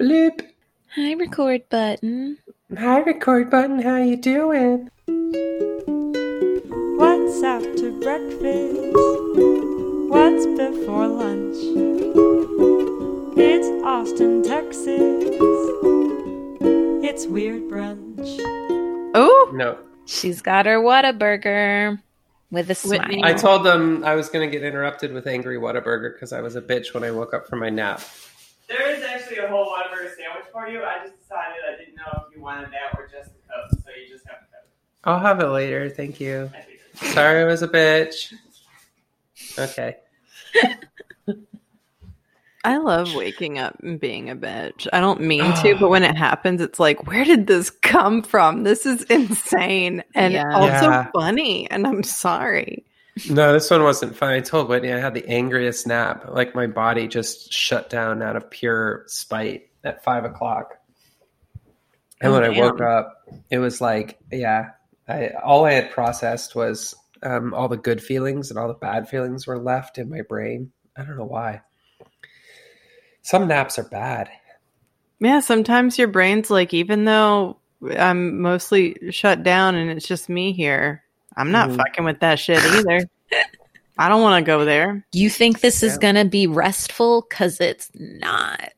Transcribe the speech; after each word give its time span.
Bloop. 0.00 0.40
Hi, 0.94 1.12
record 1.12 1.68
button. 1.68 2.38
Hi, 2.76 3.00
record 3.00 3.50
button. 3.50 3.82
How 3.82 3.98
you 3.98 4.16
doing? 4.16 4.88
What's 6.98 7.42
after 7.42 7.90
breakfast? 7.92 8.96
What's 10.08 10.46
before 10.46 11.06
lunch? 11.06 11.56
It's 13.36 13.68
Austin, 13.84 14.42
Texas. 14.42 14.88
It's 17.04 17.26
Weird 17.26 17.64
Brunch. 17.64 18.38
Oh, 19.14 19.50
No. 19.54 19.78
She's 20.06 20.40
got 20.42 20.64
her 20.66 20.78
Whataburger 20.80 22.00
with 22.50 22.70
a 22.70 22.74
smile. 22.74 23.00
Whitney. 23.00 23.22
I 23.22 23.32
told 23.34 23.64
them 23.64 24.02
I 24.02 24.14
was 24.16 24.28
going 24.28 24.50
to 24.50 24.50
get 24.50 24.66
interrupted 24.66 25.12
with 25.12 25.26
Angry 25.26 25.56
Whataburger 25.58 26.14
because 26.14 26.32
I 26.32 26.40
was 26.40 26.56
a 26.56 26.62
bitch 26.62 26.94
when 26.94 27.04
I 27.04 27.10
woke 27.12 27.32
up 27.34 27.46
from 27.46 27.60
my 27.60 27.68
nap. 27.70 28.00
There 28.68 28.88
is 28.90 29.02
actually 29.02 29.38
a 29.38 29.48
whole 29.48 29.66
Whataburger 29.66 29.88
sandwich 29.88 29.89
for 30.60 30.68
you. 30.68 30.82
I 30.84 30.98
just 31.04 31.18
decided 31.20 31.56
I 31.72 31.78
didn't 31.78 31.96
know 31.96 32.24
if 32.28 32.36
you 32.36 32.42
wanted 32.42 32.70
that 32.70 32.98
or 32.98 33.08
just 33.08 33.30
the 33.32 33.40
Coke, 33.48 33.80
so 33.82 33.90
you 33.90 34.12
just 34.12 34.26
have 34.26 34.38
the 34.40 34.56
Coke. 34.56 34.68
I'll 35.04 35.18
have 35.18 35.40
it 35.40 35.46
later. 35.46 35.88
Thank 35.88 36.20
you. 36.20 36.50
I. 36.54 37.06
Sorry 37.12 37.42
I 37.42 37.44
was 37.44 37.62
a 37.62 37.68
bitch. 37.68 38.32
Okay. 39.58 39.96
I 42.62 42.76
love 42.76 43.14
waking 43.14 43.58
up 43.58 43.78
and 43.82 43.98
being 43.98 44.28
a 44.28 44.36
bitch. 44.36 44.86
I 44.92 45.00
don't 45.00 45.22
mean 45.22 45.54
to, 45.62 45.76
but 45.80 45.88
when 45.88 46.02
it 46.02 46.14
happens, 46.14 46.60
it's 46.60 46.78
like, 46.78 47.06
where 47.06 47.24
did 47.24 47.46
this 47.46 47.70
come 47.70 48.22
from? 48.22 48.64
This 48.64 48.84
is 48.84 49.02
insane 49.04 50.04
and 50.14 50.34
Yeah. 50.34 50.54
also 50.54 50.90
Yeah. 50.90 51.06
funny. 51.14 51.70
And 51.70 51.86
I'm 51.86 52.02
sorry. 52.02 52.84
No, 53.30 53.54
this 53.54 53.70
one 53.70 53.82
wasn't 53.82 54.14
fun. 54.14 54.30
I 54.30 54.40
told 54.40 54.68
Whitney 54.68 54.92
I 54.92 54.98
had 54.98 55.14
the 55.14 55.26
angriest 55.26 55.86
nap. 55.86 56.26
Like 56.28 56.54
my 56.54 56.66
body 56.66 57.08
just 57.08 57.50
shut 57.50 57.88
down 57.88 58.20
out 58.20 58.36
of 58.36 58.50
pure 58.50 59.04
spite 59.06 59.69
at 59.84 60.04
five 60.04 60.24
o'clock. 60.24 60.74
And 62.20 62.32
Oh, 62.32 62.34
when 62.34 62.44
I 62.44 62.50
woke 62.50 62.80
up, 62.80 63.24
it 63.50 63.58
was 63.58 63.80
like, 63.80 64.18
yeah, 64.30 64.70
I 65.08 65.28
all 65.42 65.64
I 65.64 65.72
had 65.72 65.90
processed 65.90 66.54
was 66.54 66.94
um, 67.22 67.54
all 67.54 67.68
the 67.68 67.76
good 67.76 68.02
feelings 68.02 68.50
and 68.50 68.58
all 68.58 68.68
the 68.68 68.74
bad 68.74 69.08
feelings 69.08 69.46
were 69.46 69.58
left 69.58 69.98
in 69.98 70.10
my 70.10 70.22
brain. 70.22 70.72
I 70.96 71.04
don't 71.04 71.16
know 71.16 71.24
why. 71.24 71.62
Some 73.22 73.48
naps 73.48 73.78
are 73.78 73.88
bad. 73.88 74.30
Yeah, 75.20 75.40
sometimes 75.40 75.98
your 75.98 76.08
brain's 76.08 76.50
like, 76.50 76.72
even 76.72 77.04
though 77.04 77.58
I'm 77.98 78.40
mostly 78.40 78.96
shut 79.10 79.42
down 79.42 79.74
and 79.74 79.90
it's 79.90 80.06
just 80.08 80.28
me 80.28 80.52
here, 80.52 81.02
I'm 81.36 81.52
not 81.52 81.68
Mhm. 81.70 81.76
fucking 81.76 82.04
with 82.04 82.20
that 82.20 82.38
shit 82.38 82.64
either. 82.64 83.06
I 83.98 84.08
don't 84.08 84.22
want 84.22 84.42
to 84.42 84.46
go 84.46 84.64
there. 84.64 85.04
You 85.12 85.28
think 85.28 85.60
this 85.60 85.82
is 85.82 85.98
going 85.98 86.14
to 86.14 86.24
be 86.24 86.46
restful? 86.46 87.26
Because 87.28 87.60
it's 87.60 87.90
not. 87.94 88.72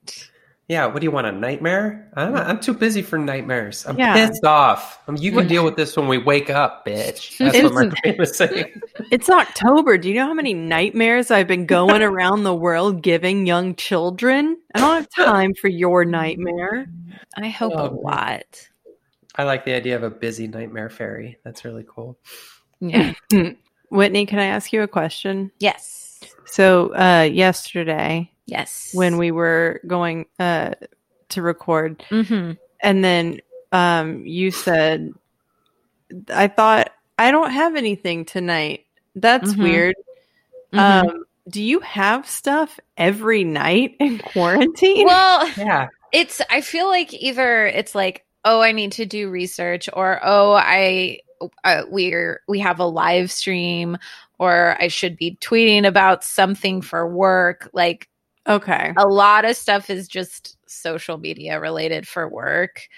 Yeah, 0.73 0.87
what 0.87 1.01
do 1.01 1.05
you 1.05 1.11
want? 1.11 1.27
A 1.27 1.33
nightmare? 1.33 2.09
I'm, 2.15 2.35
I'm 2.35 2.59
too 2.59 2.73
busy 2.73 3.03
for 3.03 3.19
nightmares. 3.19 3.85
I'm 3.87 3.99
Yeah. 3.99 4.15
pissed 4.15 4.43
off. 4.47 4.99
Um, 5.07 5.17
you 5.19 5.31
can 5.31 5.47
deal 5.47 5.67
with 5.67 5.77
this 5.77 5.95
when 5.99 6.09
we 6.09 6.17
wake 6.17 6.49
up, 6.49 6.87
bitch. 6.87 7.37
That's 7.53 7.63
what 7.63 7.75
my 7.75 7.83
It's- 7.83 8.01
brain 8.03 8.17
was 8.19 8.35
saying. 8.39 8.81
It's 9.11 9.29
October. 9.29 9.99
Do 9.99 10.09
you 10.09 10.15
know 10.15 10.27
how 10.29 10.33
many 10.33 10.55
nightmares 10.55 11.31
I've 11.31 11.47
been 11.47 11.67
going 11.67 12.01
around 12.01 12.45
the 12.45 12.55
world 12.55 13.03
giving 13.03 13.45
young 13.47 13.75
children? 13.75 14.57
I 14.75 14.81
don't 14.81 14.95
have 14.97 15.11
time 15.11 15.53
for 15.53 15.69
your 15.69 16.07
nightmare. 16.07 16.87
I 17.37 17.49
hope 17.51 17.75
Oh, 17.77 17.89
a 17.89 17.93
lot. 17.93 18.69
I 19.37 19.45
like 19.45 19.67
the 19.67 19.75
idea 19.75 19.97
of 19.97 20.03
a 20.05 20.11
busy 20.11 20.49
nightmare 20.49 20.89
fairy. 20.89 21.37
That's 21.45 21.67
really 21.67 21.85
cool. 21.87 22.19
Yeah. 22.81 23.13
Whitney, 23.91 24.25
can 24.25 24.39
I 24.39 24.47
ask 24.47 24.73
you 24.73 24.81
a 24.81 24.89
question? 24.89 25.53
yes. 25.59 25.99
So, 26.47 26.95
uh, 26.95 27.29
yesterday 27.31 28.32
Yes. 28.47 28.91
when 28.93 29.19
we 29.19 29.31
were 29.31 29.81
going 29.87 30.27
uh, 30.39 30.73
to 31.31 31.43
record, 31.43 32.05
hmm 32.09 32.53
and 32.81 33.05
then 33.05 33.41
um, 33.71 34.27
you 34.27 34.51
said, 34.51 35.13
I 36.29 36.49
thought, 36.49 36.91
I 37.19 37.31
don't 37.31 37.51
have 37.53 37.77
anything 37.77 38.25
tonight. 38.25 38.85
That's 39.15 39.55
Mhm. 39.55 39.63
weird. 39.63 39.95
Mhm. 40.73 40.79
Um, 41.09 41.25
do 41.49 41.63
you 41.63 41.81
have 41.81 42.29
stuff 42.29 42.79
every 42.97 43.45
night 43.45 43.97
in 44.01 44.19
quarantine? 44.19 45.07
well, 45.07 45.49
Yeah. 45.57 45.89
it's 46.13 46.41
i 46.51 46.61
feel 46.61 46.89
like 46.89 47.13
either 47.15 47.67
it's 47.67 47.95
like 47.95 48.25
oh 48.45 48.61
i 48.61 48.73
need 48.73 48.93
to 48.93 49.07
do 49.07 49.31
research 49.31 49.89
or 49.95 50.21
oh 50.23 50.53
i 50.53 51.19
uh, 51.65 51.83
we're 51.89 52.41
we 52.47 52.59
have 52.61 52.79
a 52.81 52.85
live 52.85 53.31
stream 53.33 53.97
or 54.39 54.77
i 54.79 54.89
should 54.89 55.17
be 55.17 55.37
tweeting 55.41 55.87
about 55.87 56.23
something 56.23 56.81
for 56.83 57.09
work 57.09 57.71
like 57.73 58.09
okay. 58.49 58.93
a 58.97 59.07
lot 59.07 59.45
of 59.45 59.57
stuff 59.57 59.91
is 59.91 60.09
just 60.09 60.57
social 60.67 61.19
media 61.19 61.61
related 61.61 62.07
for 62.09 62.29
work 62.29 62.89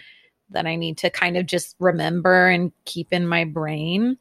that 0.50 0.66
i 0.66 0.76
need 0.76 0.98
to 0.98 1.10
kind 1.10 1.36
of 1.36 1.46
just 1.46 1.74
remember 1.80 2.48
and 2.48 2.72
keep 2.84 3.12
in 3.12 3.26
my 3.26 3.44
brain 3.44 4.16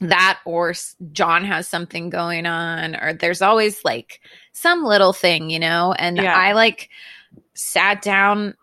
that 0.00 0.40
or 0.44 0.74
john 1.12 1.44
has 1.44 1.68
something 1.68 2.10
going 2.10 2.46
on 2.46 2.96
or 2.96 3.12
there's 3.12 3.42
always 3.42 3.84
like 3.84 4.20
some 4.52 4.82
little 4.84 5.12
thing 5.12 5.50
you 5.50 5.58
know 5.60 5.92
and 5.98 6.16
Yeah. 6.16 6.34
i 6.36 6.52
like 6.52 6.90
sat 7.54 8.02
down 8.02 8.54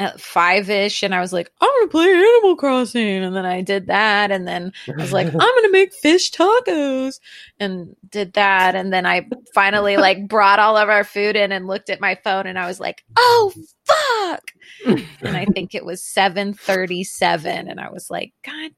at 0.00 0.18
five 0.18 0.70
ish 0.70 1.02
and 1.02 1.14
I 1.14 1.20
was 1.20 1.30
like, 1.30 1.52
I'm 1.60 1.68
gonna 1.68 1.90
play 1.90 2.06
Animal 2.10 2.56
Crossing. 2.56 3.22
And 3.22 3.36
then 3.36 3.44
I 3.44 3.60
did 3.60 3.88
that. 3.88 4.30
And 4.30 4.48
then 4.48 4.72
I 4.88 4.92
was 5.02 5.12
like, 5.12 5.26
I'm 5.28 5.32
gonna 5.34 5.70
make 5.70 5.92
fish 5.92 6.30
tacos 6.32 7.20
and 7.60 7.94
did 8.08 8.32
that. 8.32 8.74
And 8.74 8.90
then 8.90 9.04
I 9.04 9.28
finally 9.54 9.98
like 9.98 10.26
brought 10.26 10.58
all 10.58 10.78
of 10.78 10.88
our 10.88 11.04
food 11.04 11.36
in 11.36 11.52
and 11.52 11.66
looked 11.66 11.90
at 11.90 12.00
my 12.00 12.14
phone 12.14 12.46
and 12.46 12.58
I 12.58 12.66
was 12.66 12.80
like, 12.80 13.04
oh 13.14 13.52
fuck. 13.84 14.52
and 14.86 15.36
I 15.36 15.44
think 15.44 15.74
it 15.74 15.84
was 15.84 16.02
737. 16.02 17.68
And 17.68 17.78
I 17.78 17.90
was 17.90 18.10
like, 18.10 18.32
God 18.42 18.70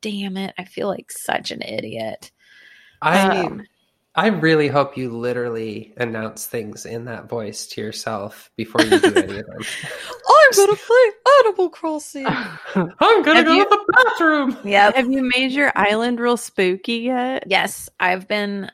damn 0.00 0.36
it. 0.36 0.54
I 0.58 0.64
feel 0.64 0.88
like 0.88 1.12
such 1.12 1.52
an 1.52 1.62
idiot. 1.62 2.32
I 3.00 3.44
Um, 3.44 3.62
I 4.18 4.26
really 4.28 4.66
hope 4.66 4.96
you 4.96 5.10
literally 5.10 5.94
announce 5.96 6.46
things 6.46 6.84
in 6.84 7.04
that 7.04 7.28
voice 7.28 7.68
to 7.68 7.80
yourself 7.80 8.50
before 8.56 8.82
you 8.82 8.98
do 8.98 9.14
any 9.14 9.38
of 9.38 9.46
them. 9.46 9.60
I'm 10.28 10.56
gonna 10.56 10.76
play 10.76 11.10
Animal 11.44 11.68
Crossing. 11.68 12.26
I'm 12.74 13.22
gonna 13.22 13.34
Have 13.36 13.46
go 13.46 13.52
you- 13.54 13.64
to 13.64 13.70
the 13.70 13.92
bathroom. 14.04 14.56
Yep. 14.64 14.96
Have 14.96 15.10
you 15.10 15.22
made 15.36 15.52
your 15.52 15.70
island 15.76 16.18
real 16.18 16.36
spooky 16.36 16.94
yet? 16.94 17.44
Yes, 17.46 17.88
I've 18.00 18.26
been 18.26 18.70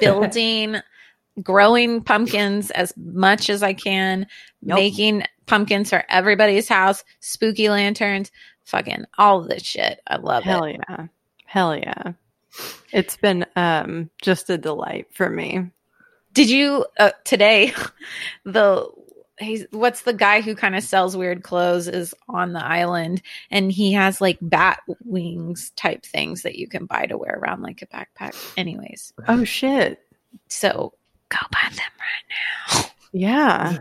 building, 0.00 0.76
growing 1.42 2.02
pumpkins 2.02 2.72
as 2.72 2.92
much 2.96 3.48
as 3.48 3.62
I 3.62 3.74
can, 3.74 4.26
Yep. 4.62 4.74
making 4.76 5.22
pumpkins 5.46 5.90
for 5.90 6.04
everybody's 6.08 6.68
house, 6.68 7.04
spooky 7.20 7.68
lanterns, 7.70 8.32
fucking 8.64 9.04
all 9.18 9.42
of 9.42 9.48
this 9.48 9.62
shit. 9.62 10.00
I 10.06 10.16
love 10.16 10.42
Hell 10.42 10.64
it. 10.64 10.80
Hell 10.88 10.96
yeah. 10.98 11.06
Hell 11.46 11.76
yeah. 11.76 12.12
It's 12.92 13.16
been 13.16 13.46
um 13.56 14.10
just 14.22 14.50
a 14.50 14.58
delight 14.58 15.08
for 15.12 15.28
me. 15.30 15.70
Did 16.32 16.50
you 16.50 16.86
uh, 16.98 17.10
today? 17.24 17.72
The 18.44 18.86
he's 19.38 19.64
what's 19.70 20.02
the 20.02 20.12
guy 20.12 20.40
who 20.42 20.54
kind 20.54 20.76
of 20.76 20.82
sells 20.84 21.16
weird 21.16 21.42
clothes 21.42 21.88
is 21.88 22.14
on 22.28 22.52
the 22.52 22.64
island, 22.64 23.22
and 23.50 23.70
he 23.72 23.92
has 23.92 24.20
like 24.20 24.38
bat 24.42 24.80
wings 25.04 25.70
type 25.76 26.04
things 26.04 26.42
that 26.42 26.56
you 26.56 26.68
can 26.68 26.86
buy 26.86 27.06
to 27.06 27.16
wear 27.16 27.38
around 27.38 27.62
like 27.62 27.82
a 27.82 27.86
backpack. 27.86 28.34
Anyways, 28.56 29.12
Oh 29.28 29.44
shit. 29.44 30.00
so 30.48 30.92
go 31.30 31.38
buy 31.52 31.68
them 31.70 31.92
right 31.98 32.82
now. 32.84 32.84
Yeah. 33.12 33.78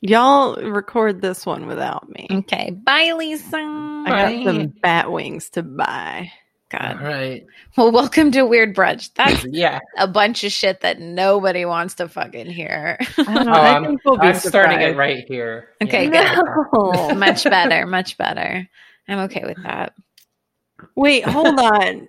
Y'all 0.00 0.56
record 0.56 1.20
this 1.22 1.46
one 1.46 1.66
without 1.66 2.08
me. 2.08 2.26
Okay, 2.30 2.70
bye, 2.70 3.12
Lisa. 3.16 3.56
I 3.56 4.04
got 4.08 4.44
some 4.44 4.66
bat 4.82 5.12
wings 5.12 5.50
to 5.50 5.62
buy. 5.62 6.32
All 6.72 6.80
God. 6.80 7.02
right. 7.02 7.46
Well, 7.76 7.90
welcome 7.92 8.30
to 8.32 8.42
Weird 8.44 8.74
Brunch. 8.74 9.10
That's 9.14 9.44
Yeah. 9.50 9.78
a 9.96 10.06
bunch 10.06 10.44
of 10.44 10.52
shit 10.52 10.80
that 10.82 11.00
nobody 11.00 11.64
wants 11.64 11.94
to 11.94 12.08
fucking 12.08 12.46
hear. 12.50 12.98
I 13.18 13.22
don't 13.22 13.46
know. 13.46 13.52
Oh, 13.52 13.60
I 13.60 13.76
I'm, 13.76 13.84
think 13.86 14.00
we'll 14.04 14.18
be 14.18 14.26
I'm 14.26 14.34
starting 14.34 14.80
it 14.80 14.96
right 14.96 15.24
here. 15.26 15.70
Okay, 15.82 16.10
Yeah. 16.12 16.40
No. 16.72 17.10
much 17.16 17.44
better, 17.44 17.86
much 17.86 18.18
better. 18.18 18.68
I'm 19.08 19.18
okay 19.20 19.44
with 19.46 19.62
that. 19.62 19.94
Wait, 20.94 21.24
hold 21.24 21.58
on. 21.58 22.08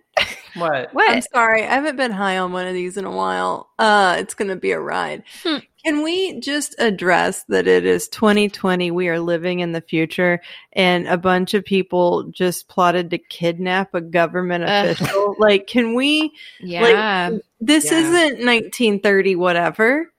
What? 0.56 0.94
What? 0.94 1.10
I'm 1.10 1.22
sorry. 1.22 1.64
I 1.64 1.76
haven't 1.76 1.96
been 1.96 2.12
high 2.12 2.38
on 2.38 2.52
one 2.52 2.68
of 2.68 2.74
these 2.74 2.98
in 2.98 3.06
a 3.06 3.12
while. 3.12 3.70
Uh, 3.80 4.18
it's 4.20 4.34
going 4.34 4.50
to 4.50 4.56
be 4.56 4.72
a 4.72 4.80
ride. 4.80 5.24
Hmm. 5.44 5.58
Can 5.86 6.04
we 6.04 6.40
just 6.42 6.76
address 6.80 7.44
that 7.46 7.66
it 7.68 7.86
is 7.86 8.10
2020? 8.10 8.92
We 8.92 9.08
are 9.08 9.20
living 9.20 9.60
in 9.62 9.72
the 9.72 9.80
future, 9.82 10.42
and 10.74 11.08
a 11.08 11.18
bunch 11.18 11.54
of 11.54 11.64
people 11.64 12.24
just 12.32 12.68
plotted 12.68 13.10
to 13.12 13.18
kidnap 13.18 13.94
a 13.94 14.02
government 14.02 14.66
Ugh. 14.66 14.88
official. 14.88 15.36
like, 15.40 15.68
can 15.68 15.94
we? 15.96 16.34
Yeah. 16.60 17.38
This 17.62 17.86
Yeah. 17.92 18.00
isn't 18.00 18.44
1930, 18.46 19.36
whatever. 19.38 20.12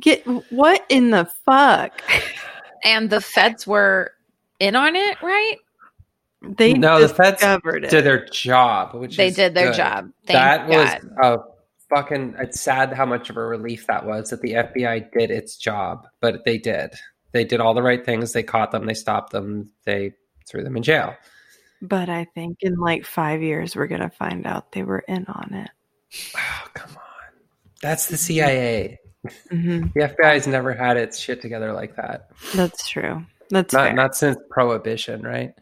Get 0.00 0.24
what 0.52 0.84
in 0.88 1.10
the 1.10 1.28
fuck? 1.44 2.00
and 2.84 3.10
the 3.10 3.20
feds 3.20 3.66
were 3.66 4.12
in 4.60 4.76
on 4.76 4.94
it, 4.96 5.20
right? 5.22 5.56
They 6.42 6.74
No, 6.74 7.00
the 7.00 7.08
feds 7.08 7.38
discovered 7.38 7.84
it. 7.84 7.90
Did 7.90 8.04
their 8.04 8.24
job, 8.26 8.94
which 8.94 9.16
They 9.16 9.28
is 9.28 9.36
did 9.36 9.54
their 9.54 9.68
good. 9.68 9.76
job. 9.76 10.10
Thank 10.26 10.38
that 10.38 10.68
God. 10.68 11.04
was 11.22 11.38
a 11.38 11.51
fucking. 11.94 12.34
It's 12.38 12.60
sad 12.60 12.92
how 12.92 13.06
much 13.06 13.30
of 13.30 13.36
a 13.36 13.44
relief 13.44 13.86
that 13.86 14.06
was 14.06 14.30
that 14.30 14.40
the 14.42 14.52
FBI 14.54 15.10
did 15.12 15.30
its 15.30 15.56
job, 15.56 16.06
but 16.20 16.44
they 16.44 16.58
did. 16.58 16.94
They 17.32 17.44
did 17.44 17.60
all 17.60 17.74
the 17.74 17.82
right 17.82 18.04
things. 18.04 18.32
They 18.32 18.42
caught 18.42 18.70
them. 18.72 18.86
They 18.86 18.94
stopped 18.94 19.32
them. 19.32 19.70
They 19.84 20.12
threw 20.48 20.62
them 20.64 20.76
in 20.76 20.82
jail. 20.82 21.14
But 21.80 22.08
I 22.08 22.26
think 22.34 22.58
in 22.60 22.76
like 22.76 23.04
five 23.04 23.42
years, 23.42 23.74
we're 23.74 23.86
going 23.88 24.02
to 24.02 24.10
find 24.10 24.46
out 24.46 24.72
they 24.72 24.82
were 24.82 25.00
in 25.08 25.24
on 25.26 25.52
it. 25.54 25.70
Oh, 26.36 26.64
come 26.74 26.90
on. 26.90 26.98
That's 27.80 28.06
the 28.06 28.16
CIA. 28.16 28.98
hmm 29.50 29.86
The 29.94 30.14
FBI's 30.20 30.46
never 30.46 30.72
had 30.74 30.96
its 30.96 31.18
shit 31.18 31.40
together 31.40 31.72
like 31.72 31.96
that. 31.96 32.28
That's 32.54 32.88
true. 32.88 33.24
That's 33.50 33.72
Not 33.72 33.86
fair. 33.86 33.92
not 33.94 34.14
since 34.16 34.38
prohibition, 34.50 35.22
right? 35.22 35.54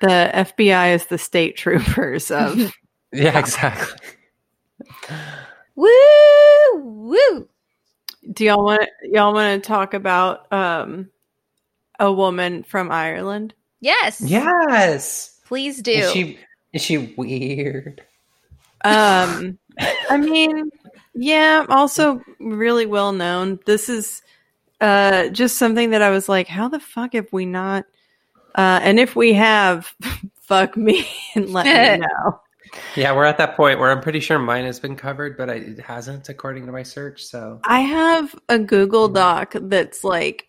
the 0.00 0.30
FBI 0.34 0.94
is 0.94 1.06
the 1.06 1.18
state 1.18 1.56
troopers 1.56 2.30
of. 2.30 2.72
Yeah, 3.16 3.38
exactly. 3.38 3.96
Woo 5.76 5.88
woo. 6.74 7.48
Do 8.32 8.44
y'all 8.44 8.64
want 8.64 8.88
y'all 9.02 9.34
want 9.34 9.62
to 9.62 9.66
talk 9.66 9.94
about 9.94 10.50
um, 10.52 11.10
a 11.98 12.12
woman 12.12 12.62
from 12.62 12.90
Ireland? 12.90 13.54
Yes. 13.80 14.20
Yes. 14.20 15.40
Please 15.46 15.82
do. 15.82 15.92
Is 15.92 16.12
she 16.12 16.38
is 16.72 16.82
she 16.82 17.14
weird? 17.16 18.02
Um, 18.84 19.58
I 20.10 20.16
mean, 20.18 20.70
yeah, 21.14 21.64
also 21.68 22.22
really 22.38 22.86
well 22.86 23.12
known. 23.12 23.58
This 23.66 23.88
is 23.88 24.22
uh, 24.80 25.28
just 25.28 25.56
something 25.56 25.90
that 25.90 26.02
I 26.02 26.10
was 26.10 26.28
like, 26.28 26.48
how 26.48 26.68
the 26.68 26.80
fuck 26.80 27.14
have 27.14 27.32
we 27.32 27.46
not? 27.46 27.84
Uh, 28.54 28.80
and 28.82 29.00
if 29.00 29.16
we 29.16 29.32
have, 29.32 29.92
fuck 30.42 30.76
me 30.76 31.08
and 31.34 31.50
let 31.50 31.66
me 31.66 32.06
know. 32.06 32.40
Yeah, 32.96 33.14
we're 33.14 33.24
at 33.24 33.38
that 33.38 33.56
point 33.56 33.78
where 33.78 33.90
I'm 33.90 34.00
pretty 34.00 34.20
sure 34.20 34.38
mine 34.38 34.64
has 34.64 34.80
been 34.80 34.96
covered, 34.96 35.36
but 35.36 35.50
I, 35.50 35.54
it 35.54 35.80
hasn't 35.80 36.28
according 36.28 36.66
to 36.66 36.72
my 36.72 36.82
search. 36.82 37.24
So 37.24 37.60
I 37.64 37.80
have 37.80 38.34
a 38.48 38.58
Google 38.58 39.08
Doc 39.08 39.54
that's 39.54 40.04
like 40.04 40.46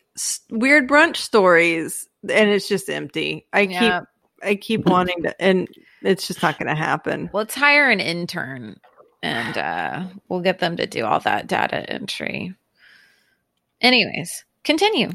weird 0.50 0.88
brunch 0.88 1.18
stories, 1.18 2.08
and 2.24 2.50
it's 2.50 2.68
just 2.68 2.90
empty. 2.90 3.48
I 3.54 3.62
Yeah. 3.62 3.80
keep 4.00 4.08
I 4.44 4.56
keep 4.56 4.86
wanting 4.86 5.24
to, 5.24 5.42
and 5.42 5.68
it's 6.04 6.28
just 6.28 6.44
not 6.44 6.60
going 6.60 6.68
to 6.70 6.76
happen. 6.76 7.30
Let's 7.34 7.56
hire 7.56 7.90
an 7.90 8.00
intern 8.00 8.80
and 9.24 9.58
uh, 9.58 10.04
we'll 10.30 10.42
get 10.42 10.60
them 10.60 10.78
to 10.78 10.86
do 10.86 11.04
all 11.04 11.20
that 11.22 11.48
data 11.48 11.90
entry. 11.90 12.54
Anyways, 13.82 14.46
continue. 14.64 15.12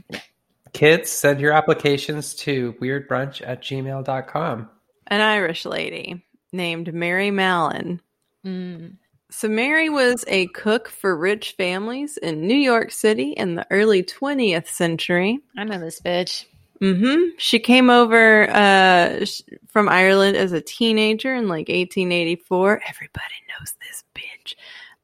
kids, 0.72 1.10
send 1.10 1.40
your 1.40 1.52
applications 1.52 2.34
to 2.36 2.72
weirdbrunch 2.80 3.42
at 3.46 3.62
gmail.com. 3.62 4.68
An 5.06 5.20
Irish 5.20 5.64
lady 5.64 6.24
named 6.52 6.92
Mary 6.92 7.30
Mallon 7.30 8.00
Mm. 8.44 8.96
So 9.30 9.48
Mary 9.48 9.88
was 9.88 10.24
a 10.26 10.46
cook 10.48 10.88
for 10.88 11.16
rich 11.16 11.52
families 11.52 12.16
in 12.16 12.46
New 12.46 12.56
York 12.56 12.90
City 12.90 13.32
in 13.32 13.54
the 13.54 13.66
early 13.70 14.02
20th 14.02 14.68
century. 14.68 15.38
I 15.56 15.64
know 15.64 15.78
this 15.78 16.00
bitch. 16.00 16.46
Mm-hmm. 16.82 17.36
She 17.36 17.58
came 17.58 17.90
over 17.90 18.50
uh, 18.50 19.24
sh- 19.24 19.42
from 19.68 19.88
Ireland 19.88 20.36
as 20.36 20.52
a 20.52 20.60
teenager 20.60 21.34
in 21.34 21.46
like 21.46 21.68
1884. 21.68 22.82
Everybody 22.88 23.34
knows 23.48 23.74
this 23.80 24.02
bitch. 24.14 24.54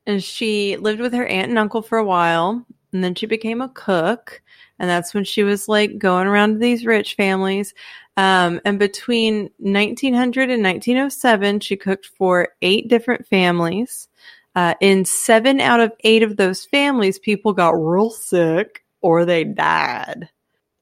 And 0.06 0.25
she 0.25 0.76
lived 0.76 1.00
with 1.00 1.12
her 1.12 1.26
aunt 1.26 1.50
and 1.50 1.58
uncle 1.58 1.82
for 1.82 1.99
a 1.99 2.04
while, 2.04 2.64
and 2.92 3.04
then 3.04 3.14
she 3.14 3.26
became 3.26 3.60
a 3.60 3.69
cook. 3.69 4.40
And 4.78 4.88
that's 4.88 5.12
when 5.12 5.25
she 5.25 5.42
was 5.42 5.69
like 5.69 5.99
going 5.99 6.26
around 6.26 6.54
to 6.54 6.58
these 6.58 6.87
rich 6.87 7.14
families. 7.14 7.75
Um, 8.16 8.60
and 8.64 8.78
between 8.78 9.50
1900 9.58 10.50
and 10.50 10.62
1907, 10.62 11.60
she 11.60 11.76
cooked 11.76 12.06
for 12.06 12.48
eight 12.62 12.88
different 12.88 13.26
families. 13.26 14.08
Uh, 14.54 14.74
in 14.80 15.04
seven 15.04 15.60
out 15.60 15.80
of 15.80 15.92
eight 16.00 16.22
of 16.22 16.36
those 16.36 16.64
families, 16.64 17.18
people 17.18 17.52
got 17.52 17.72
real 17.72 18.10
sick 18.10 18.84
or 19.02 19.24
they 19.24 19.44
died. 19.44 20.30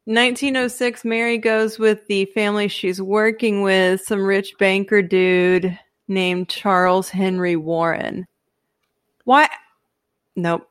1906, 0.06 1.04
Mary 1.04 1.38
goes 1.38 1.78
with 1.78 2.06
the 2.06 2.26
family 2.26 2.68
she's 2.68 3.00
working 3.00 3.62
with, 3.62 4.00
some 4.02 4.22
rich 4.22 4.54
banker 4.58 5.02
dude 5.02 5.76
named 6.06 6.48
Charles 6.48 7.08
Henry 7.08 7.56
Warren. 7.56 8.26
Why? 9.24 9.48
Nope. 10.36 10.68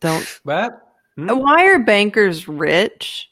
Don't. 0.00 0.40
What? 0.44 0.80
Hmm? 1.16 1.28
Why 1.28 1.66
are 1.66 1.78
bankers 1.78 2.48
rich? 2.48 3.30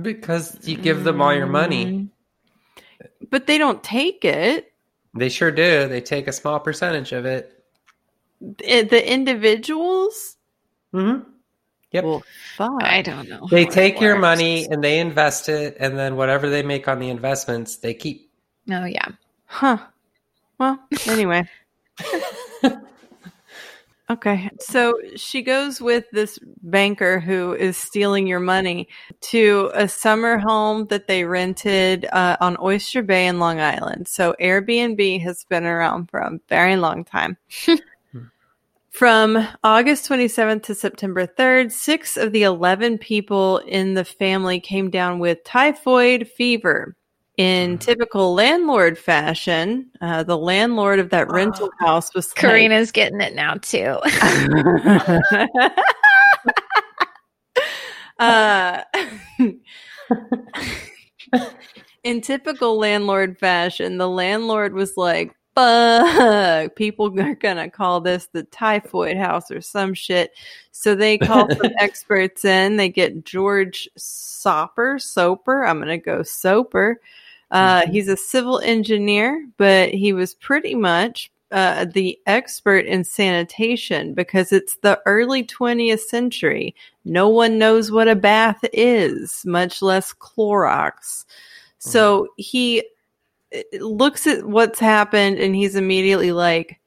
Because 0.00 0.58
you 0.66 0.76
give 0.76 1.04
them 1.04 1.20
all 1.20 1.34
your 1.34 1.46
money. 1.46 1.86
Mm. 1.86 2.08
But 3.30 3.46
they 3.46 3.58
don't 3.58 3.82
take 3.82 4.24
it. 4.24 4.72
They 5.14 5.28
sure 5.28 5.50
do. 5.50 5.88
They 5.88 6.00
take 6.00 6.28
a 6.28 6.32
small 6.32 6.60
percentage 6.60 7.12
of 7.12 7.24
it. 7.24 7.64
The 8.40 9.02
individuals? 9.12 10.36
Mm-hmm. 10.92 11.30
Yep. 11.92 12.04
Well, 12.04 12.22
fuck. 12.56 12.82
I 12.82 13.00
don't 13.00 13.28
know. 13.28 13.46
they 13.50 13.64
take 13.64 14.00
your 14.00 14.18
money 14.18 14.66
and 14.66 14.84
they 14.84 14.98
invest 14.98 15.48
it, 15.48 15.76
and 15.80 15.98
then 15.98 16.16
whatever 16.16 16.50
they 16.50 16.62
make 16.62 16.88
on 16.88 16.98
the 16.98 17.08
investments, 17.08 17.76
they 17.76 17.94
keep. 17.94 18.30
Oh, 18.70 18.84
yeah. 18.84 19.08
Huh. 19.46 19.78
Well, 20.58 20.78
anyway. 21.06 21.48
okay. 24.10 24.50
So 24.60 24.94
she 25.16 25.42
goes 25.42 25.80
with 25.80 26.04
this 26.12 26.38
banker 26.62 27.20
who 27.20 27.54
is 27.54 27.76
stealing 27.76 28.26
your 28.26 28.40
money 28.40 28.88
to 29.22 29.70
a 29.74 29.88
summer 29.88 30.38
home 30.38 30.86
that 30.86 31.06
they 31.06 31.24
rented 31.24 32.06
uh, 32.12 32.36
on 32.40 32.56
Oyster 32.60 33.02
Bay 33.02 33.26
in 33.26 33.38
Long 33.38 33.60
Island. 33.60 34.08
So 34.08 34.34
Airbnb 34.40 35.22
has 35.22 35.44
been 35.44 35.64
around 35.64 36.10
for 36.10 36.20
a 36.20 36.38
very 36.48 36.76
long 36.76 37.04
time. 37.04 37.36
From 38.96 39.46
August 39.62 40.08
27th 40.08 40.62
to 40.62 40.74
September 40.74 41.26
3rd, 41.26 41.70
six 41.70 42.16
of 42.16 42.32
the 42.32 42.44
11 42.44 42.96
people 42.96 43.58
in 43.58 43.92
the 43.92 44.06
family 44.06 44.58
came 44.58 44.88
down 44.88 45.18
with 45.18 45.44
typhoid 45.44 46.26
fever. 46.26 46.96
In 47.36 47.76
typical 47.76 48.32
landlord 48.32 48.98
fashion, 48.98 49.90
uh, 50.00 50.22
the 50.22 50.38
landlord 50.38 51.00
of 51.00 51.10
that 51.10 51.30
rental 51.30 51.70
house 51.78 52.14
was 52.14 52.28
like- 52.30 52.36
Karina's 52.36 52.92
getting 52.92 53.20
it 53.20 53.34
now, 53.34 53.54
too. 53.54 53.98
uh, 58.18 58.82
in 62.04 62.20
typical 62.22 62.78
landlord 62.78 63.38
fashion, 63.38 63.98
the 63.98 64.08
landlord 64.08 64.72
was 64.72 64.96
like, 64.96 65.34
fuck, 65.54 66.74
people 66.76 67.06
are 67.20 67.34
going 67.34 67.56
to 67.56 67.70
call 67.70 68.00
this 68.00 68.28
the 68.32 68.44
typhoid 68.44 69.16
house 69.16 69.50
or 69.50 69.60
some 69.60 69.94
shit. 69.94 70.32
So 70.70 70.94
they 70.94 71.18
call 71.18 71.48
some 71.50 71.72
experts 71.78 72.44
in. 72.44 72.76
They 72.76 72.88
get 72.88 73.24
George 73.24 73.88
Soper, 73.96 74.98
Soper. 74.98 75.64
I'm 75.64 75.78
going 75.78 75.88
to 75.88 75.98
go 75.98 76.22
Soper. 76.22 77.00
Uh, 77.50 77.86
he's 77.86 78.08
a 78.08 78.16
civil 78.16 78.58
engineer, 78.60 79.46
but 79.56 79.90
he 79.90 80.12
was 80.12 80.34
pretty 80.34 80.74
much 80.74 81.30
uh, 81.52 81.84
the 81.84 82.18
expert 82.26 82.86
in 82.86 83.04
sanitation 83.04 84.14
because 84.14 84.52
it's 84.52 84.76
the 84.78 85.00
early 85.06 85.44
20th 85.44 86.00
century. 86.00 86.74
No 87.04 87.28
one 87.28 87.58
knows 87.58 87.90
what 87.90 88.08
a 88.08 88.16
bath 88.16 88.64
is, 88.72 89.44
much 89.46 89.80
less 89.80 90.12
Clorox. 90.12 91.24
So 91.78 92.28
he 92.36 92.82
uh, 93.54 93.60
looks 93.78 94.26
at 94.26 94.44
what's 94.44 94.80
happened 94.80 95.38
and 95.38 95.54
he's 95.54 95.76
immediately 95.76 96.32
like, 96.32 96.80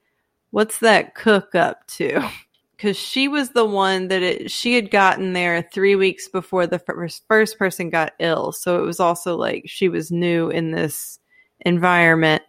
What's 0.50 0.80
that 0.80 1.14
cook 1.14 1.54
up 1.54 1.86
to? 1.98 2.28
Because 2.80 2.96
she 2.96 3.28
was 3.28 3.50
the 3.50 3.66
one 3.66 4.08
that 4.08 4.22
it, 4.22 4.50
she 4.50 4.74
had 4.74 4.90
gotten 4.90 5.34
there 5.34 5.68
three 5.70 5.96
weeks 5.96 6.28
before 6.28 6.66
the 6.66 6.78
first, 6.78 7.24
first 7.28 7.58
person 7.58 7.90
got 7.90 8.14
ill. 8.18 8.52
So 8.52 8.82
it 8.82 8.86
was 8.86 9.00
also 9.00 9.36
like 9.36 9.64
she 9.66 9.90
was 9.90 10.10
new 10.10 10.48
in 10.48 10.70
this 10.70 11.18
environment 11.60 12.42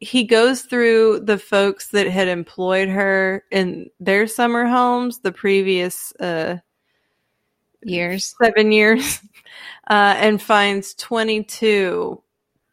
he 0.00 0.24
goes 0.24 0.62
through 0.62 1.20
the 1.20 1.38
folks 1.38 1.88
that 1.88 2.06
had 2.08 2.26
employed 2.26 2.88
her 2.88 3.44
in 3.50 3.90
their 4.00 4.26
summer 4.26 4.66
homes 4.66 5.20
the 5.20 5.32
previous 5.32 6.12
uh, 6.16 6.56
Years. 7.82 8.34
seven 8.42 8.72
years 8.72 9.20
uh, 9.90 10.14
and 10.16 10.40
finds 10.40 10.94
22 10.94 12.22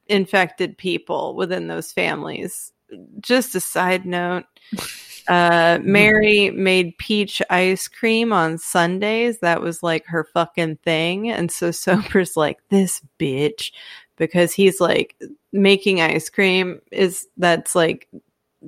infected 0.08 0.78
people 0.78 1.36
within 1.36 1.68
those 1.68 1.92
families. 1.92 2.72
Just 3.20 3.56
a 3.56 3.60
side 3.60 4.06
note. 4.06 4.46
Uh, 5.28 5.80
Mary 5.82 6.52
made 6.52 6.98
peach 6.98 7.42
ice 7.50 7.88
cream 7.88 8.32
on 8.32 8.58
Sundays. 8.58 9.40
That 9.40 9.62
was 9.62 9.84
like 9.84 10.06
her 10.08 10.24
fucking 10.34 10.78
thing. 10.78 11.30
And 11.30 11.52
so 11.52 11.72
Soper's 11.72 12.38
like, 12.38 12.60
this 12.70 13.02
bitch, 13.20 13.72
because 14.16 14.54
he's 14.54 14.80
like, 14.80 15.16
making 15.54 16.02
ice 16.02 16.30
cream 16.30 16.82
is 16.92 17.28
that's 17.38 17.76
like 17.76 18.08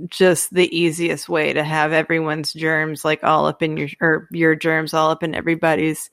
just 0.08 0.54
the 0.54 0.76
easiest 0.76 1.30
way 1.30 1.54
to 1.54 1.64
have 1.64 1.92
everyone's 1.92 2.54
germs 2.54 3.04
like 3.04 3.24
all 3.24 3.46
up 3.46 3.62
in 3.62 3.78
your 3.78 3.90
or 4.02 4.28
your 4.32 4.56
germs 4.56 4.94
all 4.94 5.10
up 5.10 5.24
in 5.24 5.36
everybody's 5.36 6.10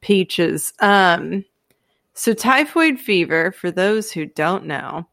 peaches. 0.00 0.72
Um 0.80 1.44
so 2.14 2.34
typhoid 2.34 2.98
fever, 2.98 3.52
for 3.52 3.70
those 3.70 4.10
who 4.10 4.26
don't 4.26 4.66
know, 4.66 5.06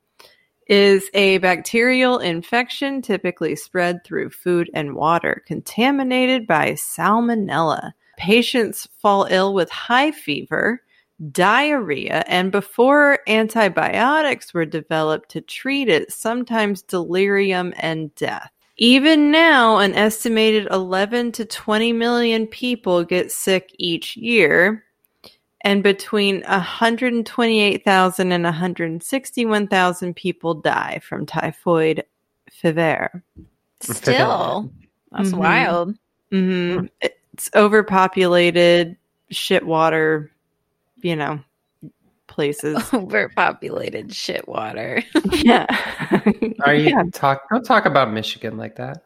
is 0.67 1.09
a 1.13 1.37
bacterial 1.39 2.19
infection 2.19 3.01
typically 3.01 3.55
spread 3.55 4.03
through 4.03 4.29
food 4.29 4.69
and 4.73 4.95
water 4.95 5.43
contaminated 5.45 6.47
by 6.47 6.71
salmonella, 6.71 7.93
Patients 8.17 8.87
fall 9.01 9.27
ill 9.29 9.53
with 9.53 9.69
high 9.69 10.11
fever, 10.11 10.81
diarrhea, 11.31 12.23
and 12.27 12.51
before 12.51 13.19
antibiotics 13.27 14.53
were 14.53 14.65
developed 14.65 15.29
to 15.29 15.41
treat 15.41 15.89
it, 15.89 16.11
sometimes 16.11 16.81
delirium 16.81 17.73
and 17.77 18.13
death. 18.15 18.51
Even 18.77 19.31
now, 19.31 19.77
an 19.77 19.93
estimated 19.93 20.67
11 20.71 21.31
to 21.33 21.45
20 21.45 21.93
million 21.93 22.47
people 22.47 23.03
get 23.03 23.31
sick 23.31 23.73
each 23.79 24.17
year, 24.17 24.83
and 25.65 25.83
between 25.83 26.43
128,000 26.43 28.31
and 28.31 28.43
161,000 28.45 30.15
people 30.15 30.53
die 30.53 30.99
from 31.03 31.25
typhoid 31.25 32.05
fever. 32.51 33.23
Still, 33.81 34.71
that's 35.11 35.31
Mhm. 35.31 35.37
wild. 35.37 35.97
hmm 36.31 36.85
It's 37.01 37.49
overpopulated, 37.55 38.95
shit 39.31 39.65
water, 39.65 40.31
you 41.01 41.15
know, 41.15 41.39
places. 42.27 42.77
Overpopulated 42.93 44.13
shit 44.13 44.47
water. 44.47 45.03
yeah. 45.31 45.65
Are 46.63 46.73
you 46.75 46.89
Yeah. 46.91 47.03
talk? 47.11 47.41
Don't 47.51 47.65
talk 47.65 47.85
about 47.85 48.13
Michigan 48.13 48.55
like 48.57 48.75
that. 48.77 49.03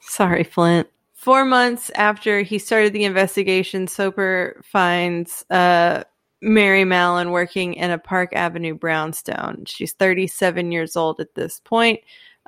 Sorry, 0.00 0.44
Flint. 0.44 0.88
Four 1.24 1.46
months 1.46 1.90
after 1.94 2.42
he 2.42 2.58
started 2.58 2.92
the 2.92 3.04
investigation, 3.04 3.86
Soper 3.86 4.60
finds 4.62 5.42
uh, 5.48 6.04
Mary 6.42 6.84
Mallon 6.84 7.30
working 7.30 7.72
in 7.72 7.90
a 7.90 7.96
Park 7.96 8.34
Avenue 8.34 8.74
brownstone. 8.74 9.64
She's 9.64 9.94
37 9.94 10.70
years 10.70 10.96
old 10.96 11.20
at 11.20 11.34
this 11.34 11.60
point. 11.60 12.00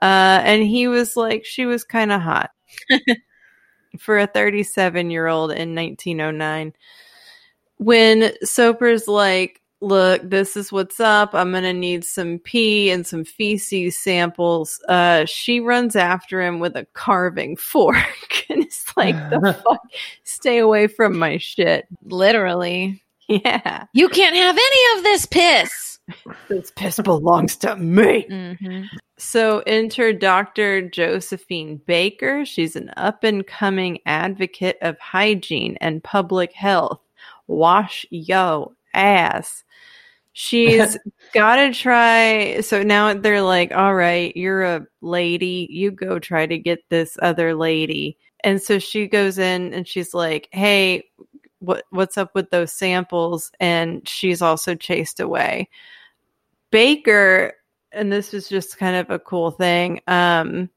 Uh, 0.03 0.43
and 0.45 0.63
he 0.63 0.89
was 0.89 1.17
like, 1.17 1.47
she 1.47 1.65
was 1.65 1.85
kind 1.85 2.13
of 2.13 2.21
hot 2.21 2.51
for 3.99 4.19
a 4.19 4.27
37 4.27 5.09
year 5.11 5.27
old 5.27 5.53
in 5.53 5.75
1909. 5.75 6.75
When 7.79 8.33
Soper's 8.43 9.09
like, 9.09 9.63
look, 9.87 10.21
this 10.29 10.57
is 10.57 10.73
what's 10.73 11.01
up. 11.01 11.35
I'm 11.35 11.53
going 11.53 11.63
to 11.63 11.73
need 11.73 12.05
some 12.05 12.39
pee 12.41 12.91
and 12.91 13.07
some 13.07 13.25
feces 13.25 13.97
samples. 13.97 14.81
Uh, 14.89 15.25
she 15.25 15.61
runs 15.61 15.97
after 15.97 16.43
him 16.43 16.59
with 16.59 16.77
a 16.77 16.87
carving 16.93 17.57
fork 17.57 18.45
and 18.51 18.65
it's 18.65 18.95
like, 18.97 19.15
the 19.31 19.59
fuck? 19.65 19.81
Stay 20.25 20.59
away 20.59 20.87
from 20.89 21.19
my 21.19 21.39
shit. 21.39 21.87
Literally. 22.05 23.03
Yeah. 23.29 23.87
You 23.93 24.09
can't 24.09 24.37
have 24.37 24.57
any 24.57 24.99
of 24.99 25.05
this 25.05 25.27
piss. 25.27 25.99
This 26.49 26.71
piss 26.77 27.01
belongs 27.01 27.57
to 27.57 27.75
me. 27.75 28.27
hmm 28.29 28.83
So 29.19 29.65
enter 29.67 30.13
Dr. 30.13 30.89
Josephine 30.89 31.81
Baker. 31.87 32.45
She's 32.45 32.77
an 32.77 32.93
up 32.97 33.25
and 33.25 33.45
coming 33.45 33.99
advocate 34.07 34.79
of 34.81 34.99
hygiene 35.01 35.77
and 35.81 36.05
public 36.05 36.53
health. 36.53 37.01
Wash 37.49 38.07
yo 38.11 38.76
ass. 38.97 39.65
She's 40.33 40.97
got 41.35 41.57
to 41.57 41.73
try. 41.73 42.61
So 42.61 42.83
now 42.83 43.15
they're 43.15 43.43
like, 43.43 43.73
all 43.73 43.95
right, 43.95 44.37
you're 44.37 44.63
a 44.63 44.87
lady. 45.01 45.69
You 45.71 45.91
go 45.91 46.19
try 46.19 46.47
to 46.47 46.59
get 46.59 46.89
this 46.89 47.17
other 47.23 47.55
lady. 47.55 48.19
And 48.45 48.61
so 48.61 48.79
she 48.79 49.07
goes 49.07 49.39
in 49.39 49.73
and 49.73 49.87
she's 49.87 50.15
like, 50.15 50.49
hey, 50.53 51.05
what 51.61 51.85
what's 51.91 52.19
up 52.19 52.35
with 52.35 52.51
those 52.51 52.73
samples? 52.73 53.51
And 53.61 54.07
she's 54.09 54.43
also 54.43 54.75
chased 54.75 55.21
away. 55.21 55.69
Baker 56.71 57.55
and 57.93 58.13
this 58.13 58.33
was 58.33 58.49
just 58.49 58.79
kind 58.79 58.97
of 58.97 59.11
a 59.11 59.19
cool 59.19 59.51
thing. 59.51 60.01
Um, 60.07 60.71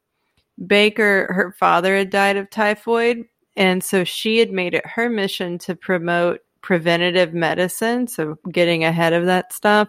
Baker, 0.66 1.32
her 1.34 1.54
father 1.58 1.96
had 1.96 2.10
died 2.10 2.38
of 2.38 2.50
typhoid, 2.50 3.26
and 3.56 3.84
so 3.84 4.04
she 4.04 4.38
had 4.38 4.52
made 4.52 4.74
it 4.74 4.86
her 4.86 5.10
mission 5.10 5.58
to 5.60 5.76
promote 5.76 6.42
preventative 6.70 7.34
medicine, 7.34 8.06
so 8.06 8.38
getting 8.52 8.84
ahead 8.84 9.12
of 9.12 9.26
that 9.26 9.52
stuff. 9.52 9.88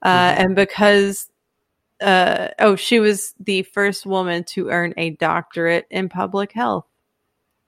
Uh, 0.00 0.32
Mhm. 0.32 0.38
And 0.44 0.56
because, 0.56 1.30
uh, 2.00 2.48
oh, 2.58 2.74
she 2.74 3.00
was 3.00 3.34
the 3.38 3.64
first 3.64 4.06
woman 4.06 4.42
to 4.44 4.70
earn 4.70 4.94
a 4.96 5.10
doctorate 5.10 5.84
in 5.90 6.08
public 6.08 6.52
health. 6.52 6.86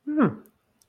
Hmm. 0.06 0.28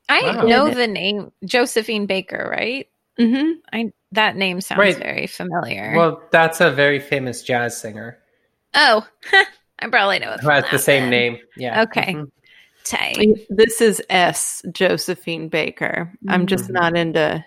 I 0.07 0.21
Wow. 0.37 0.47
know 0.47 0.73
the 0.73 0.87
name 0.87 1.33
Josephine 1.43 2.05
Baker, 2.05 2.47
right? 2.49 2.87
Mm-hmm. 3.19 3.51
I 3.73 3.91
that 4.13 4.37
name 4.37 4.61
sounds 4.61 4.79
Right. 4.79 4.97
very 4.97 5.27
familiar. 5.27 5.91
Well, 5.97 6.23
that's 6.31 6.61
a 6.61 6.71
very 6.71 7.01
famous 7.01 7.43
jazz 7.43 7.77
singer 7.77 8.19
oh, 8.73 9.05
I 9.79 9.87
probably 9.89 10.19
know 10.19 10.31
it. 10.31 10.39
who 10.39 10.47
has 10.49 10.63
the 10.71 10.79
same 10.79 11.01
then. 11.03 11.09
name. 11.11 11.37
Yeah. 11.57 11.81
Okay. 11.81 12.13
Mhm. 12.15 12.31
Tight. 12.85 13.27
This 13.49 13.81
is 13.81 14.01
S. 14.09 14.63
Josephine 14.71 15.49
Baker. 15.49 16.11
I'm 16.29 16.47
just 16.47 16.69
Mhm. 16.69 16.73
not 16.73 16.97
into 16.97 17.45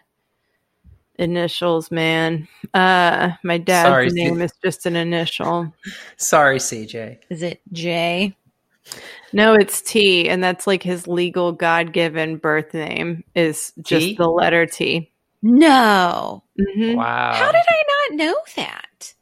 initials, 1.23 1.91
man. 1.91 2.47
Uh, 2.75 3.31
my 3.43 3.59
dad's 3.59 3.89
Sorry, 3.89 4.11
name 4.11 4.35
Steve. 4.35 4.43
is 4.43 4.53
just 4.63 4.87
an 4.87 4.97
initial. 4.97 5.73
Sorry, 6.17 6.59
CJ. 6.59 7.19
Is 7.31 7.43
it 7.43 7.61
J? 7.73 8.37
No, 9.33 9.55
it's 9.55 9.81
T, 9.81 10.29
and 10.29 10.43
that's 10.45 10.67
like 10.67 10.83
his 10.83 11.07
legal 11.09 11.53
God 11.53 11.93
given 11.93 12.37
birth 12.37 12.75
name 12.75 13.25
is 13.35 13.73
just 13.83 14.05
T? 14.07 14.15
the 14.17 14.29
letter 14.29 14.67
T. 14.67 15.11
No. 15.43 16.43
Mhm. 16.61 16.97
Wow. 16.97 17.33
How 17.33 17.51
did 17.51 17.63
I 17.69 17.83
not 18.11 18.17
know 18.19 18.37
that? 18.57 19.15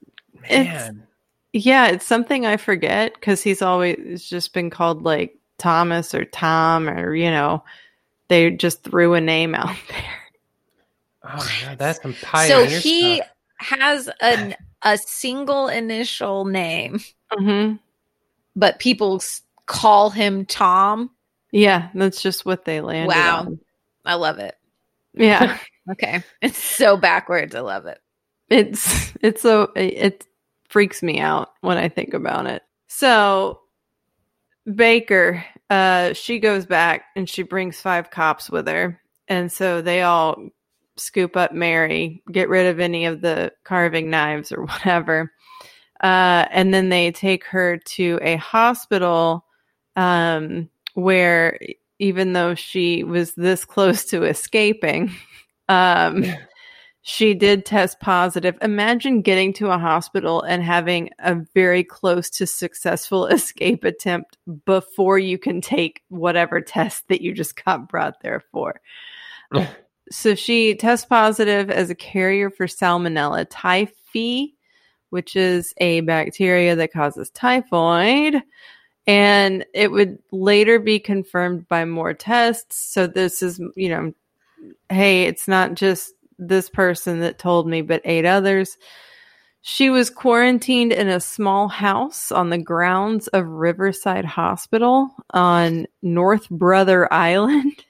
Man. 0.51 1.07
Yeah, 1.53 1.89
it's 1.89 2.07
something 2.07 2.47
I 2.47 2.57
forget 2.57 3.15
because 3.15 3.43
he's 3.43 3.63
always 3.63 4.25
just 4.29 4.53
been 4.53 4.71
called 4.71 5.03
like 5.03 5.37
Thomas 5.59 6.15
or 6.15 6.25
Tom 6.25 6.89
or 6.89 7.15
you 7.15 7.31
know 7.31 7.63
they 8.29 8.51
just 8.51 8.83
threw 8.85 9.15
a 9.15 9.21
name 9.21 9.55
out 9.55 9.77
there. 9.89 10.20
Oh, 11.33 11.49
yeah, 11.63 11.75
that's 11.75 12.01
some 12.03 12.15
so 12.15 12.65
he 12.65 13.17
stuff. 13.17 13.29
has 13.59 14.11
an 14.21 14.55
a 14.83 14.97
single 14.99 15.69
initial 15.69 16.45
name, 16.45 17.01
hmm 17.31 17.75
but 18.57 18.79
people 18.79 19.23
call 19.67 20.11
him 20.11 20.45
Tom. 20.45 21.11
Yeah, 21.53 21.89
that's 21.95 22.21
just 22.23 22.45
what 22.45 22.65
they 22.65 22.81
landed 22.81 23.15
Wow. 23.17 23.41
on. 23.43 23.61
I 24.05 24.15
love 24.15 24.39
it. 24.39 24.57
Yeah. 25.15 25.59
Okay. 25.91 26.23
It's 26.41 26.63
so 26.63 26.97
backwards. 26.97 27.55
I 27.55 27.61
love 27.61 27.87
it. 27.87 27.99
it's 28.49 29.13
it's 29.23 29.43
so 29.43 29.73
it 29.75 30.25
freaks 30.69 31.03
me 31.03 31.19
out 31.19 31.49
when 31.63 31.79
I 31.79 31.89
think 31.89 32.15
about 32.15 32.47
it. 32.47 32.63
So 32.87 33.61
Baker, 34.73 35.45
uh, 35.69 36.13
she 36.13 36.39
goes 36.39 36.67
back 36.67 37.07
and 37.17 37.29
she 37.29 37.43
brings 37.43 37.81
five 37.81 38.11
cops 38.11 38.49
with 38.51 38.69
her, 38.69 39.01
and 39.27 39.51
so 39.51 39.83
they 39.83 40.03
all 40.03 40.37
scoop 41.01 41.37
up 41.37 41.53
Mary, 41.53 42.23
get 42.31 42.49
rid 42.49 42.67
of 42.67 42.81
any 42.81 43.05
of 43.05 43.21
the 43.21 43.53
carving 43.65 44.11
knives 44.11 44.53
or 44.53 44.65
whatever, 44.67 45.33
uh, 46.03 46.47
and 46.51 46.73
then 46.73 46.89
they 46.89 47.11
take 47.13 47.45
her 47.45 47.79
to 47.79 48.19
a 48.23 48.37
hospital 48.37 49.45
um, 49.97 50.69
where 50.95 51.59
even 52.01 52.33
though 52.33 52.55
she 52.55 53.05
was 53.05 53.35
this 53.35 53.65
close 53.65 54.05
to 54.07 54.25
escaping. 54.25 55.15
Um, 55.69 56.25
she 57.03 57.33
did 57.33 57.65
test 57.65 58.01
positive. 58.01 58.59
Imagine 58.61 59.23
getting 59.23 59.53
to 59.53 59.71
a 59.71 59.79
hospital 59.79 60.43
and 60.43 60.65
having 60.65 61.11
a 61.21 61.37
very 61.55 61.85
close 61.85 62.29
to 62.31 62.47
successful 62.47 63.27
escape 63.29 63.85
attempt 63.85 64.37
before 64.67 65.19
you 65.19 65.39
can 65.39 65.61
take 65.61 66.03
whatever 66.09 66.61
test 66.61 67.07
that 67.07 67.21
you 67.21 67.33
just 67.33 67.65
got 67.65 67.89
brought 67.89 68.21
there 68.21 68.43
for. 68.51 68.81
So 70.11 70.35
she 70.35 70.75
tests 70.75 71.07
positive 71.07 71.71
as 71.71 71.91
a 71.91 71.95
carrier 71.95 72.51
for 72.51 72.67
Salmonella 72.67 73.47
typhi, 73.47 74.55
which 75.11 75.37
is 75.37 75.73
a 75.79 76.01
bacteria 76.01 76.75
that 76.77 76.93
causes 76.93 77.31
typhoid. 77.31 78.43
And 79.07 79.65
it 79.73 79.91
would 79.91 80.19
later 80.31 80.79
be 80.79 80.99
confirmed 80.99 81.69
by 81.69 81.85
more 81.85 82.13
tests. 82.15 82.77
So 82.93 83.07
this 83.07 83.43
is, 83.43 83.61
you 83.77 83.89
know, 83.89 84.13
hey, 84.89 85.25
it's 85.25 85.49
not 85.49 85.75
just 85.75 86.13
this 86.39 86.69
person 86.69 87.21
that 87.21 87.39
told 87.39 87.69
me, 87.69 87.83
but 87.83 88.03
eight 88.05 88.25
others. 88.25 88.77
She 89.63 89.91
was 89.91 90.11
quarantined 90.11 90.93
in 90.93 91.09
a 91.09 91.21
small 91.21 91.69
house 91.69 92.33
on 92.33 92.51
the 92.51 92.59
grounds 92.59 93.29
of 93.29 93.47
Riverside 93.47 94.25
Hospital 94.25 95.11
on 95.31 95.87
North 96.03 96.49
Brother 96.49 97.13
Island. 97.13 97.85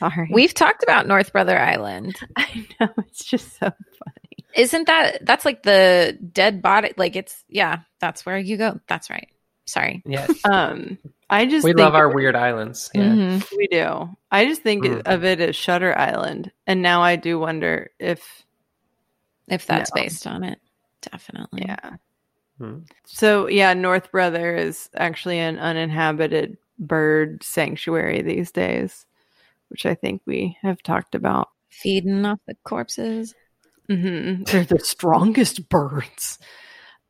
I'm 0.00 0.10
sorry. 0.10 0.28
We've 0.32 0.54
talked 0.54 0.82
about 0.82 1.06
North 1.06 1.32
Brother 1.32 1.58
Island. 1.58 2.16
I 2.36 2.66
know 2.80 2.88
it's 2.98 3.24
just 3.24 3.52
so 3.58 3.70
funny. 3.70 4.46
Isn't 4.54 4.86
that 4.86 5.24
that's 5.24 5.44
like 5.44 5.62
the 5.62 6.18
dead 6.32 6.60
body? 6.62 6.92
Like 6.96 7.16
it's 7.16 7.44
yeah, 7.48 7.78
that's 8.00 8.24
where 8.26 8.38
you 8.38 8.56
go. 8.56 8.80
That's 8.88 9.10
right. 9.10 9.28
Sorry. 9.66 10.02
Yeah. 10.04 10.26
Um, 10.44 10.98
I 11.32 11.46
just 11.46 11.62
We 11.64 11.70
think 11.70 11.78
love 11.78 11.94
our 11.94 12.10
it- 12.10 12.14
weird 12.16 12.34
islands. 12.34 12.90
Yeah. 12.92 13.02
Mhm. 13.02 13.56
We 13.56 13.68
do. 13.68 14.08
I 14.32 14.46
just 14.46 14.62
think 14.62 14.84
Mm. 14.84 15.02
of 15.06 15.24
it 15.24 15.40
as 15.40 15.54
Shutter 15.54 15.96
Island, 15.96 16.50
and 16.66 16.82
now 16.82 17.02
I 17.02 17.14
do 17.16 17.38
wonder 17.38 17.90
if 18.00 18.44
If 19.46 19.66
that's 19.66 19.94
No. 19.94 20.02
based 20.02 20.26
on 20.26 20.42
it, 20.44 20.60
definitely. 21.12 21.62
yeah. 21.66 21.90
Hmm. 22.58 22.78
So 23.04 23.46
yeah, 23.48 23.74
North 23.74 24.10
Brother 24.10 24.54
is 24.56 24.90
actually 24.94 25.38
an 25.38 25.58
uninhabited 25.58 26.56
bird 26.78 27.42
sanctuary 27.44 28.22
these 28.22 28.50
days. 28.50 29.06
Which 29.70 29.86
I 29.86 29.94
think 29.94 30.22
we 30.26 30.56
have 30.62 30.82
talked 30.82 31.14
about. 31.14 31.48
Feeding 31.70 32.24
off 32.24 32.40
the 32.46 32.56
corpses. 32.64 33.34
hmm 33.88 34.42
They're 34.44 34.64
the 34.64 34.80
strongest 34.80 35.68
birds. 35.68 36.38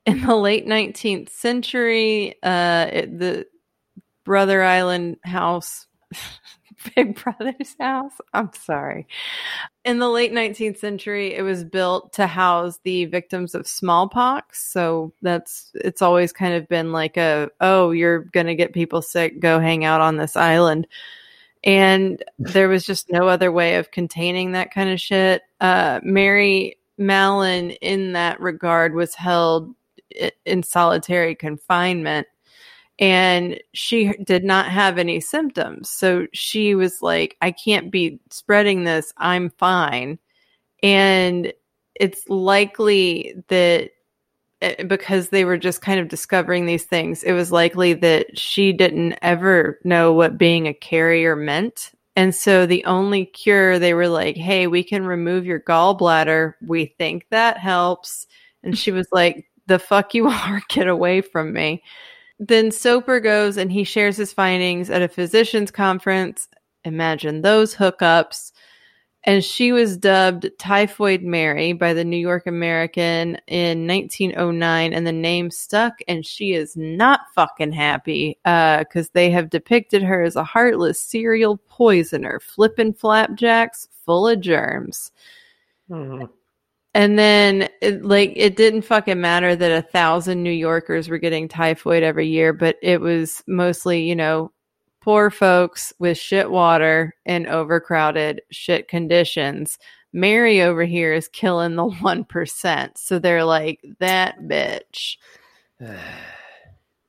In 0.07 0.23
the 0.23 0.37
late 0.37 0.67
19th 0.67 1.29
century, 1.31 2.37
uh, 2.43 2.87
it, 2.93 3.19
the 3.19 3.47
Brother 4.25 4.63
Island 4.63 5.19
house, 5.25 5.87
Big 6.97 7.23
Brother's 7.23 7.77
house. 7.79 8.15
I'm 8.33 8.51
sorry. 8.55 9.07
In 9.85 9.99
the 9.99 10.09
late 10.09 10.33
19th 10.33 10.79
century, 10.79 11.35
it 11.35 11.43
was 11.43 11.65
built 11.65 12.15
to 12.15 12.27
house 12.27 12.79
the 12.85 13.07
victims 13.07 13.55
of 13.55 13.67
smallpox. 13.67 14.63
So 14.73 15.13
that's, 15.23 15.71
it's 15.75 16.03
always 16.03 16.33
kind 16.33 16.55
of 16.55 16.69
been 16.69 16.93
like 16.93 17.17
a, 17.17 17.51
oh, 17.61 17.91
you're 17.91 18.21
going 18.21 18.47
to 18.47 18.55
get 18.55 18.73
people 18.73 19.03
sick, 19.03 19.41
go 19.41 19.61
hang 19.61 19.85
out 19.85 20.01
on 20.01 20.17
this 20.17 20.37
island. 20.37 20.87
And 21.63 22.23
there 22.39 22.69
was 22.69 22.87
just 22.87 23.11
no 23.11 23.29
other 23.29 23.53
way 23.53 23.77
of 23.77 23.91
containing 23.91 24.53
that 24.53 24.73
kind 24.73 24.91
of 24.91 25.01
shit. 25.01 25.43
Uh, 25.61 26.01
Mary 26.03 26.79
Mallon, 26.97 27.71
in 27.71 28.13
that 28.13 28.41
regard, 28.41 28.95
was 28.95 29.15
held 29.15 29.75
in 30.45 30.63
solitary 30.63 31.35
confinement 31.35 32.27
and 33.01 33.59
she 33.73 34.13
did 34.25 34.45
not 34.45 34.67
have 34.67 34.99
any 34.99 35.21
symptoms. 35.21 35.89
So 35.89 36.27
she 36.35 36.75
was 36.75 37.01
like, 37.01 37.37
I 37.41 37.51
can't 37.51 37.91
be 37.91 38.21
spreading 38.31 38.85
this. 38.85 39.15
I'm 39.17 39.49
fine. 39.51 40.19
And 40.83 41.53
it's 41.95 42.29
likely 42.29 43.35
that 43.49 43.91
Eh, 44.63 44.83
because 44.85 45.29
they 45.29 45.45
were 45.45 45.57
just 45.57 45.81
kind 45.83 46.01
of 46.01 46.09
discovering 46.09 46.67
these 46.67 46.85
things, 46.85 47.23
it 47.23 47.33
was 47.33 47.53
likely 47.53 47.95
that 47.95 48.39
she 48.39 48.73
didn't 48.73 49.15
ever 49.23 49.79
know 49.85 50.13
what 50.13 50.39
being 50.39 50.67
a 50.67 50.75
carrier 50.75 51.35
meant. 51.37 51.93
And 52.17 52.35
so 52.35 52.67
the 52.67 52.85
only 52.85 53.25
cure, 53.25 53.79
they 53.79 53.95
were 53.95 54.09
like, 54.09 54.37
hey, 54.37 54.67
we 54.67 54.83
can 54.85 55.05
remove 55.07 55.47
your 55.47 55.61
gallbladder. 55.61 56.55
We 56.67 56.87
think 56.99 57.27
that 57.31 57.57
helps. 57.59 58.27
And 58.63 58.77
she 58.77 58.91
was 58.93 59.09
like, 59.13 59.47
the 59.67 59.79
fuck 59.79 60.15
you 60.15 60.29
are, 60.29 60.63
get 60.69 60.89
away 60.89 61.21
from 61.21 61.53
me 61.53 61.83
then 62.41 62.71
Soper 62.71 63.21
goes 63.21 63.59
and 63.59 63.71
he 63.71 63.85
shares 63.85 64.17
his 64.17 64.33
findings 64.33 64.89
at 64.89 65.03
a 65.03 65.09
physician's 65.09 65.71
conference. 65.71 66.49
Imagine 66.85 67.43
those 67.43 67.75
hookups. 67.75 68.53
And 69.25 69.45
she 69.45 69.71
was 69.71 69.99
dubbed 69.99 70.51
Typhoid 70.59 71.23
Mary 71.23 71.75
by 71.75 71.93
the 71.93 72.05
New 72.05 72.17
York 72.17 72.47
American 72.47 73.37
in 73.49 73.87
1909, 73.87 74.95
and 74.95 75.07
the 75.07 75.13
name 75.13 75.51
stuck. 75.51 75.99
And 76.09 76.25
she 76.25 76.53
is 76.55 76.75
not 76.75 77.21
fucking 77.35 77.73
happy 77.73 78.39
because 78.45 79.11
they 79.11 79.31
have 79.31 79.51
depicted 79.51 80.03
her 80.03 80.23
as 80.23 80.37
a 80.37 80.45
heartless 80.45 80.99
serial 80.99 81.59
poisoner, 81.69 82.41
flipping 82.41 82.95
flapjacks 82.95 83.89
full 84.07 84.27
of 84.27 84.41
germs. 84.41 85.13
Hmm. 85.89 86.25
And 86.95 87.19
then, 87.19 87.69
it, 87.83 88.05
like, 88.05 88.33
it 88.35 88.57
didn't 88.57 88.83
fucking 88.83 89.21
matter 89.21 89.55
that 89.55 89.71
a 89.71 89.87
thousand 89.87 90.43
New 90.43 90.51
Yorkers 90.51 91.09
were 91.09 91.19
getting 91.19 91.47
typhoid 91.47 92.03
every 92.03 92.27
year, 92.27 92.53
but 92.53 92.79
it 92.83 93.01
was 93.01 93.45
mostly, 93.47 94.03
you 94.03 94.17
know, 94.17 94.51
poor 95.01 95.31
folks 95.31 95.93
with 95.99 96.19
shit 96.19 96.51
water 96.51 97.15
and 97.27 97.47
overcrowded 97.47 98.43
shit 98.51 98.89
conditions. 98.89 99.79
Mary 100.13 100.61
over 100.61 100.85
here 100.85 101.13
is 101.13 101.29
killing 101.29 101.77
the 101.77 101.85
1%. 101.89 102.91
So 102.97 103.19
they're 103.19 103.45
like, 103.45 103.85
that 103.99 104.41
bitch. 104.43 105.17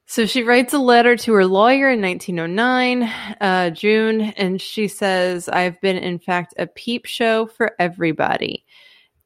So 0.08 0.26
she 0.26 0.44
writes 0.44 0.74
a 0.74 0.78
letter 0.78 1.16
to 1.16 1.34
her 1.36 1.46
lawyer 1.46 1.90
in 1.90 2.02
1909, 2.02 3.04
uh, 3.40 3.70
June, 3.70 4.20
and 4.20 4.62
she 4.62 4.90
says, 4.90 5.48
I've 5.48 5.80
been, 5.80 5.96
in 5.96 6.20
fact, 6.20 6.54
a 6.60 6.68
peep 6.68 7.06
show 7.06 7.46
for 7.46 7.78
everybody. 7.80 8.66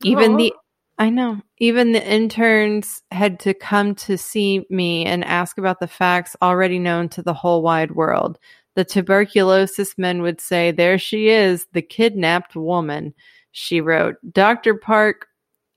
Even 0.04 0.38
the, 0.38 0.54
I 0.98 1.10
know, 1.10 1.42
even 1.58 1.92
the 1.92 2.06
interns 2.06 3.02
had 3.12 3.40
to 3.42 3.54
come 3.54 3.96
to 3.96 4.18
see 4.18 4.66
me 4.70 5.06
and 5.06 5.26
ask 5.26 5.58
about 5.58 5.82
the 5.82 5.88
facts 5.88 6.38
already 6.42 6.80
known 6.80 7.10
to 7.10 7.22
the 7.22 7.34
whole 7.34 7.62
wide 7.62 7.92
world. 7.92 8.40
The 8.76 8.86
tuberculosis 8.86 9.98
men 9.98 10.22
would 10.22 10.40
say, 10.40 10.72
There 10.72 10.98
she 10.98 11.28
is, 11.28 11.68
the 11.74 11.82
kidnapped 11.82 12.56
woman. 12.56 13.14
She 13.52 13.82
wrote, 13.82 14.16
Dr. 14.32 14.76
Park 14.76 15.28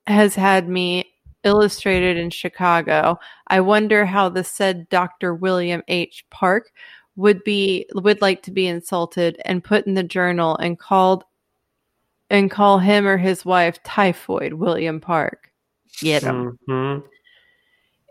has 0.07 0.37
had 0.37 0.69
me 0.69 1.13
illustrated 1.45 2.17
in 2.17 2.31
Chicago. 2.31 3.19
I 3.49 3.61
wonder 3.61 4.05
how 4.05 4.29
the 4.29 4.45
said 4.45 4.89
Dr. 4.89 5.35
William 5.35 5.83
H. 5.89 6.25
Park 6.31 6.71
would 7.17 7.43
be 7.43 7.87
would 7.95 8.21
like 8.23 8.43
to 8.45 8.53
be 8.53 8.67
insulted 8.67 9.41
and 9.45 9.65
put 9.65 9.87
in 9.87 9.95
the 9.95 10.03
journal 10.05 10.57
and 10.57 10.79
called 10.79 11.25
and 12.31 12.51
call 12.51 12.79
him 12.79 13.07
or 13.07 13.17
his 13.17 13.45
wife 13.45 13.83
Typhoid 13.83 14.55
William 14.55 15.01
Park. 15.01 15.51
Get 16.01 16.23
him. 16.23 16.59
Mhm. 16.69 17.03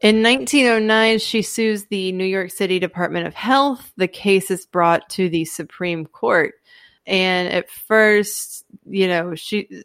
In 0.04 0.22
1909, 0.22 1.20
she 1.20 1.42
sues 1.42 1.86
the 1.86 2.12
New 2.12 2.26
York 2.26 2.52
City 2.52 2.78
Department 2.80 3.26
of 3.26 3.34
Health. 3.34 3.92
The 3.98 4.08
case 4.08 4.52
is 4.52 4.66
brought 4.66 5.10
to 5.12 5.28
the 5.30 5.46
Supreme 5.46 6.06
Court. 6.06 6.54
And 7.08 7.48
at 7.48 7.70
first, 7.70 8.66
you 8.86 9.08
know, 9.08 9.34
she 9.36 9.84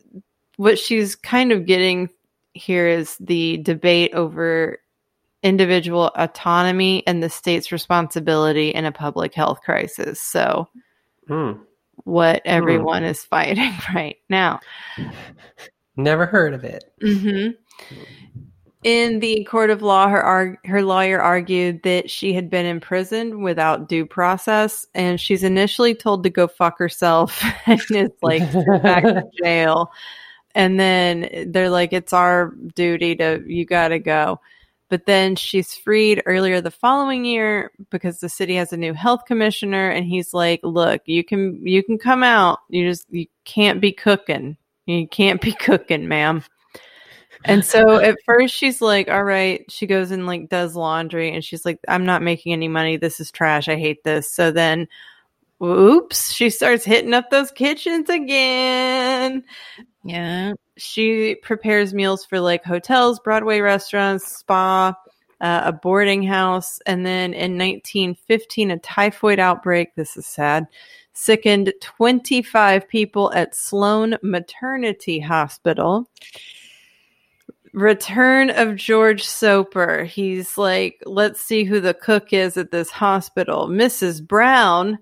what 0.56 0.78
she's 0.78 1.14
kind 1.16 1.50
of 1.52 1.66
getting 1.66 2.10
here 2.52 2.86
is 2.86 3.16
the 3.18 3.56
debate 3.58 4.12
over 4.12 4.78
individual 5.42 6.10
autonomy 6.14 7.06
and 7.06 7.22
the 7.22 7.30
state's 7.30 7.72
responsibility 7.72 8.68
in 8.70 8.84
a 8.84 8.92
public 8.92 9.34
health 9.34 9.60
crisis. 9.64 10.20
So, 10.20 10.68
Hmm. 11.26 11.52
What 12.04 12.42
everyone 12.44 13.04
is 13.04 13.22
fighting 13.24 13.72
right 13.94 14.16
now. 14.28 14.60
Never 15.96 16.26
heard 16.26 16.54
of 16.54 16.64
it. 16.64 16.84
hmm 17.00 17.48
In 18.82 19.20
the 19.20 19.44
court 19.44 19.70
of 19.70 19.82
law, 19.82 20.08
her 20.08 20.22
arg- 20.22 20.58
her 20.66 20.82
lawyer 20.82 21.20
argued 21.20 21.82
that 21.84 22.10
she 22.10 22.32
had 22.32 22.50
been 22.50 22.66
imprisoned 22.66 23.42
without 23.42 23.88
due 23.88 24.04
process, 24.06 24.86
and 24.94 25.20
she's 25.20 25.44
initially 25.44 25.94
told 25.94 26.24
to 26.24 26.30
go 26.30 26.48
fuck 26.48 26.78
herself 26.78 27.42
and 27.66 27.80
is 27.90 28.10
like 28.22 28.42
back 28.82 29.04
to 29.04 29.22
jail. 29.42 29.92
And 30.54 30.80
then 30.80 31.46
they're 31.52 31.70
like, 31.70 31.92
"It's 31.92 32.12
our 32.12 32.54
duty 32.74 33.14
to 33.16 33.42
you 33.46 33.64
got 33.64 33.88
to 33.88 33.98
go." 33.98 34.40
But 34.92 35.06
then 35.06 35.36
she's 35.36 35.74
freed 35.74 36.22
earlier 36.26 36.60
the 36.60 36.70
following 36.70 37.24
year 37.24 37.70
because 37.88 38.20
the 38.20 38.28
city 38.28 38.56
has 38.56 38.74
a 38.74 38.76
new 38.76 38.92
health 38.92 39.24
commissioner, 39.24 39.88
and 39.88 40.04
he's 40.04 40.34
like, 40.34 40.60
"Look, 40.62 41.00
you 41.06 41.24
can 41.24 41.66
you 41.66 41.82
can 41.82 41.96
come 41.96 42.22
out. 42.22 42.58
You 42.68 42.90
just 42.90 43.06
you 43.08 43.24
can't 43.46 43.80
be 43.80 43.92
cooking. 43.92 44.58
You 44.84 45.08
can't 45.08 45.40
be 45.40 45.52
cooking, 45.58 46.08
ma'am." 46.08 46.44
And 47.42 47.64
so 47.64 47.96
at 48.00 48.18
first 48.26 48.54
she's 48.54 48.82
like, 48.82 49.08
all 49.08 49.24
right. 49.24 49.64
She 49.70 49.86
goes 49.86 50.10
and 50.10 50.26
like 50.26 50.50
does 50.50 50.76
laundry 50.76 51.32
and 51.32 51.42
she's 51.42 51.64
like, 51.64 51.78
I'm 51.88 52.04
not 52.04 52.20
making 52.20 52.52
any 52.52 52.68
money. 52.68 52.98
This 52.98 53.18
is 53.18 53.30
trash. 53.30 53.68
I 53.68 53.76
hate 53.76 54.04
this. 54.04 54.30
So 54.30 54.50
then, 54.50 54.88
oops, 55.62 56.32
she 56.32 56.50
starts 56.50 56.84
hitting 56.84 57.14
up 57.14 57.30
those 57.30 57.50
kitchens 57.50 58.08
again. 58.08 59.44
Yeah. 60.04 60.54
She 60.76 61.36
prepares 61.36 61.94
meals 61.94 62.24
for 62.24 62.40
like 62.40 62.64
hotels, 62.64 63.20
Broadway 63.20 63.60
restaurants, 63.60 64.38
spa, 64.38 64.94
uh, 65.40 65.62
a 65.64 65.72
boarding 65.72 66.22
house. 66.22 66.78
And 66.86 67.04
then 67.04 67.34
in 67.34 67.58
1915, 67.58 68.70
a 68.70 68.78
typhoid 68.78 69.38
outbreak. 69.38 69.94
This 69.94 70.16
is 70.16 70.26
sad. 70.26 70.66
Sickened 71.12 71.72
25 71.80 72.88
people 72.88 73.32
at 73.34 73.54
Sloane 73.54 74.16
Maternity 74.22 75.20
Hospital 75.20 76.08
return 77.72 78.50
of 78.50 78.76
George 78.76 79.24
Soper. 79.24 80.04
He's 80.04 80.58
like, 80.58 81.02
let's 81.06 81.40
see 81.40 81.64
who 81.64 81.80
the 81.80 81.94
cook 81.94 82.32
is 82.32 82.56
at 82.56 82.70
this 82.70 82.90
hospital. 82.90 83.68
Mrs. 83.68 84.26
Brown 84.26 84.98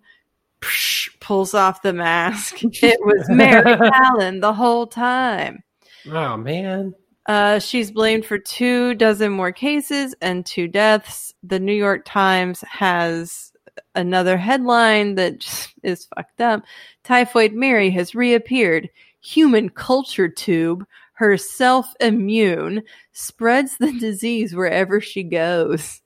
psh, 0.60 1.08
pulls 1.20 1.54
off 1.54 1.82
the 1.82 1.92
mask. 1.92 2.60
It 2.82 2.98
was 3.00 3.28
Mary 3.28 3.76
Mallon 3.76 4.40
the 4.40 4.52
whole 4.52 4.86
time. 4.86 5.62
Oh 6.10 6.36
man. 6.36 6.94
Uh, 7.26 7.58
she's 7.58 7.90
blamed 7.90 8.24
for 8.24 8.38
two 8.38 8.94
dozen 8.94 9.30
more 9.30 9.52
cases 9.52 10.14
and 10.20 10.44
two 10.44 10.66
deaths. 10.66 11.34
The 11.42 11.60
New 11.60 11.74
York 11.74 12.02
Times 12.04 12.62
has 12.62 13.52
another 13.94 14.36
headline 14.36 15.14
that 15.16 15.38
just 15.40 15.74
is 15.82 16.06
fucked 16.14 16.40
up. 16.40 16.62
Typhoid 17.04 17.52
Mary 17.52 17.90
has 17.90 18.14
reappeared. 18.14 18.88
Human 19.20 19.68
culture 19.68 20.28
tube 20.28 20.84
herself 21.20 21.92
immune, 22.00 22.82
spreads 23.12 23.76
the 23.76 23.92
disease 24.00 24.54
wherever 24.54 25.02
she 25.02 25.22
goes. 25.22 26.00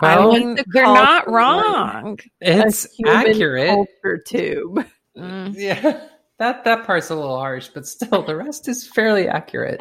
I 0.00 0.26
mean, 0.26 0.58
they're 0.72 0.84
not 0.84 1.30
wrong. 1.30 2.18
it's 2.40 2.86
accurate. 3.06 3.68
Culture 3.68 4.22
tube. 4.26 4.86
Mm. 5.16 5.54
Yeah. 5.56 6.00
That 6.38 6.64
that 6.64 6.86
part's 6.86 7.10
a 7.10 7.14
little 7.14 7.38
harsh, 7.38 7.68
but 7.72 7.86
still 7.86 8.22
the 8.24 8.34
rest 8.34 8.66
is 8.66 8.88
fairly 8.88 9.28
accurate. 9.28 9.80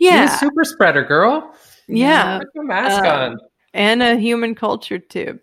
Yeah, 0.00 0.26
She's 0.26 0.34
a 0.34 0.38
super 0.38 0.64
spreader 0.64 1.04
girl. 1.04 1.54
yeah, 1.86 2.38
Put 2.38 2.48
your 2.56 2.64
mask 2.64 3.04
Uh, 3.04 3.08
on. 3.08 3.38
and 3.72 4.02
a 4.02 4.16
human 4.16 4.56
culture 4.56 4.98
tube. 4.98 5.38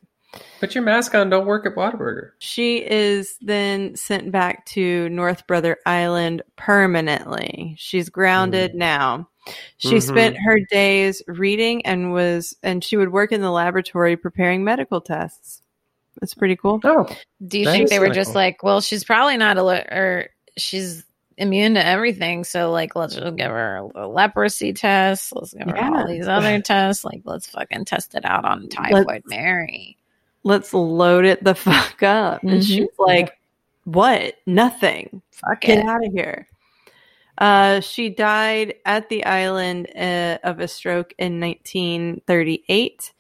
Put 0.60 0.76
your 0.76 0.84
mask 0.84 1.16
on. 1.16 1.30
Don't 1.30 1.46
work 1.46 1.66
at 1.66 1.76
Whataburger. 1.76 2.32
She 2.40 2.80
is 2.80 3.38
then 3.40 3.96
sent 3.96 4.34
back 4.34 4.66
to 4.68 5.08
North 5.10 5.48
Brother 5.48 5.78
Island 5.86 6.42
permanently. 6.58 7.76
She's 7.78 8.10
grounded 8.10 8.74
now. 8.76 9.29
She 9.78 9.96
Mhm. 9.96 10.02
spent 10.02 10.38
her 10.44 10.60
days 10.70 11.22
reading 11.28 11.86
and 11.86 12.12
was 12.14 12.56
and 12.64 12.84
she 12.84 12.98
would 12.98 13.12
work 13.12 13.32
in 13.32 13.42
the 13.42 13.52
laboratory 13.52 14.16
preparing 14.18 14.64
medical 14.64 15.02
tests. 15.02 15.62
That's 16.20 16.34
pretty 16.34 16.56
cool. 16.58 16.80
Oh, 16.84 17.08
Do 17.48 17.58
you 17.60 17.66
think 17.66 17.90
they 17.90 18.00
were 18.00 18.10
just 18.10 18.30
cool. 18.32 18.36
like, 18.42 18.62
well, 18.64 18.82
she's 18.82 19.04
probably 19.04 19.38
not 19.38 19.58
a 19.58 19.64
le- 19.64 19.86
or 19.90 20.28
she's 20.58 21.06
immune 21.38 21.76
to 21.76 21.86
everything, 21.86 22.44
so 22.44 22.70
like 22.72 22.96
let's 22.98 23.16
just 23.16 23.38
give 23.38 23.50
her 23.50 23.78
a 23.96 24.06
leprosy 24.08 24.74
test. 24.74 25.34
Let's 25.34 25.54
give 25.54 25.68
her 25.70 25.76
Yeah. 25.78 25.92
all 25.96 26.08
these 26.08 26.28
other 26.28 26.60
tests. 26.62 27.06
Like 27.06 27.22
let's 27.24 27.48
fucking 27.48 27.86
test 27.86 28.16
it 28.16 28.26
out 28.26 28.44
on 28.44 28.68
typhoid 28.68 29.24
Mary. 29.26 29.96
Let's 30.44 30.74
load 30.74 31.24
it 31.24 31.42
the 31.44 31.56
fuck 31.56 32.04
up. 32.04 32.44
And 32.44 32.60
Mhm. 32.62 32.68
she's 32.68 32.90
like, 33.00 33.38
What? 33.86 34.36
Nothing. 34.46 35.22
Fuck 35.32 35.62
Get 35.62 35.80
it. 35.80 35.86
out 35.86 36.06
of 36.06 36.12
here. 36.12 36.48
Uh, 37.40 37.80
she 37.80 38.10
died 38.10 38.76
at 38.86 39.08
the 39.08 39.26
island 39.26 39.88
uh, 39.96 40.38
of 40.44 40.60
a 40.60 40.68
stroke 40.68 41.14
in 41.18 41.40
1938, 41.40 43.14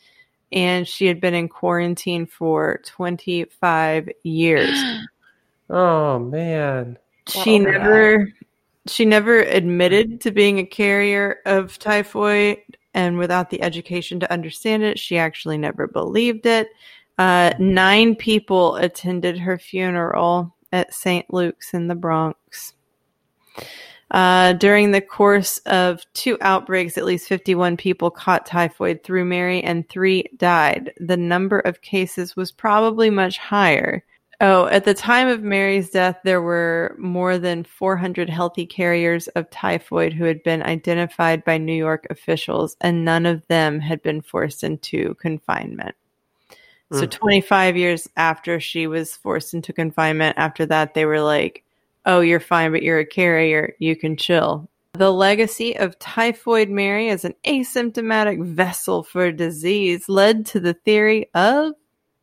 and 0.51 0.85
she 0.85 1.05
had 1.05 1.21
been 1.21 1.33
in 1.33 1.47
quarantine 1.47 2.25
for 2.25 2.81
25 2.85 4.09
years. 4.23 4.77
oh 5.69 6.19
man. 6.19 6.97
she 7.29 7.61
Oh, 7.61 7.63
never, 7.63 8.33
she 8.87 9.05
never 9.05 9.39
admitted 9.39 10.19
to 10.21 10.31
being 10.31 10.59
a 10.59 10.65
carrier 10.65 11.37
of 11.45 11.79
typhoid, 11.79 12.57
and 12.93 13.17
without 13.17 13.49
the 13.49 13.61
education 13.61 14.19
to 14.19 14.31
understand 14.33 14.83
it, 14.83 14.99
she 14.99 15.17
actually 15.17 15.57
never 15.57 15.87
believed 15.87 16.45
it. 16.45 16.67
Uh, 17.17 17.53
nine 17.57 18.15
people 18.15 18.75
attended 18.75 19.37
her 19.37 19.57
funeral 19.57 20.53
at 20.73 20.93
St. 20.93 21.33
Luke's 21.33 21.73
in 21.73 21.87
the 21.87 21.95
Bronx. 21.95 22.73
Uh, 24.11 24.53
during 24.53 24.91
the 24.91 25.01
course 25.01 25.59
of 25.67 26.03
two 26.13 26.37
outbreaks, 26.41 26.97
at 26.97 27.05
least 27.05 27.27
51 27.27 27.77
people 27.77 28.09
caught 28.09 28.45
typhoid 28.45 29.03
through 29.03 29.25
Mary 29.25 29.61
and 29.61 29.87
three 29.87 30.25
died. 30.37 30.91
The 30.99 31.17
number 31.17 31.59
of 31.59 31.81
cases 31.81 32.35
was 32.35 32.51
probably 32.51 33.09
much 33.11 33.37
higher. 33.37 34.03
Oh, 34.41 34.67
at 34.67 34.85
the 34.85 34.93
time 34.93 35.27
of 35.27 35.43
Mary's 35.43 35.89
death, 35.89 36.17
there 36.23 36.41
were 36.41 36.95
more 36.97 37.37
than 37.37 37.65
400 37.65 38.29
healthy 38.29 38.65
carriers 38.65 39.27
of 39.29 39.49
typhoid 39.49 40.13
who 40.13 40.23
had 40.23 40.41
been 40.43 40.63
identified 40.63 41.43
by 41.43 41.57
New 41.57 41.73
York 41.73 42.07
officials, 42.09 42.77
and 42.79 43.03
none 43.03 43.25
of 43.25 43.45
them 43.47 43.81
had 43.81 44.01
been 44.01 44.21
forced 44.21 44.63
into 44.63 45.13
confinement. 45.15 45.93
So, 46.93 47.05
Mm. 47.05 47.11
25 47.11 47.77
years 47.77 48.09
after 48.15 48.59
she 48.59 48.87
was 48.87 49.15
forced 49.15 49.53
into 49.53 49.73
confinement, 49.73 50.37
after 50.39 50.65
that, 50.67 50.93
they 50.93 51.05
were 51.05 51.21
like, 51.21 51.63
oh, 52.05 52.21
you're 52.21 52.39
fine, 52.39 52.71
but 52.71 52.83
you're 52.83 52.99
a 52.99 53.05
carrier. 53.05 53.75
You 53.79 53.95
can 53.95 54.17
chill. 54.17 54.69
The 54.93 55.11
legacy 55.11 55.77
of 55.77 55.97
Typhoid 55.99 56.69
Mary 56.69 57.09
as 57.09 57.23
an 57.23 57.35
asymptomatic 57.45 58.43
vessel 58.43 59.03
for 59.03 59.31
disease 59.31 60.09
led 60.09 60.45
to 60.47 60.59
the 60.59 60.73
theory 60.73 61.29
of 61.33 61.73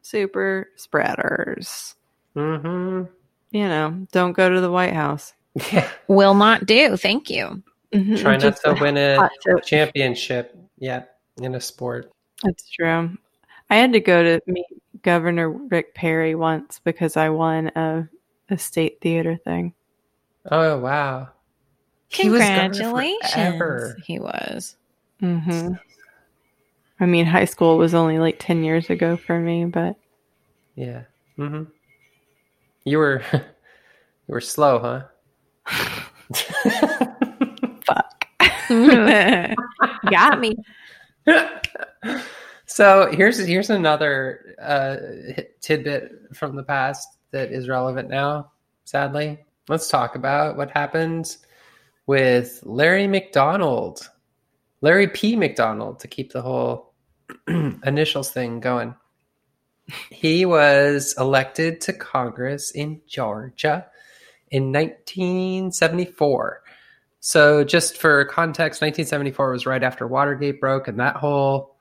super 0.02 0.68
spreaders. 0.76 1.94
Mm-hmm. 2.34 3.04
You 3.52 3.68
know, 3.68 4.06
don't 4.12 4.32
go 4.32 4.48
to 4.50 4.60
the 4.60 4.70
White 4.70 4.92
House. 4.92 5.32
Yeah. 5.72 5.88
Will 6.08 6.34
not 6.34 6.66
do. 6.66 6.96
Thank 6.96 7.30
you. 7.30 7.62
Mhm, 7.94 8.20
Try 8.20 8.32
not 8.32 8.40
just 8.40 8.62
to 8.64 8.76
win 8.78 8.96
a 8.98 9.16
hot 9.16 9.30
championship 9.64 10.54
yet 10.76 11.16
in 11.40 11.54
a 11.54 11.60
sport. 11.60 12.12
That's 12.42 12.68
true. 12.68 13.16
I 13.70 13.76
had 13.76 13.92
to 13.94 14.00
go 14.00 14.22
to 14.22 14.40
meet 14.46 14.66
Governor 15.02 15.50
Rick 15.50 15.94
Perry 15.94 16.34
once 16.34 16.80
because 16.84 17.16
I 17.16 17.30
won 17.30 17.68
a, 17.68 18.08
a 18.50 18.58
state 18.58 19.00
theater 19.00 19.36
thing. 19.44 19.74
Oh 20.50 20.78
wow. 20.78 21.28
He 22.08 22.30
was 22.30 22.40
governor 22.40 22.68
Congratulations. 22.72 23.94
he 24.06 24.18
was. 24.18 24.76
hmm 25.20 25.72
I 26.98 27.04
mean, 27.06 27.26
high 27.26 27.44
school 27.44 27.76
was 27.76 27.92
only 27.94 28.18
like 28.18 28.36
10 28.38 28.64
years 28.64 28.88
ago 28.88 29.16
for 29.16 29.38
me, 29.38 29.64
but 29.66 29.96
Yeah. 30.76 31.02
Mm-hmm. 31.38 31.64
You 32.84 32.98
were 32.98 33.22
you 33.32 33.40
were 34.28 34.40
slow, 34.40 34.78
huh? 34.78 35.02
fuck. 37.84 38.26
Got 38.68 39.56
Got 40.10 40.40
me. 40.40 40.56
so 42.66 43.10
here's 43.12 43.38
here's 43.44 43.70
another 43.70 44.54
uh, 44.62 44.96
tidbit 45.60 46.12
from 46.34 46.54
the 46.56 46.62
past 46.62 47.15
that 47.32 47.52
is 47.52 47.68
relevant 47.68 48.08
now. 48.08 48.52
Sadly, 48.84 49.38
let's 49.68 49.88
talk 49.88 50.14
about 50.14 50.56
what 50.56 50.70
happened 50.70 51.36
with 52.06 52.60
Larry 52.62 53.06
McDonald, 53.06 54.08
Larry 54.80 55.08
P. 55.08 55.36
McDonald, 55.36 56.00
to 56.00 56.08
keep 56.08 56.32
the 56.32 56.42
whole 56.42 56.92
initials 57.48 58.30
thing 58.30 58.60
going. 58.60 58.94
He 60.10 60.44
was 60.44 61.14
elected 61.18 61.80
to 61.82 61.92
Congress 61.92 62.70
in 62.72 63.00
Georgia 63.06 63.86
in 64.50 64.72
1974. 64.72 66.62
So, 67.20 67.64
just 67.64 67.96
for 67.96 68.24
context, 68.24 68.82
1974 68.82 69.50
was 69.50 69.66
right 69.66 69.82
after 69.82 70.06
Watergate 70.06 70.60
broke, 70.60 70.86
and 70.88 71.00
that 71.00 71.16
whole 71.16 71.75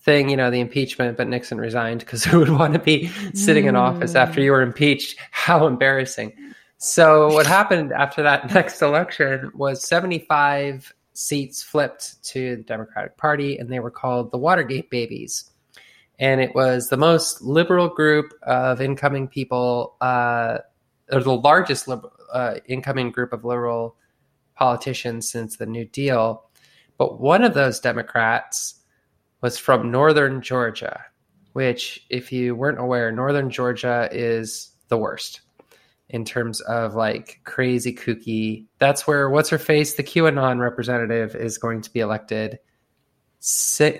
thing, 0.00 0.28
you 0.28 0.36
know, 0.36 0.50
the 0.50 0.60
impeachment, 0.60 1.16
but 1.16 1.28
Nixon 1.28 1.58
resigned 1.58 2.00
because 2.00 2.24
who 2.24 2.38
would 2.38 2.50
want 2.50 2.74
to 2.74 2.78
be 2.78 3.08
sitting 3.34 3.66
in 3.66 3.76
office 3.76 4.14
after 4.14 4.40
you 4.40 4.52
were 4.52 4.62
impeached? 4.62 5.18
How 5.30 5.66
embarrassing. 5.66 6.32
So, 6.78 7.32
what 7.32 7.46
happened 7.46 7.92
after 7.92 8.22
that 8.22 8.54
next 8.54 8.80
election 8.82 9.50
was 9.54 9.86
75 9.86 10.94
seats 11.12 11.62
flipped 11.62 12.22
to 12.22 12.56
the 12.56 12.62
Democratic 12.62 13.16
Party, 13.16 13.58
and 13.58 13.68
they 13.68 13.80
were 13.80 13.90
called 13.90 14.30
the 14.30 14.38
Watergate 14.38 14.88
Babies. 14.88 15.50
And 16.20 16.40
it 16.40 16.54
was 16.54 16.88
the 16.88 16.96
most 16.96 17.42
liberal 17.42 17.88
group 17.88 18.32
of 18.42 18.80
incoming 18.80 19.28
people, 19.28 19.96
uh, 20.00 20.58
or 21.10 21.20
the 21.20 21.34
largest 21.34 21.88
liberal, 21.88 22.12
uh, 22.32 22.56
incoming 22.66 23.10
group 23.10 23.32
of 23.32 23.44
liberal 23.44 23.96
politicians 24.54 25.28
since 25.28 25.56
the 25.56 25.66
New 25.66 25.84
Deal. 25.84 26.44
But 26.96 27.20
one 27.20 27.44
of 27.44 27.54
those 27.54 27.80
Democrats 27.80 28.77
was 29.40 29.58
from 29.58 29.90
northern 29.90 30.42
Georgia, 30.42 31.04
which, 31.52 32.04
if 32.10 32.32
you 32.32 32.54
weren't 32.54 32.80
aware, 32.80 33.12
northern 33.12 33.50
Georgia 33.50 34.08
is 34.10 34.70
the 34.88 34.96
worst 34.98 35.40
in 36.08 36.24
terms 36.24 36.60
of 36.62 36.94
like 36.94 37.40
crazy 37.44 37.94
kooky. 37.94 38.64
That's 38.78 39.06
where 39.06 39.28
what's 39.28 39.50
her 39.50 39.58
face, 39.58 39.94
the 39.94 40.02
QAnon 40.02 40.58
representative, 40.58 41.34
is 41.34 41.58
going 41.58 41.82
to 41.82 41.92
be 41.92 42.00
elected. 42.00 42.58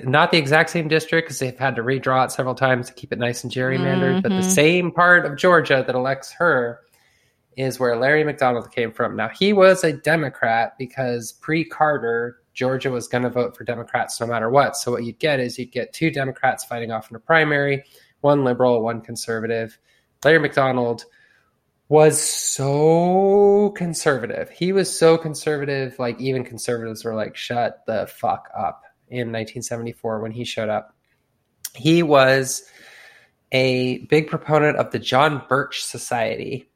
Not 0.05 0.33
the 0.33 0.39
exact 0.39 0.71
same 0.71 0.89
district 0.89 1.27
because 1.29 1.39
they've 1.39 1.57
had 1.59 1.77
to 1.77 1.83
redraw 1.83 2.25
it 2.25 2.33
several 2.33 2.55
times 2.55 2.89
to 2.89 2.95
keep 2.95 3.13
it 3.13 3.19
nice 3.19 3.45
and 3.45 3.53
gerrymandered, 3.53 4.23
but 4.23 4.31
the 4.35 4.43
Mhm. 4.43 4.51
same 4.51 4.91
part 4.91 5.25
of 5.27 5.37
Georgia 5.37 5.85
that 5.87 5.95
elects 5.95 6.33
her 6.33 6.81
is 7.57 7.79
where 7.79 7.97
Larry 7.97 8.25
McDonald 8.25 8.73
came 8.73 8.91
from. 8.91 9.15
Now, 9.15 9.29
he 9.29 9.53
was 9.53 9.85
a 9.85 9.93
Democrat 9.93 10.73
because 10.79 11.33
pre 11.33 11.65
Carter, 11.65 12.39
Georgia 12.59 12.91
was 12.91 13.07
going 13.07 13.23
to 13.23 13.31
vote 13.31 13.57
for 13.57 13.63
Democrats 13.63 14.21
no 14.21 14.27
matter 14.27 14.51
what. 14.51 14.77
So, 14.77 14.91
what 14.91 15.05
you'd 15.05 15.21
get 15.21 15.39
is 15.39 15.57
you'd 15.57 15.71
get 15.71 15.93
two 15.93 16.11
Democrats 16.11 16.65
fighting 16.65 16.91
off 16.91 17.09
in 17.09 17.15
a 17.15 17.21
primary, 17.21 17.85
one 18.21 18.43
liberal, 18.43 18.83
one 18.83 19.01
conservative. 19.01 19.79
Larry 20.25 20.41
McDonald 20.41 21.05
was 21.89 22.21
so 22.21 23.73
conservative. 23.77 24.51
He 24.51 24.73
was 24.73 24.99
so 24.99 25.17
conservative, 25.17 26.01
like, 26.01 26.21
even 26.21 26.43
conservatives 26.45 27.05
were 27.05 27.15
like, 27.15 27.37
shut 27.37 27.87
the 27.87 28.09
fuck 28.09 28.49
up 28.53 28.83
in 29.07 29.29
1974 29.29 30.21
when 30.21 30.33
he 30.33 30.45
showed 30.45 30.69
up. 30.69 30.97
He 31.77 32.03
was 32.03 32.65
a 33.53 33.99
big 34.07 34.27
proponent 34.27 34.79
of 34.79 34.91
the 34.91 34.99
John 34.99 35.43
Birch 35.49 35.85
Society, 35.85 36.69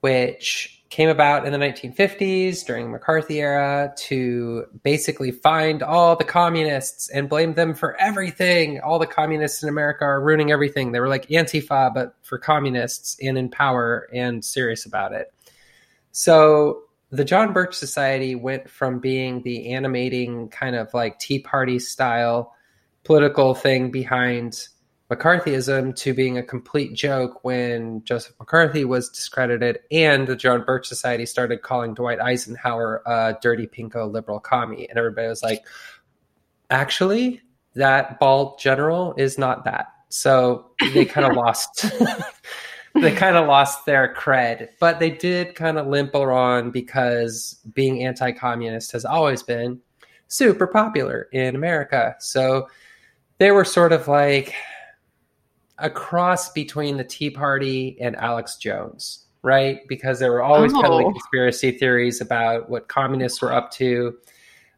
which 0.00 0.73
came 0.94 1.08
about 1.08 1.44
in 1.44 1.52
the 1.52 1.58
1950s 1.58 2.64
during 2.64 2.92
McCarthy 2.92 3.40
era 3.40 3.92
to 3.96 4.64
basically 4.84 5.32
find 5.32 5.82
all 5.82 6.14
the 6.14 6.22
communists 6.22 7.10
and 7.10 7.28
blame 7.28 7.54
them 7.54 7.74
for 7.74 8.00
everything. 8.00 8.78
All 8.78 9.00
the 9.00 9.06
communists 9.06 9.60
in 9.64 9.68
America 9.68 10.04
are 10.04 10.20
ruining 10.20 10.52
everything. 10.52 10.92
They 10.92 11.00
were 11.00 11.08
like 11.08 11.26
Antifa, 11.26 11.92
but 11.92 12.14
for 12.22 12.38
communists 12.38 13.16
and 13.20 13.36
in 13.36 13.48
power 13.48 14.08
and 14.12 14.44
serious 14.44 14.86
about 14.86 15.12
it. 15.12 15.34
So 16.12 16.84
the 17.10 17.24
John 17.24 17.52
Birch 17.52 17.74
Society 17.74 18.36
went 18.36 18.70
from 18.70 19.00
being 19.00 19.42
the 19.42 19.72
animating 19.72 20.48
kind 20.48 20.76
of 20.76 20.94
like 20.94 21.18
Tea 21.18 21.40
Party 21.40 21.80
style 21.80 22.54
political 23.02 23.56
thing 23.56 23.90
behind 23.90 24.68
McCarthyism 25.14 25.94
to 25.96 26.14
being 26.14 26.38
a 26.38 26.42
complete 26.42 26.94
joke 26.94 27.44
when 27.44 28.02
Joseph 28.04 28.34
McCarthy 28.38 28.84
was 28.84 29.08
discredited 29.08 29.80
and 29.90 30.26
the 30.26 30.36
John 30.36 30.64
Birch 30.64 30.86
Society 30.86 31.26
started 31.26 31.62
calling 31.62 31.94
Dwight 31.94 32.20
Eisenhower 32.20 33.02
a 33.06 33.36
dirty 33.40 33.66
pinko 33.66 34.10
liberal 34.10 34.40
commie. 34.40 34.88
And 34.88 34.98
everybody 34.98 35.28
was 35.28 35.42
like, 35.42 35.64
actually, 36.70 37.42
that 37.74 38.18
bald 38.18 38.58
general 38.58 39.14
is 39.16 39.38
not 39.38 39.64
that. 39.64 39.88
So 40.08 40.70
they 40.92 41.04
kind 41.04 41.26
of 41.26 41.36
lost. 41.36 41.86
they 42.94 43.14
kind 43.14 43.36
of 43.36 43.46
lost 43.46 43.86
their 43.86 44.14
cred, 44.14 44.68
but 44.80 45.00
they 45.00 45.10
did 45.10 45.54
kind 45.54 45.78
of 45.78 45.86
limp 45.86 46.14
on 46.14 46.70
because 46.70 47.60
being 47.74 48.04
anti-communist 48.04 48.92
has 48.92 49.04
always 49.04 49.42
been 49.42 49.80
super 50.28 50.66
popular 50.66 51.28
in 51.32 51.56
America. 51.56 52.14
So 52.20 52.68
they 53.38 53.50
were 53.50 53.64
sort 53.64 53.92
of 53.92 54.08
like 54.08 54.54
a 55.78 55.90
cross 55.90 56.52
between 56.52 56.96
the 56.96 57.04
Tea 57.04 57.30
Party 57.30 57.96
and 58.00 58.14
Alex 58.16 58.56
Jones, 58.56 59.26
right? 59.42 59.80
Because 59.88 60.18
there 60.18 60.32
were 60.32 60.42
always 60.42 60.72
Oh. 60.74 60.80
peddling 60.82 61.12
conspiracy 61.12 61.72
theories 61.72 62.20
about 62.20 62.70
what 62.70 62.88
communists 62.88 63.42
were 63.42 63.52
up 63.52 63.70
to, 63.72 64.16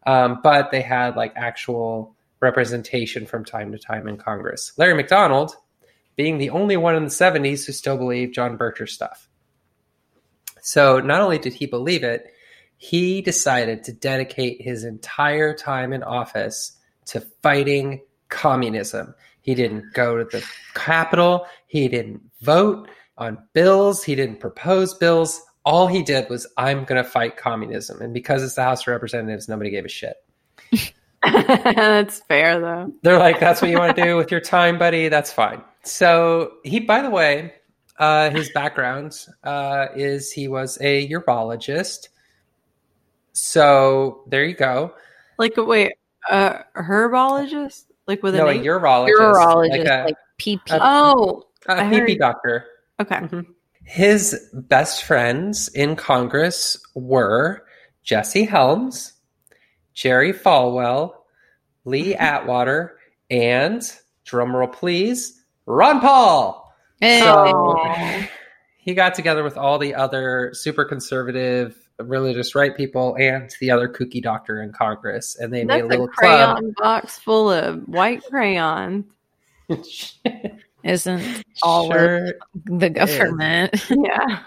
um, 0.06 0.40
but 0.42 0.70
they 0.70 0.80
had 0.80 1.16
like 1.16 1.32
actual 1.36 2.16
representation 2.40 3.26
from 3.26 3.44
time 3.44 3.72
to 3.72 3.78
time 3.78 4.08
in 4.08 4.16
Congress. 4.16 4.72
Larry 4.76 4.94
McDonald 4.94 5.56
being 6.16 6.38
the 6.38 6.50
only 6.50 6.76
one 6.76 6.96
in 6.96 7.04
the 7.04 7.10
70s 7.10 7.66
who 7.66 7.72
still 7.72 7.96
believed 7.98 8.34
John 8.34 8.56
Bircher 8.56 8.88
stuff. 8.88 9.28
So 10.62 10.98
not 11.00 11.20
only 11.20 11.38
did 11.38 11.52
he 11.54 11.66
believe 11.66 12.02
it, 12.02 12.32
he 12.78 13.22
decided 13.22 13.84
to 13.84 13.92
dedicate 13.92 14.60
his 14.60 14.84
entire 14.84 15.54
time 15.54 15.92
in 15.92 16.02
office 16.02 16.72
to 17.06 17.20
fighting 17.42 18.02
communism. 18.28 19.14
He 19.46 19.54
didn't 19.54 19.94
go 19.94 20.18
to 20.18 20.24
the 20.24 20.44
Capitol. 20.74 21.46
He 21.68 21.86
didn't 21.86 22.20
vote 22.40 22.88
on 23.16 23.38
bills. 23.52 24.02
He 24.02 24.16
didn't 24.16 24.40
propose 24.40 24.92
bills. 24.92 25.40
All 25.64 25.86
he 25.86 26.02
did 26.02 26.28
was, 26.28 26.48
I'm 26.56 26.84
going 26.84 27.02
to 27.02 27.08
fight 27.08 27.36
communism. 27.36 28.02
And 28.02 28.12
because 28.12 28.42
it's 28.42 28.56
the 28.56 28.64
House 28.64 28.82
of 28.82 28.88
Representatives, 28.88 29.48
nobody 29.48 29.70
gave 29.70 29.84
a 29.84 29.88
shit. 29.88 30.16
That's 31.22 32.18
fair 32.22 32.60
though. 32.60 32.92
They're 33.02 33.18
like, 33.18 33.38
that's 33.40 33.62
what 33.62 33.70
you 33.70 33.78
want 33.78 33.96
to 33.96 34.02
do 34.02 34.16
with 34.16 34.30
your 34.30 34.40
time, 34.40 34.78
buddy. 34.78 35.08
That's 35.08 35.32
fine. 35.32 35.62
So 35.82 36.54
he, 36.62 36.80
by 36.80 37.02
the 37.02 37.10
way, 37.10 37.54
uh, 37.98 38.30
his 38.30 38.50
background 38.50 39.26
uh, 39.42 39.86
is 39.94 40.30
he 40.30 40.46
was 40.46 40.78
a 40.80 41.08
urologist. 41.08 42.08
So 43.32 44.22
there 44.28 44.44
you 44.44 44.54
go. 44.54 44.94
Like 45.38 45.56
wait, 45.56 45.94
uh 46.30 46.58
herbologist? 46.76 47.86
Like 48.06 48.22
with 48.22 48.34
no, 48.34 48.46
a 48.46 48.50
an 48.50 48.60
H? 48.60 48.66
urologist, 48.66 49.18
Urologist, 49.18 49.70
like 49.70 49.88
a, 49.88 50.04
like 50.04 50.16
PP. 50.38 50.78
Oh, 50.80 51.44
a 51.68 51.72
I 51.72 51.82
PP 51.84 52.08
heard- 52.08 52.18
doctor. 52.18 52.64
okay. 53.00 53.16
Mm-hmm. 53.16 53.40
His 53.84 54.50
best 54.52 55.04
friends 55.04 55.68
in 55.68 55.94
Congress 55.94 56.76
were 56.94 57.64
Jesse 58.02 58.44
Helms, 58.44 59.12
Jerry 59.94 60.32
Falwell, 60.32 61.14
Lee 61.84 62.12
mm-hmm. 62.12 62.22
Atwater, 62.22 62.98
and 63.30 63.80
drumroll 64.24 64.72
please, 64.72 65.40
Ron 65.66 66.00
Paul. 66.00 66.74
Hey. 67.00 67.20
So 67.20 67.76
he 68.78 68.94
got 68.94 69.14
together 69.14 69.44
with 69.44 69.56
all 69.56 69.78
the 69.78 69.94
other 69.94 70.50
super 70.54 70.84
conservative 70.84 71.85
religious 71.98 72.54
right 72.54 72.76
people 72.76 73.16
and 73.18 73.50
the 73.60 73.70
other 73.70 73.88
kooky 73.88 74.22
doctor 74.22 74.62
in 74.62 74.72
Congress, 74.72 75.36
and 75.36 75.52
they 75.52 75.64
made 75.64 75.82
That's 75.82 75.82
a 75.82 75.86
a 75.86 75.88
little 75.88 76.08
crayon 76.08 76.74
box 76.78 77.18
full 77.18 77.50
of 77.50 77.82
white 77.88 78.22
crayons. 78.24 79.04
club. 79.68 79.84
Isn't 80.84 81.42
all 81.62 81.90
sure, 81.90 82.34
the 82.64 82.90
government. 82.90 83.74
Yeah. 83.90 84.40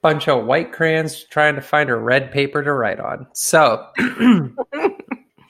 bunch 0.00 0.28
of 0.28 0.44
white 0.44 0.72
crayons 0.72 1.24
trying 1.24 1.54
to 1.56 1.60
find 1.60 1.90
a 1.90 1.96
red 1.96 2.30
paper 2.30 2.62
to 2.62 2.72
write 2.72 3.00
on. 3.00 3.26
So 3.32 3.88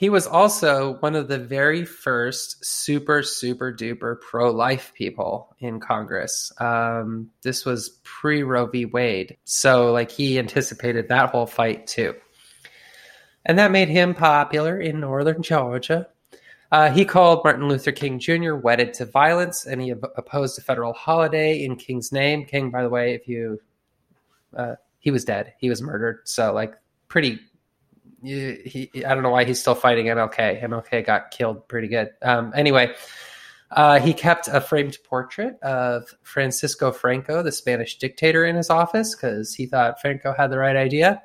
he 0.02 0.08
was 0.08 0.26
also 0.26 0.94
one 0.94 1.14
of 1.14 1.28
the 1.28 1.38
very 1.38 1.84
first 1.84 2.64
super, 2.64 3.22
super 3.22 3.72
duper 3.72 4.20
pro 4.20 4.50
life 4.50 4.92
people 4.96 5.54
in 5.60 5.78
Congress. 5.78 6.50
Um, 6.58 7.30
this 7.42 7.64
was 7.64 8.00
pre 8.02 8.42
Roe 8.42 8.66
v. 8.66 8.84
Wade. 8.84 9.36
So, 9.44 9.92
like, 9.92 10.10
he 10.10 10.40
anticipated 10.40 11.06
that 11.06 11.30
whole 11.30 11.46
fight 11.46 11.86
too. 11.86 12.16
And 13.46 13.56
that 13.60 13.70
made 13.70 13.88
him 13.88 14.12
popular 14.12 14.80
in 14.80 14.98
northern 14.98 15.40
Georgia. 15.40 16.08
Uh, 16.72 16.90
he 16.90 17.04
called 17.04 17.44
Martin 17.44 17.68
Luther 17.68 17.92
King 17.92 18.18
Jr. 18.18 18.56
wedded 18.56 18.94
to 18.94 19.06
violence, 19.06 19.66
and 19.66 19.80
he 19.80 19.92
op- 19.92 20.12
opposed 20.16 20.58
a 20.58 20.62
federal 20.62 20.94
holiday 20.94 21.62
in 21.62 21.76
King's 21.76 22.10
name. 22.10 22.44
King, 22.44 22.72
by 22.72 22.82
the 22.82 22.90
way, 22.90 23.14
if 23.14 23.28
you 23.28 23.60
uh, 24.56 24.74
he 24.98 25.12
was 25.12 25.24
dead. 25.24 25.52
He 25.58 25.68
was 25.68 25.80
murdered. 25.80 26.22
So 26.24 26.52
like 26.52 26.74
pretty. 27.06 27.38
He, 28.22 28.88
he, 28.92 29.04
I 29.04 29.14
don't 29.14 29.22
know 29.22 29.30
why 29.30 29.44
he's 29.44 29.60
still 29.60 29.74
fighting 29.74 30.06
MLK. 30.06 30.62
MLK 30.62 31.04
got 31.04 31.30
killed 31.30 31.66
pretty 31.68 31.88
good. 31.88 32.10
Um, 32.22 32.52
anyway, 32.54 32.94
uh, 33.72 33.98
he 34.00 34.12
kept 34.12 34.48
a 34.48 34.60
framed 34.60 34.98
portrait 35.04 35.58
of 35.62 36.14
Francisco 36.22 36.92
Franco, 36.92 37.42
the 37.42 37.52
Spanish 37.52 37.98
dictator, 37.98 38.44
in 38.44 38.56
his 38.56 38.70
office 38.70 39.14
because 39.14 39.54
he 39.54 39.66
thought 39.66 40.00
Franco 40.00 40.32
had 40.32 40.50
the 40.50 40.58
right 40.58 40.76
idea. 40.76 41.22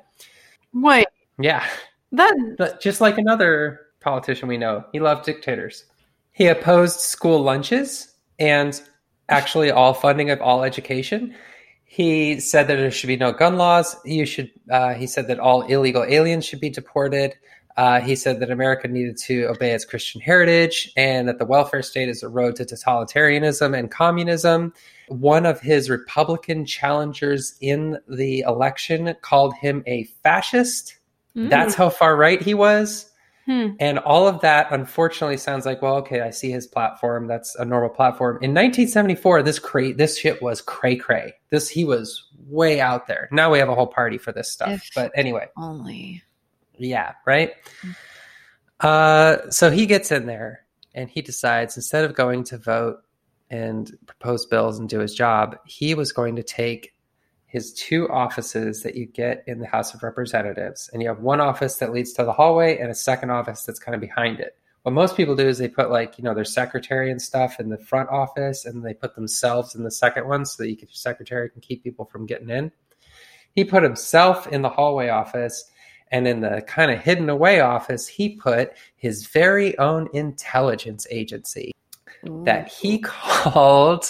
Wait, 0.72 1.06
Yeah, 1.38 1.66
that 2.12 2.34
but 2.56 2.80
just 2.80 3.00
like 3.00 3.18
another 3.18 3.80
politician 4.00 4.48
we 4.48 4.56
know, 4.56 4.84
he 4.92 5.00
loved 5.00 5.24
dictators. 5.24 5.84
He 6.32 6.46
opposed 6.46 7.00
school 7.00 7.42
lunches 7.42 8.14
and 8.38 8.80
actually 9.28 9.70
all 9.70 9.92
funding 9.92 10.30
of 10.30 10.40
all 10.40 10.64
education. 10.64 11.34
He 11.90 12.38
said 12.38 12.68
that 12.68 12.76
there 12.76 12.90
should 12.90 13.06
be 13.06 13.16
no 13.16 13.32
gun 13.32 13.56
laws. 13.56 13.96
You 14.04 14.26
should. 14.26 14.50
Uh, 14.70 14.92
he 14.92 15.06
said 15.06 15.26
that 15.28 15.40
all 15.40 15.62
illegal 15.62 16.04
aliens 16.04 16.44
should 16.44 16.60
be 16.60 16.68
deported. 16.68 17.34
Uh, 17.78 18.00
he 18.00 18.14
said 18.14 18.40
that 18.40 18.50
America 18.50 18.88
needed 18.88 19.16
to 19.16 19.44
obey 19.44 19.70
its 19.70 19.84
Christian 19.84 20.20
heritage 20.20 20.92
and 20.96 21.28
that 21.28 21.38
the 21.38 21.44
welfare 21.46 21.80
state 21.80 22.08
is 22.08 22.22
a 22.22 22.28
road 22.28 22.56
to 22.56 22.64
totalitarianism 22.64 23.78
and 23.78 23.90
communism. 23.90 24.74
One 25.08 25.46
of 25.46 25.60
his 25.60 25.88
Republican 25.88 26.66
challengers 26.66 27.54
in 27.60 27.98
the 28.08 28.40
election 28.40 29.14
called 29.22 29.54
him 29.54 29.82
a 29.86 30.04
fascist. 30.22 30.96
That's 31.34 31.74
how 31.74 31.88
far 31.88 32.16
right 32.16 32.42
he 32.42 32.52
was. 32.52 33.10
Hmm. 33.48 33.68
And 33.80 33.98
all 34.00 34.28
of 34.28 34.42
that, 34.42 34.70
unfortunately, 34.72 35.38
sounds 35.38 35.64
like, 35.64 35.80
well, 35.80 35.94
okay, 35.96 36.20
I 36.20 36.28
see 36.28 36.50
his 36.50 36.66
platform. 36.66 37.28
That's 37.28 37.54
a 37.54 37.64
normal 37.64 37.88
platform. 37.88 38.36
In 38.42 38.50
1974, 38.50 39.42
this 39.42 39.58
cra- 39.58 39.94
this 39.94 40.18
shit 40.18 40.42
was 40.42 40.60
cray 40.60 40.96
cray. 40.96 41.32
This 41.48 41.66
he 41.66 41.86
was 41.86 42.28
way 42.46 42.78
out 42.78 43.06
there. 43.06 43.26
Now 43.32 43.50
we 43.50 43.58
have 43.58 43.70
a 43.70 43.74
whole 43.74 43.86
party 43.86 44.18
for 44.18 44.32
this 44.32 44.52
stuff. 44.52 44.68
If- 44.68 44.90
but 44.94 45.12
anyway, 45.14 45.48
Only. 45.56 46.22
yeah, 46.76 47.14
right. 47.24 47.52
Uh, 48.80 49.48
so 49.48 49.70
he 49.70 49.86
gets 49.86 50.12
in 50.12 50.26
there 50.26 50.66
and 50.94 51.08
he 51.08 51.22
decides 51.22 51.74
instead 51.76 52.04
of 52.04 52.14
going 52.14 52.44
to 52.44 52.58
vote 52.58 52.98
and 53.48 53.96
propose 54.06 54.44
bills 54.44 54.78
and 54.78 54.90
do 54.90 54.98
his 54.98 55.14
job, 55.14 55.56
he 55.64 55.94
was 55.94 56.12
going 56.12 56.36
to 56.36 56.42
take 56.42 56.92
his 57.48 57.72
two 57.72 58.08
offices 58.10 58.82
that 58.82 58.94
you 58.94 59.06
get 59.06 59.42
in 59.46 59.58
the 59.58 59.66
House 59.66 59.94
of 59.94 60.02
Representatives, 60.02 60.90
and 60.92 61.02
you 61.02 61.08
have 61.08 61.20
one 61.20 61.40
office 61.40 61.76
that 61.76 61.92
leads 61.92 62.12
to 62.12 62.24
the 62.24 62.32
hallway 62.32 62.78
and 62.78 62.90
a 62.90 62.94
second 62.94 63.30
office 63.30 63.64
that's 63.64 63.78
kind 63.78 63.94
of 63.94 64.02
behind 64.02 64.38
it. 64.38 64.54
What 64.82 64.92
most 64.92 65.16
people 65.16 65.34
do 65.34 65.48
is 65.48 65.56
they 65.56 65.68
put 65.68 65.90
like 65.90 66.18
you 66.18 66.24
know 66.24 66.34
their 66.34 66.44
secretary 66.44 67.10
and 67.10 67.20
stuff 67.20 67.58
in 67.58 67.70
the 67.70 67.78
front 67.78 68.10
office, 68.10 68.66
and 68.66 68.84
they 68.84 68.92
put 68.92 69.14
themselves 69.14 69.74
in 69.74 69.82
the 69.82 69.90
second 69.90 70.28
one 70.28 70.44
so 70.44 70.62
that 70.62 70.68
you 70.68 70.76
can, 70.76 70.88
your 70.88 70.94
secretary 70.94 71.48
can 71.48 71.62
keep 71.62 71.82
people 71.82 72.04
from 72.04 72.26
getting 72.26 72.50
in. 72.50 72.70
He 73.54 73.64
put 73.64 73.82
himself 73.82 74.46
in 74.46 74.60
the 74.60 74.68
hallway 74.68 75.08
office, 75.08 75.64
and 76.10 76.28
in 76.28 76.40
the 76.40 76.62
kind 76.66 76.90
of 76.90 77.00
hidden 77.00 77.30
away 77.30 77.60
office, 77.60 78.06
he 78.06 78.36
put 78.36 78.72
his 78.96 79.26
very 79.26 79.76
own 79.78 80.08
intelligence 80.12 81.06
agency 81.10 81.72
that 82.44 82.68
he 82.68 82.98
called 83.02 84.04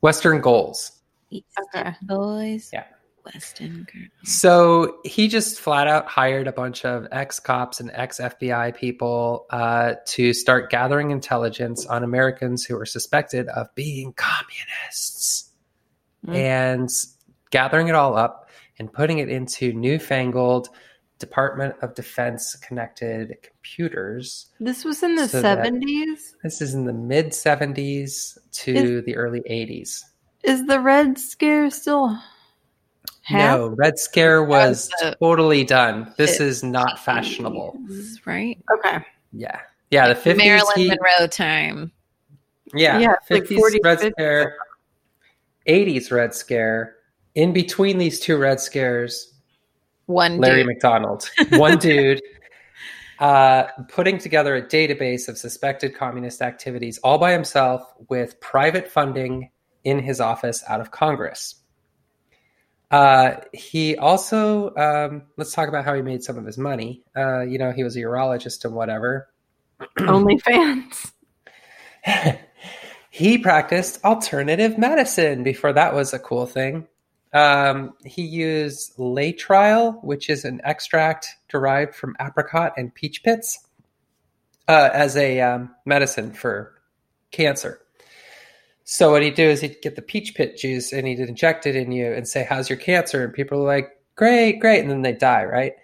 Western 0.00 0.40
Goals. 0.40 0.97
Okay. 1.32 1.94
Boys. 2.02 2.70
Yeah. 2.72 2.84
Weston 3.24 3.86
girls. 3.92 4.08
So 4.22 4.98
he 5.04 5.28
just 5.28 5.60
flat 5.60 5.86
out 5.86 6.06
hired 6.06 6.46
a 6.46 6.52
bunch 6.52 6.84
of 6.86 7.06
ex 7.12 7.38
cops 7.40 7.78
and 7.78 7.90
ex 7.92 8.18
FBI 8.20 8.74
people 8.74 9.46
uh, 9.50 9.94
to 10.06 10.32
start 10.32 10.70
gathering 10.70 11.10
intelligence 11.10 11.84
on 11.84 12.04
Americans 12.04 12.64
who 12.64 12.74
were 12.76 12.86
suspected 12.86 13.48
of 13.48 13.74
being 13.74 14.14
communists 14.14 15.44
Mm. 16.26 16.34
and 16.34 16.90
gathering 17.50 17.86
it 17.86 17.94
all 17.94 18.16
up 18.16 18.50
and 18.80 18.92
putting 18.92 19.18
it 19.18 19.28
into 19.28 19.72
newfangled 19.72 20.68
Department 21.20 21.76
of 21.80 21.94
Defense 21.94 22.56
connected 22.56 23.36
computers. 23.42 24.46
This 24.58 24.84
was 24.84 25.02
in 25.04 25.14
the 25.14 25.28
So 25.28 25.40
seventies. 25.40 26.34
This 26.42 26.60
is 26.60 26.74
in 26.74 26.86
the 26.86 26.92
mid 26.92 27.28
70s 27.28 28.36
to 28.50 29.00
the 29.02 29.14
early 29.16 29.42
80s. 29.48 30.02
Is 30.48 30.66
the 30.66 30.80
Red 30.80 31.18
Scare 31.18 31.70
still? 31.70 32.18
hap- 33.22 33.58
No, 33.58 33.68
Red 33.68 33.98
Scare 33.98 34.42
was 34.42 34.90
was 35.02 35.14
totally 35.20 35.64
done. 35.64 36.12
This 36.16 36.38
fif- 36.38 36.40
is 36.46 36.62
not 36.64 36.98
fashionable. 36.98 37.78
Right? 38.24 38.58
Okay. 38.78 38.98
Yeah. 39.32 39.60
Yeah, 39.90 40.08
the 40.08 40.14
50s. 40.14 40.36
Marilyn 40.36 40.72
he- 40.76 40.88
Monroe 40.88 41.26
time. 41.28 41.92
yeah, 42.74 42.98
Yeah, 42.98 43.14
like 43.30 43.44
50s 43.44 43.58
40s, 43.58 43.78
Red 43.84 43.98
50s. 43.98 44.12
Scare, 44.12 44.56
80s 45.66 46.10
Red 46.12 46.34
Scare. 46.34 46.94
In 47.34 47.52
between 47.52 47.98
these 47.98 48.18
two 48.20 48.36
Red 48.36 48.60
Scares, 48.60 49.32
One 50.06 50.38
Larry 50.38 50.58
dude. 50.62 50.66
McDonald, 50.68 51.30
one 51.52 51.78
dude. 51.78 52.20
uh, 53.18 53.64
putting 53.88 54.18
together 54.18 54.56
a 54.56 54.62
database 54.62 55.28
of 55.28 55.36
suspected 55.38 55.94
communist 55.94 56.40
activities 56.42 56.98
all 57.04 57.18
by 57.18 57.32
himself 57.32 57.82
with 58.08 58.38
private 58.40 58.88
funding 58.88 59.50
in 59.84 60.00
his 60.00 60.20
office 60.20 60.62
out 60.68 60.80
of 60.80 60.90
Congress. 60.90 61.56
Uh, 62.90 63.36
he 63.52 63.96
also, 63.96 64.74
um, 64.76 65.22
let's 65.36 65.52
talk 65.52 65.68
about 65.68 65.84
how 65.84 65.94
he 65.94 66.02
made 66.02 66.22
some 66.22 66.38
of 66.38 66.46
his 66.46 66.56
money. 66.56 67.02
Uh, 67.16 67.40
you 67.40 67.58
know, 67.58 67.70
he 67.70 67.84
was 67.84 67.96
a 67.96 68.00
urologist 68.00 68.64
and 68.64 68.74
whatever. 68.74 69.28
Only 70.00 70.38
fans. 70.38 71.12
he 73.10 73.38
practiced 73.38 74.02
alternative 74.04 74.78
medicine 74.78 75.42
before 75.42 75.72
that 75.74 75.94
was 75.94 76.14
a 76.14 76.18
cool 76.18 76.46
thing. 76.46 76.86
Um, 77.34 77.92
he 78.04 78.22
used 78.22 78.96
laetrile, 78.96 80.02
which 80.02 80.30
is 80.30 80.46
an 80.46 80.62
extract 80.64 81.28
derived 81.48 81.94
from 81.94 82.16
apricot 82.20 82.72
and 82.78 82.94
peach 82.94 83.22
pits, 83.22 83.66
uh, 84.66 84.88
as 84.92 85.14
a 85.16 85.40
um, 85.40 85.74
medicine 85.84 86.32
for 86.32 86.80
cancer. 87.30 87.80
So 88.90 89.10
what 89.10 89.22
he'd 89.22 89.34
do 89.34 89.46
is 89.46 89.60
he'd 89.60 89.82
get 89.82 89.96
the 89.96 90.02
peach 90.02 90.34
pit 90.34 90.56
juice 90.56 90.94
and 90.94 91.06
he'd 91.06 91.20
inject 91.20 91.66
it 91.66 91.76
in 91.76 91.92
you 91.92 92.10
and 92.10 92.26
say, 92.26 92.42
"How's 92.42 92.70
your 92.70 92.78
cancer?" 92.78 93.22
And 93.22 93.34
people 93.34 93.58
are 93.58 93.66
like, 93.66 93.90
"Great, 94.16 94.60
great," 94.60 94.80
and 94.80 94.90
then 94.90 95.02
they 95.02 95.12
die, 95.12 95.44
right? 95.44 95.74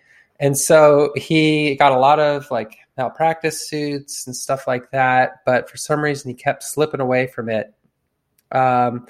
And 0.41 0.57
so 0.57 1.13
he 1.15 1.77
got 1.77 1.93
a 1.93 1.99
lot 1.99 2.19
of 2.19 2.51
like 2.51 2.79
malpractice 2.97 3.69
suits 3.69 4.27
and 4.27 4.35
stuff 4.35 4.67
like 4.67 4.91
that, 4.93 5.45
but 5.45 5.69
for 5.69 5.77
some 5.77 6.01
reason 6.01 6.31
he 6.31 6.35
kept 6.35 6.63
slipping 6.63 7.01
away 7.01 7.27
from 7.27 7.51
it. 7.51 7.75
Um, 8.53 9.07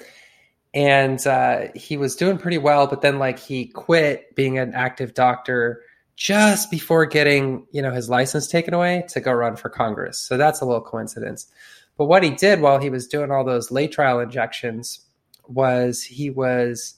and 0.73 1.25
uh, 1.25 1.67
he 1.73 1.95
was 1.95 2.17
doing 2.17 2.37
pretty 2.37 2.57
well, 2.57 2.87
but 2.87 2.99
then 2.99 3.17
like 3.17 3.39
he 3.39 3.67
quit 3.67 4.35
being 4.35 4.57
an 4.59 4.73
active 4.73 5.13
doctor 5.13 5.81
just 6.17 6.69
before 6.69 7.05
getting 7.05 7.65
you 7.71 7.81
know 7.81 7.91
his 7.91 8.09
license 8.09 8.47
taken 8.47 8.73
away 8.73 9.05
to 9.07 9.21
go 9.21 9.31
run 9.31 9.55
for 9.55 9.69
Congress. 9.69 10.19
So 10.19 10.35
that's 10.35 10.59
a 10.59 10.65
little 10.65 10.83
coincidence. 10.83 11.47
But 11.97 12.05
what 12.05 12.23
he 12.23 12.31
did 12.31 12.61
while 12.61 12.79
he 12.79 12.89
was 12.89 13.07
doing 13.07 13.31
all 13.31 13.43
those 13.43 13.71
late 13.71 13.91
trial 13.91 14.19
injections 14.19 15.01
was 15.47 16.03
he 16.03 16.29
was 16.29 16.95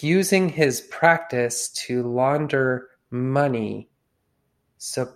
using 0.00 0.48
his 0.48 0.80
practice 0.80 1.68
to 1.86 2.02
launder 2.02 2.88
money. 3.10 3.88
So 4.78 5.12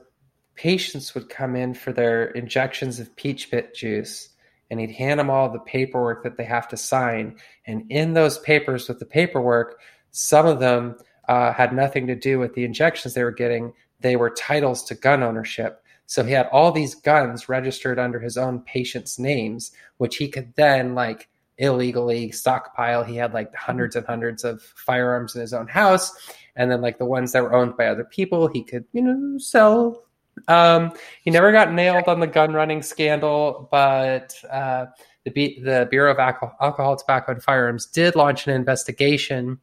patients 0.55 1.15
would 1.15 1.29
come 1.29 1.57
in 1.57 1.75
for 1.75 1.93
their 1.93 2.27
injections 2.27 3.01
of 3.01 3.15
peach 3.17 3.51
pit 3.51 3.75
juice 3.75 4.29
and 4.71 4.81
he'd 4.81 4.93
hand 4.93 5.21
them 5.21 5.29
all 5.29 5.51
the 5.51 5.59
paperwork 5.59 6.23
that 6.23 6.37
they 6.37 6.45
have 6.45 6.67
to 6.69 6.77
sign. 6.79 7.37
And 7.67 7.85
in 7.91 8.15
those 8.15 8.39
papers 8.39 8.89
with 8.89 8.99
the 8.99 9.05
paperwork, 9.05 9.79
some 10.13 10.47
of 10.47 10.61
them 10.61 10.97
uh, 11.29 11.53
had 11.53 11.75
nothing 11.75 12.07
to 12.07 12.15
do 12.15 12.39
with 12.39 12.55
the 12.55 12.65
injections 12.65 13.13
they 13.13 13.23
were 13.23 13.33
getting. 13.33 13.75
They 14.01 14.17
were 14.17 14.31
titles 14.31 14.83
to 14.85 14.95
gun 14.95 15.23
ownership. 15.23 15.82
So 16.13 16.23
he 16.23 16.33
had 16.33 16.47
all 16.53 16.73
these 16.73 16.95
guns 16.95 17.49
registered 17.49 17.99
under 17.99 18.21
his 18.21 18.37
own 18.37 18.61
patients' 18.61 19.19
names, 19.19 19.73
which 19.97 20.17
he 20.17 20.29
could 20.29 20.55
then 20.57 20.95
like 20.95 21.31
illegally 21.57 22.31
stockpile. 22.33 23.03
He 23.03 23.17
had 23.17 23.33
like 23.33 23.55
hundreds 23.55 23.97
and 23.97 24.05
hundreds 24.05 24.45
of 24.45 24.61
firearms 24.61 25.35
in 25.35 25.41
his 25.41 25.55
own 25.55 25.69
house. 25.69 26.15
And 26.55 26.71
then 26.71 26.83
like 26.83 26.99
the 26.99 27.07
ones 27.07 27.33
that 27.33 27.43
were 27.43 27.55
owned 27.55 27.79
by 27.79 27.87
other 27.87 28.05
people, 28.05 28.47
he 28.47 28.63
could, 28.63 28.85
you 28.93 29.01
know, 29.01 29.39
sell 29.39 30.05
um, 30.49 30.93
he 31.23 31.31
never 31.31 31.51
got 31.51 31.73
nailed 31.73 32.09
on 32.09 32.21
the 32.21 32.27
gun 32.27 32.53
running 32.53 32.83
scandal, 32.83 33.69
but 33.71 34.35
uh, 34.51 34.87
the, 35.25 35.31
B- 35.31 35.61
the 35.61 35.87
Bureau 35.91 36.13
of 36.13 36.19
Alcohol, 36.19 36.57
Alcohol, 36.61 36.97
Tobacco, 36.97 37.33
and 37.33 37.43
Firearms 37.43 37.87
did 37.87 38.17
launch 38.17 38.47
an 38.47 38.55
investigation 38.55 39.59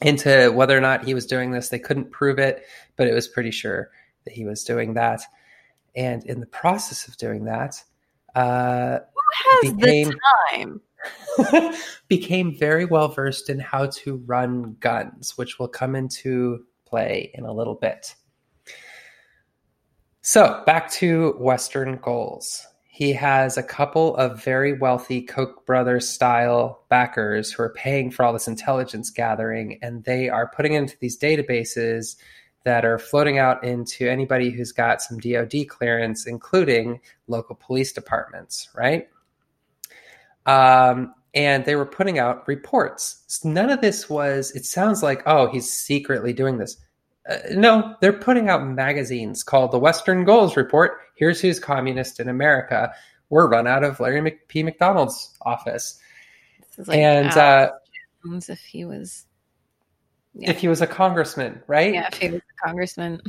into 0.00 0.50
whether 0.52 0.76
or 0.76 0.80
not 0.80 1.04
he 1.04 1.14
was 1.14 1.26
doing 1.26 1.52
this. 1.52 1.68
They 1.68 1.78
couldn't 1.78 2.10
prove 2.10 2.38
it, 2.38 2.64
but 2.96 3.06
it 3.06 3.14
was 3.14 3.28
pretty 3.28 3.50
sure 3.50 3.90
that 4.24 4.34
he 4.34 4.44
was 4.44 4.64
doing 4.64 4.94
that. 4.94 5.22
And 5.94 6.24
in 6.24 6.40
the 6.40 6.46
process 6.46 7.06
of 7.08 7.16
doing 7.16 7.44
that, 7.44 7.82
uh, 8.34 8.98
Who 9.44 9.64
has 9.64 9.74
Became- 9.74 10.08
the 10.08 10.18
time? 10.50 10.80
became 12.08 12.56
very 12.56 12.84
well 12.84 13.08
versed 13.08 13.50
in 13.50 13.58
how 13.58 13.86
to 13.86 14.16
run 14.26 14.76
guns, 14.80 15.36
which 15.36 15.58
will 15.58 15.68
come 15.68 15.96
into 15.96 16.64
play 16.84 17.30
in 17.34 17.44
a 17.44 17.52
little 17.52 17.74
bit. 17.74 18.14
So, 20.20 20.62
back 20.66 20.90
to 20.92 21.34
Western 21.38 21.96
goals. 21.96 22.64
He 22.86 23.12
has 23.14 23.56
a 23.56 23.62
couple 23.62 24.14
of 24.16 24.44
very 24.44 24.74
wealthy 24.78 25.22
Koch 25.22 25.64
brothers 25.66 26.06
style 26.08 26.84
backers 26.90 27.50
who 27.50 27.62
are 27.62 27.72
paying 27.74 28.10
for 28.10 28.24
all 28.24 28.32
this 28.32 28.46
intelligence 28.46 29.10
gathering, 29.10 29.78
and 29.82 30.04
they 30.04 30.28
are 30.28 30.52
putting 30.54 30.74
into 30.74 30.96
these 31.00 31.18
databases 31.18 32.16
that 32.64 32.84
are 32.84 32.98
floating 32.98 33.38
out 33.38 33.64
into 33.64 34.08
anybody 34.08 34.50
who's 34.50 34.72
got 34.72 35.02
some 35.02 35.18
DoD 35.18 35.68
clearance, 35.68 36.26
including 36.26 37.00
local 37.26 37.56
police 37.56 37.92
departments, 37.92 38.68
right? 38.74 39.08
Um, 40.46 41.14
and 41.34 41.64
they 41.64 41.76
were 41.76 41.86
putting 41.86 42.18
out 42.18 42.46
reports. 42.46 43.40
None 43.44 43.70
of 43.70 43.80
this 43.80 44.08
was, 44.08 44.50
it 44.52 44.64
sounds 44.64 45.02
like, 45.02 45.22
oh, 45.26 45.50
he's 45.50 45.72
secretly 45.72 46.32
doing 46.32 46.58
this. 46.58 46.76
Uh, 47.28 47.38
no, 47.52 47.94
they're 48.00 48.12
putting 48.12 48.48
out 48.48 48.66
magazines 48.66 49.42
called 49.42 49.70
the 49.70 49.78
Western 49.78 50.24
Goals 50.24 50.56
Report. 50.56 50.98
Here's 51.14 51.40
who's 51.40 51.58
communist 51.58 52.20
in 52.20 52.28
America. 52.28 52.92
We're 53.30 53.48
run 53.48 53.66
out 53.66 53.84
of 53.84 54.00
Larry 54.00 54.38
P. 54.48 54.62
McDonald's 54.62 55.36
office. 55.42 55.98
Like 56.78 56.98
and 56.98 57.30
uh, 57.30 57.70
Jones 58.24 58.48
if 58.48 58.60
he 58.60 58.84
was, 58.84 59.26
yeah, 60.34 60.50
if 60.50 60.58
he 60.58 60.68
was 60.68 60.80
a 60.80 60.86
congressman, 60.86 61.62
right? 61.66 61.92
yeah, 61.92 62.08
if 62.10 62.18
he 62.18 62.28
was 62.28 62.40
a 62.40 62.66
congressman. 62.66 63.20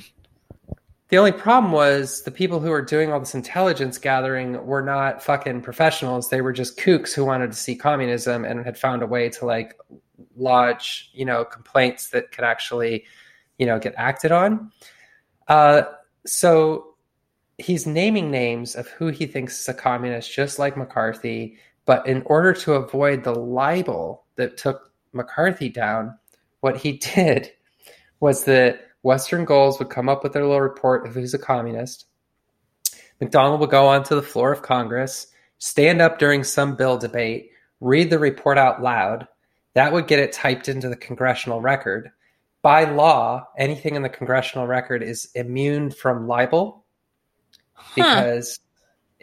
The 1.10 1.18
only 1.18 1.32
problem 1.32 1.72
was 1.72 2.24
the 2.24 2.32
people 2.32 2.60
who 2.60 2.72
were 2.72 2.82
doing 2.82 3.12
all 3.12 3.20
this 3.20 3.36
intelligence 3.36 3.98
gathering 3.98 4.66
were 4.66 4.82
not 4.82 5.22
fucking 5.22 5.62
professionals. 5.62 6.30
They 6.30 6.42
were 6.42 6.54
just 6.54 6.80
kooks 6.80 7.14
who 7.14 7.24
wanted 7.24 7.52
to 7.52 7.58
see 7.58 7.76
communism 7.76 8.46
and 8.46 8.66
had 8.66 8.78
found 8.78 9.04
a 9.04 9.06
way 9.06 9.30
to 9.30 9.46
like 9.46 9.78
lodge, 10.36 11.12
you 11.14 11.26
know, 11.26 11.46
complaints 11.46 12.10
that 12.10 12.32
could 12.32 12.44
actually, 12.44 13.06
you 13.60 13.66
know, 13.66 13.78
get 13.78 13.94
acted 13.96 14.32
on. 14.32 14.72
Uh, 15.48 15.84
so 16.26 16.96
he's 17.58 17.86
naming 17.86 18.32
names 18.32 18.76
of 18.76 18.88
who 18.88 19.08
he 19.08 19.26
thinks 19.26 19.62
is 19.62 19.70
a 19.70 19.74
communist, 19.74 20.34
just 20.34 20.58
like 20.58 20.78
McCarthy. 20.78 21.58
But 21.86 22.08
in 22.08 22.24
order 22.26 22.54
to 22.54 22.74
avoid 22.74 23.24
the 23.24 23.36
libel 23.36 24.26
that 24.36 24.58
took 24.58 24.92
McCarthy 25.12 25.70
down, 25.70 26.18
what 26.64 26.78
he 26.78 26.94
did 27.16 27.52
was 28.20 28.46
that 28.46 28.80
Western 29.02 29.44
Goals 29.46 29.80
would 29.80 29.90
come 29.90 30.08
up 30.08 30.24
with 30.24 30.34
their 30.34 30.44
little 30.46 30.62
report 30.62 31.06
of 31.06 31.14
who's 31.14 31.34
a 31.34 31.40
communist. 31.40 32.06
McDonald 33.20 33.60
would 33.60 33.70
go 33.70 33.88
onto 33.88 34.16
the 34.16 34.22
floor 34.22 34.52
of 34.52 34.62
Congress, 34.62 35.28
stand 35.58 36.02
up 36.02 36.20
during 36.20 36.44
some 36.44 36.76
bill 36.76 36.98
debate, 36.98 37.52
read 37.82 38.10
the 38.10 38.20
report 38.20 38.58
out 38.58 38.82
loud. 38.82 39.28
That 39.74 39.92
would 39.92 40.08
get 40.08 40.20
it 40.20 40.32
typed 40.32 40.70
into 40.70 40.88
the 40.88 40.96
congressional 40.96 41.60
record. 41.60 42.12
By 42.62 42.86
law, 42.86 43.48
anything 43.58 43.96
in 43.96 44.04
the 44.04 44.10
congressional 44.10 44.66
record 44.66 45.04
is 45.04 45.30
immune 45.36 45.92
from 45.92 46.28
libel 46.28 46.86
because 47.96 48.60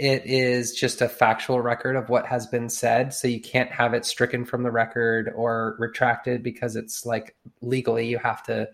it 0.00 0.22
is 0.24 0.72
just 0.72 1.02
a 1.02 1.08
factual 1.10 1.60
record 1.60 1.94
of 1.94 2.08
what 2.08 2.24
has 2.26 2.46
been 2.46 2.70
said. 2.70 3.12
So 3.12 3.28
you 3.28 3.38
can't 3.38 3.70
have 3.70 3.92
it 3.92 4.06
stricken 4.06 4.46
from 4.46 4.62
the 4.62 4.70
record 4.70 5.30
or 5.36 5.76
retracted 5.78 6.42
because 6.42 6.74
it's 6.74 7.04
like 7.04 7.36
legally 7.60 8.06
you 8.08 8.16
have 8.16 8.42
to 8.44 8.66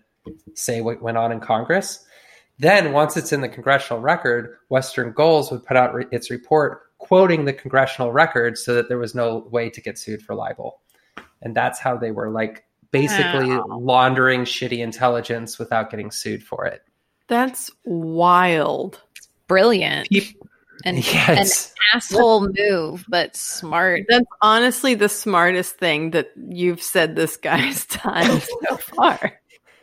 say 0.53 0.79
what 0.79 1.01
went 1.01 1.17
on 1.17 1.33
in 1.33 1.41
Congress. 1.41 2.05
Then, 2.59 2.93
once 2.93 3.17
it's 3.17 3.33
in 3.33 3.41
the 3.41 3.49
congressional 3.49 4.01
record, 4.01 4.55
Western 4.69 5.11
Goals 5.11 5.51
would 5.51 5.65
put 5.65 5.75
out 5.75 5.93
re- 5.93 6.05
its 6.11 6.31
report 6.31 6.83
quoting 6.97 7.43
the 7.43 7.53
congressional 7.53 8.13
record 8.13 8.57
so 8.57 8.73
that 8.75 8.87
there 8.87 8.97
was 8.97 9.13
no 9.13 9.39
way 9.51 9.69
to 9.69 9.81
get 9.81 9.99
sued 9.99 10.21
for 10.21 10.33
libel. 10.33 10.79
And 11.41 11.53
that's 11.55 11.77
how 11.77 11.97
they 11.97 12.11
were 12.11 12.29
like 12.31 12.63
basically 12.91 13.49
Wow. 13.49 13.65
laundering 13.79 14.45
shitty 14.45 14.79
intelligence 14.79 15.59
without 15.59 15.91
getting 15.91 16.09
sued 16.09 16.41
for 16.41 16.65
it. 16.65 16.81
That's 17.27 17.69
wild. 17.83 19.01
Brilliant. 19.47 20.09
Peop- 20.09 20.41
and 20.87 21.13
yes. 21.13 21.73
asshole 21.93 22.49
move, 22.53 23.05
but 23.07 23.35
smart. 23.35 24.03
That's 24.07 24.25
honestly 24.41 24.95
the 24.95 25.09
smartest 25.09 25.77
thing 25.77 26.11
that 26.11 26.31
you've 26.49 26.81
said 26.81 27.15
this 27.15 27.37
guy's 27.37 27.85
done 28.03 28.41
so 28.41 28.77
far. 28.77 29.39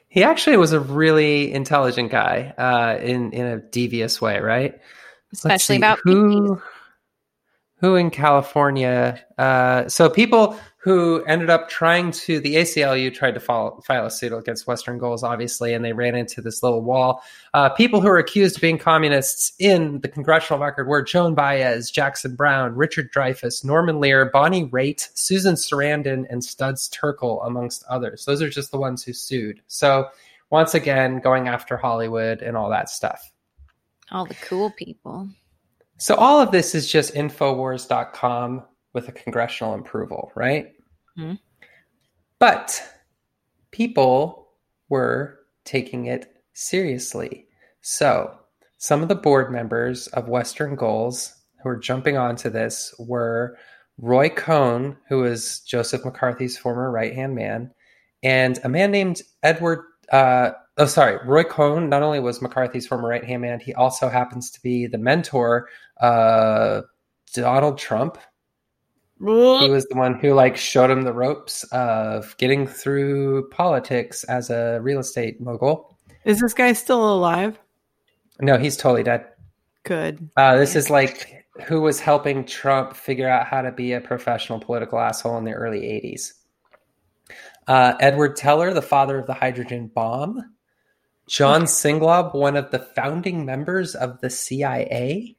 He 0.09 0.23
actually 0.23 0.57
was 0.57 0.73
a 0.73 0.81
really 0.81 1.53
intelligent 1.53 2.11
guy 2.11 2.55
uh, 2.57 3.03
in 3.03 3.33
in 3.33 3.47
a 3.47 3.59
devious 3.59 4.21
way, 4.21 4.39
right? 4.39 4.79
Especially 5.33 5.77
about 5.77 5.99
who 6.05 6.63
who 7.85 7.97
in 7.97 8.11
California. 8.11 9.23
Uh, 9.37 9.87
so 9.91 10.09
people 10.09 10.59
who 10.79 11.23
ended 11.25 11.51
up 11.51 11.69
trying 11.69 12.11
to 12.11 12.41
the 12.41 12.55
ACLU 12.55 13.13
tried 13.13 13.35
to 13.35 13.41
file, 13.41 13.79
file 13.83 14.07
a 14.07 14.11
suit 14.11 14.33
against 14.33 14.67
Western 14.67 14.97
Goals, 14.97 15.23
obviously, 15.23 15.75
and 15.75 15.85
they 15.85 15.93
ran 15.93 16.15
into 16.15 16.41
this 16.41 16.63
little 16.63 16.81
wall. 16.81 17.23
Uh, 17.53 17.69
people 17.69 18.01
who 18.01 18.09
were 18.09 18.17
accused 18.17 18.57
of 18.57 18.63
being 18.63 18.79
communists 18.79 19.53
in 19.59 20.01
the 20.01 20.09
congressional 20.09 20.63
record 20.63 20.89
were 20.89 21.03
Joan 21.03 21.35
Baez, 21.35 21.91
Jackson 21.91 22.35
Browne, 22.35 22.75
Richard 22.75 23.13
Dreyfuss, 23.13 23.63
Norman 23.63 24.01
Lear, 24.01 24.31
Bonnie 24.31 24.65
Raitt, 24.71 25.11
Susan 25.13 25.57
Sarandon, 25.57 26.25
and 26.31 26.43
Studs 26.43 26.89
Terkel, 26.89 27.47
amongst 27.47 27.85
others. 27.91 28.25
Those 28.25 28.41
are 28.41 28.49
just 28.49 28.71
the 28.71 28.79
ones 28.79 29.05
who 29.05 29.13
sued. 29.13 29.61
So 29.67 30.09
once 30.49 30.73
again, 30.73 31.19
going 31.19 31.49
after 31.49 31.77
Hollywood 31.77 32.41
and 32.41 32.57
all 32.57 32.71
that 32.71 32.89
stuff. 32.89 33.31
All 34.11 34.25
the 34.25 34.37
cool 34.37 34.71
people. 34.71 35.29
So 36.05 36.17
all 36.17 36.39
of 36.39 36.51
this 36.51 36.75
is 36.75 36.87
just 36.87 37.15
infowars.com 37.15 38.63
with 38.93 39.09
a 39.09 39.13
congressional 39.13 39.73
approval, 39.73 40.33
right? 40.35 40.75
Mhm. 41.17 41.39
But 42.39 42.87
people 43.71 44.51
were 44.91 45.39
taking 45.65 46.05
it 46.05 46.31
seriously. 46.53 47.49
So 47.81 48.39
some 48.77 49.01
of 49.01 49.09
the 49.09 49.15
board 49.15 49.51
members 49.51 50.09
of 50.09 50.29
Western 50.29 50.77
Goals 50.77 51.43
who 51.63 51.71
were 51.71 51.79
jumping 51.79 52.19
onto 52.19 52.51
this 52.51 52.95
were 52.99 53.57
Roy 53.97 54.29
Cohn, 54.29 54.99
who 55.09 55.21
was 55.21 55.61
Joseph 55.61 56.05
McCarthy's 56.05 56.59
former 56.59 56.91
right 56.91 57.15
hand 57.15 57.35
man, 57.35 57.73
and 58.23 58.61
a 58.63 58.69
man 58.69 58.91
named 58.91 59.23
Edward. 59.43 59.83
Uh, 60.13 60.51
oh, 60.77 60.85
sorry. 60.85 61.19
Roy 61.27 61.45
Cohn 61.45 61.89
not 61.89 62.03
only 62.03 62.21
was 62.21 62.43
McCarthy's 62.43 62.87
former 62.87 63.09
right 63.09 63.25
hand 63.25 63.41
man, 63.41 63.59
he 63.59 63.73
also 63.73 64.11
happens 64.11 64.51
to 64.51 64.61
be 64.61 64.87
the 64.87 64.99
mentor 64.99 65.67
of 65.99 66.85
Donald 67.35 67.79
Trump. 67.79 68.19
He 69.61 69.71
was 69.71 69.87
the 69.87 69.97
one 69.97 70.19
who 70.19 70.35
like 70.35 70.57
showed 70.57 70.91
him 70.91 71.03
the 71.03 71.13
ropes 71.13 71.65
of 71.65 72.37
getting 72.37 72.67
through 72.67 73.49
politics 73.51 74.25
as 74.25 74.51
a 74.51 74.81
real 74.83 74.99
estate 74.99 75.41
mogul. 75.41 75.97
Is 76.25 76.41
this 76.41 76.53
guy 76.53 76.73
still 76.73 77.15
alive? 77.15 77.59
No, 78.41 78.59
he's 78.59 78.77
totally 78.77 79.03
dead. 79.03 79.27
Good. 79.85 80.29
Uh, 80.37 80.57
this 80.57 80.75
is 80.75 80.91
like 80.91 81.47
who 81.67 81.81
was 81.81 82.01
helping 82.01 82.45
Trump 82.45 82.95
figure 82.97 83.29
out 83.29 83.47
how 83.47 83.63
to 83.63 83.71
be 83.71 83.93
a 83.93 84.01
professional 84.01 84.59
political 84.59 84.99
asshole 84.99 85.39
in 85.39 85.45
the 85.45 85.53
early 85.53 85.81
80s. 85.81 86.33
Uh, 87.67 87.95
Edward 88.01 88.37
Teller, 88.37 88.75
the 88.75 88.83
father 88.83 89.19
of 89.19 89.27
the 89.27 89.35
hydrogen 89.35 89.91
bomb. 89.95 90.43
John 91.29 91.63
Singlaub, 91.63 92.35
one 92.35 92.57
of 92.57 92.71
the 92.71 92.81
founding 92.81 93.47
members 93.47 93.95
of 93.95 94.21
the 94.21 94.29
CIA. 94.29 95.37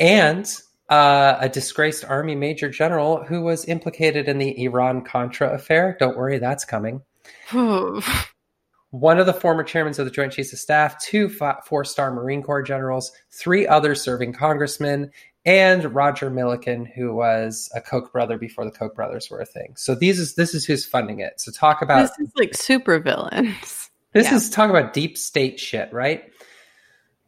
And 0.00 0.50
uh, 0.88 1.36
a 1.38 1.48
disgraced 1.48 2.04
army 2.04 2.34
major 2.34 2.68
general 2.68 3.22
who 3.24 3.42
was 3.42 3.64
implicated 3.66 4.28
in 4.28 4.38
the 4.38 4.60
Iran 4.64 5.04
Contra 5.04 5.54
affair. 5.54 5.96
Don't 6.00 6.16
worry, 6.16 6.38
that's 6.38 6.64
coming. 6.64 7.02
One 7.52 9.20
of 9.20 9.26
the 9.26 9.32
former 9.32 9.62
chairmen 9.62 9.92
of 9.92 10.04
the 10.04 10.10
Joint 10.10 10.32
Chiefs 10.32 10.52
of 10.52 10.58
Staff, 10.58 11.00
two 11.00 11.28
four 11.28 11.84
star 11.84 12.12
Marine 12.12 12.42
Corps 12.42 12.62
generals, 12.62 13.12
three 13.30 13.64
other 13.66 13.94
serving 13.94 14.32
congressmen, 14.32 15.12
and 15.44 15.94
Roger 15.94 16.28
Milliken, 16.28 16.84
who 16.86 17.14
was 17.14 17.70
a 17.74 17.80
Koch 17.80 18.12
brother 18.12 18.36
before 18.36 18.64
the 18.64 18.72
Koch 18.72 18.94
brothers 18.96 19.30
were 19.30 19.40
a 19.40 19.46
thing. 19.46 19.74
So 19.76 19.94
these 19.94 20.18
is 20.18 20.34
this 20.34 20.54
is 20.54 20.64
who's 20.64 20.84
funding 20.84 21.20
it. 21.20 21.40
So 21.40 21.52
talk 21.52 21.82
about 21.82 22.10
this 22.18 22.28
is 22.28 22.32
like 22.34 22.54
super 22.56 22.98
villains. 22.98 23.90
this 24.12 24.26
Yeah. 24.26 24.34
is 24.34 24.50
talk 24.50 24.70
about 24.70 24.92
deep 24.92 25.16
state 25.16 25.60
shit, 25.60 25.92
right? 25.92 26.24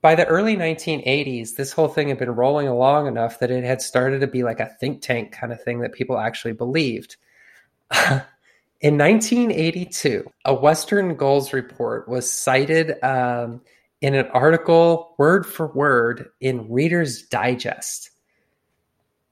By 0.03 0.17
the 0.17 0.27
early 0.27 0.57
1980s, 0.57 1.55
this 1.55 1.73
whole 1.73 1.87
thing 1.87 2.09
had 2.09 2.19
been 2.19 2.35
rolling 2.35 2.67
along 2.67 3.07
enough 3.07 3.39
that 3.39 3.53
it 3.53 3.63
had 3.63 3.81
started 3.81 4.21
to 4.21 4.27
be 4.27 4.43
like 4.43 4.59
a 4.59 4.67
think 4.67 5.01
tank 5.01 5.31
kind 5.31 5.53
of 5.53 5.63
thing 5.63 5.79
that 5.81 5.93
people 5.93 6.19
actually 6.19 6.55
believed. 6.55 7.17
In 8.83 8.99
1982, 8.99 10.29
a 10.45 10.53
Western 10.53 11.15
Goals 11.15 11.53
report 11.53 12.09
was 12.09 12.31
cited 12.31 13.01
um, 13.05 13.61
in 14.01 14.17
an 14.17 14.27
article, 14.33 15.15
word 15.19 15.47
for 15.47 15.69
word, 15.69 16.31
in 16.41 16.69
Reader's 16.69 17.23
Digest. 17.23 18.11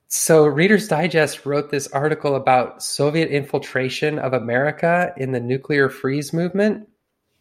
So, 0.06 0.46
Reader's 0.46 0.86
Digest 0.86 1.44
wrote 1.46 1.70
this 1.70 1.88
article 1.88 2.36
about 2.36 2.80
Soviet 2.80 3.30
infiltration 3.30 4.20
of 4.20 4.34
America 4.34 5.12
in 5.16 5.32
the 5.32 5.40
nuclear 5.40 5.88
freeze 5.88 6.32
movement. 6.32 6.88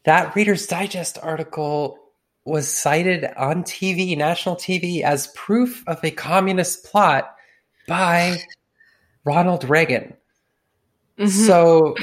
That 0.05 0.36
Reader's 0.36 0.65
Digest 0.65 1.19
article 1.21 2.09
was 2.50 2.68
cited 2.68 3.26
on 3.38 3.64
TV, 3.64 4.18
national 4.18 4.56
TV, 4.56 5.02
as 5.02 5.28
proof 5.36 5.84
of 5.88 6.04
a 6.04 6.12
communist 6.12 6.84
plot 6.84 7.34
by 7.88 8.38
Ronald 9.24 9.64
Reagan. 9.70 10.16
Mhm. 11.18 11.30
So 11.30 11.95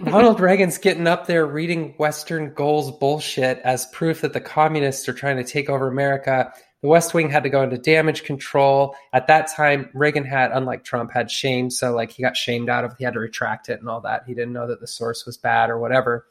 Ronald 0.00 0.40
Reagan's 0.40 0.78
getting 0.78 1.06
up 1.06 1.26
there 1.26 1.46
reading 1.46 1.94
Western 1.96 2.52
goals 2.54 2.90
bullshit 2.90 3.60
as 3.60 3.86
proof 3.86 4.22
that 4.22 4.32
the 4.32 4.40
communists 4.40 5.08
are 5.08 5.12
trying 5.12 5.36
to 5.36 5.44
take 5.44 5.70
over 5.70 5.86
America. 5.86 6.52
The 6.82 6.88
West 6.88 7.14
Wing 7.14 7.30
had 7.30 7.44
to 7.44 7.48
go 7.50 7.62
into 7.62 7.78
damage 7.78 8.24
control. 8.24 8.96
At 9.12 9.28
that 9.28 9.46
time, 9.46 9.90
Reagan 9.94 10.24
had, 10.24 10.50
unlike 10.52 10.82
Trump, 10.82 11.12
had 11.12 11.30
shame. 11.30 11.70
So 11.70 11.94
like 11.94 12.10
he 12.10 12.22
got 12.22 12.36
shamed 12.36 12.68
out 12.68 12.84
of 12.84 12.90
it. 12.90 12.96
He 12.98 13.04
had 13.04 13.14
to 13.14 13.20
retract 13.20 13.68
it 13.68 13.78
and 13.78 13.88
all 13.88 14.00
that. 14.00 14.24
He 14.26 14.34
didn't 14.34 14.52
know 14.52 14.66
that 14.66 14.80
the 14.80 14.86
source 14.88 15.24
was 15.24 15.36
bad 15.36 15.70
or 15.70 15.78
whatever. 15.78 16.26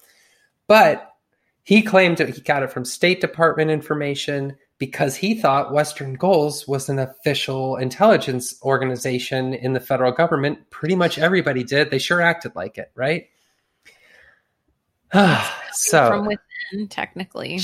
But 0.67 1.12
he 1.63 1.81
claimed 1.81 2.17
that 2.17 2.29
he 2.29 2.41
got 2.41 2.63
it 2.63 2.71
from 2.71 2.85
State 2.85 3.21
Department 3.21 3.71
information 3.71 4.55
because 4.77 5.15
he 5.15 5.39
thought 5.39 5.73
Western 5.73 6.13
Goals 6.15 6.67
was 6.67 6.89
an 6.89 6.99
official 6.99 7.77
intelligence 7.77 8.59
organization 8.63 9.53
in 9.53 9.73
the 9.73 9.79
federal 9.79 10.11
government. 10.11 10.69
Pretty 10.71 10.95
much 10.95 11.17
everybody 11.17 11.63
did. 11.63 11.89
They 11.89 11.99
sure 11.99 12.21
acted 12.21 12.53
like 12.55 12.77
it, 12.77 12.91
right? 12.95 13.27
so 15.71 16.07
from 16.09 16.25
within, 16.25 16.87
technically. 16.89 17.59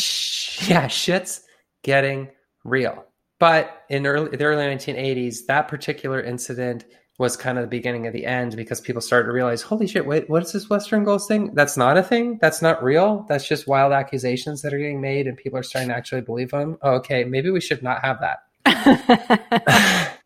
Yeah, 0.68 0.88
shit's 0.88 1.42
getting 1.84 2.30
real. 2.64 3.06
But 3.40 3.84
in 3.90 4.06
early, 4.06 4.36
the 4.36 4.44
early 4.44 4.64
1980s, 4.64 5.46
that 5.48 5.68
particular 5.68 6.22
incident 6.22 6.86
was 7.20 7.36
kind 7.36 7.58
of 7.58 7.64
the 7.64 7.68
beginning 7.68 8.08
of 8.08 8.14
the 8.14 8.26
end 8.26 8.56
because 8.56 8.80
people 8.80 9.02
started 9.02 9.28
to 9.28 9.34
realize, 9.34 9.62
holy 9.62 9.86
shit, 9.86 10.06
wait, 10.06 10.30
what 10.30 10.42
is 10.42 10.54
this 10.54 10.70
Western 10.70 11.04
Goals 11.04 11.28
thing? 11.28 11.54
That's 11.54 11.76
not 11.76 11.98
a 11.98 12.02
thing. 12.02 12.40
That's 12.42 12.62
not 12.62 12.82
real. 12.82 13.26
That's 13.28 13.46
just 13.48 13.68
wild 13.68 13.92
accusations 13.92 14.62
that 14.62 14.74
are 14.74 14.78
getting 14.78 15.02
made, 15.02 15.28
and 15.28 15.38
people 15.38 15.60
are 15.60 15.64
starting 15.64 15.90
to 15.90 15.96
actually 15.96 16.22
believe 16.22 16.52
them. 16.52 16.78
Oh, 16.82 16.94
okay, 16.94 17.26
maybe 17.26 17.52
we 17.52 17.60
should 17.60 17.84
not 17.84 18.02
have 18.04 18.22
that. 18.22 18.46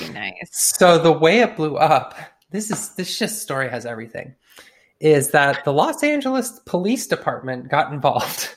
Be 0.00 0.08
nice. 0.10 0.48
So 0.50 0.98
the 0.98 1.12
way 1.12 1.40
it 1.40 1.56
blew 1.56 1.76
up, 1.76 2.14
this 2.50 2.70
is 2.70 2.94
this 2.94 3.18
just 3.18 3.42
story 3.42 3.68
has 3.68 3.84
everything. 3.84 4.36
Is 5.00 5.30
that 5.30 5.64
the 5.64 5.72
Los 5.72 6.02
Angeles 6.04 6.60
Police 6.66 7.08
Department 7.08 7.68
got 7.68 7.92
involved? 7.92 8.54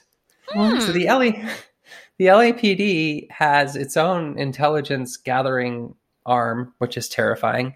So 0.54 0.78
hmm. 0.78 0.92
the 0.92 1.06
LA, 1.06 1.20
the 2.18 2.26
LAPD 2.26 3.32
has 3.32 3.76
its 3.76 3.98
own 3.98 4.38
intelligence 4.38 5.18
gathering 5.18 5.96
arm, 6.26 6.74
which 6.78 6.98
is 6.98 7.10
terrifying. 7.10 7.76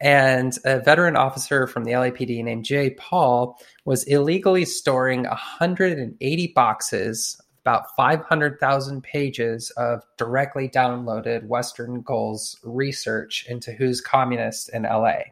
And 0.00 0.56
a 0.64 0.78
veteran 0.78 1.16
officer 1.16 1.66
from 1.66 1.84
the 1.84 1.92
LAPD 1.92 2.44
named 2.44 2.64
Jay 2.64 2.90
Paul 2.90 3.58
was 3.84 4.04
illegally 4.04 4.64
storing 4.64 5.24
180 5.24 6.52
boxes, 6.54 7.40
about 7.64 7.96
500,000 7.96 9.02
pages 9.02 9.70
of 9.70 10.04
directly 10.16 10.68
downloaded 10.68 11.48
Western 11.48 12.02
Goals 12.02 12.58
research 12.62 13.44
into 13.48 13.72
who's 13.72 14.00
communist 14.00 14.68
in 14.68 14.84
LA. 14.84 15.22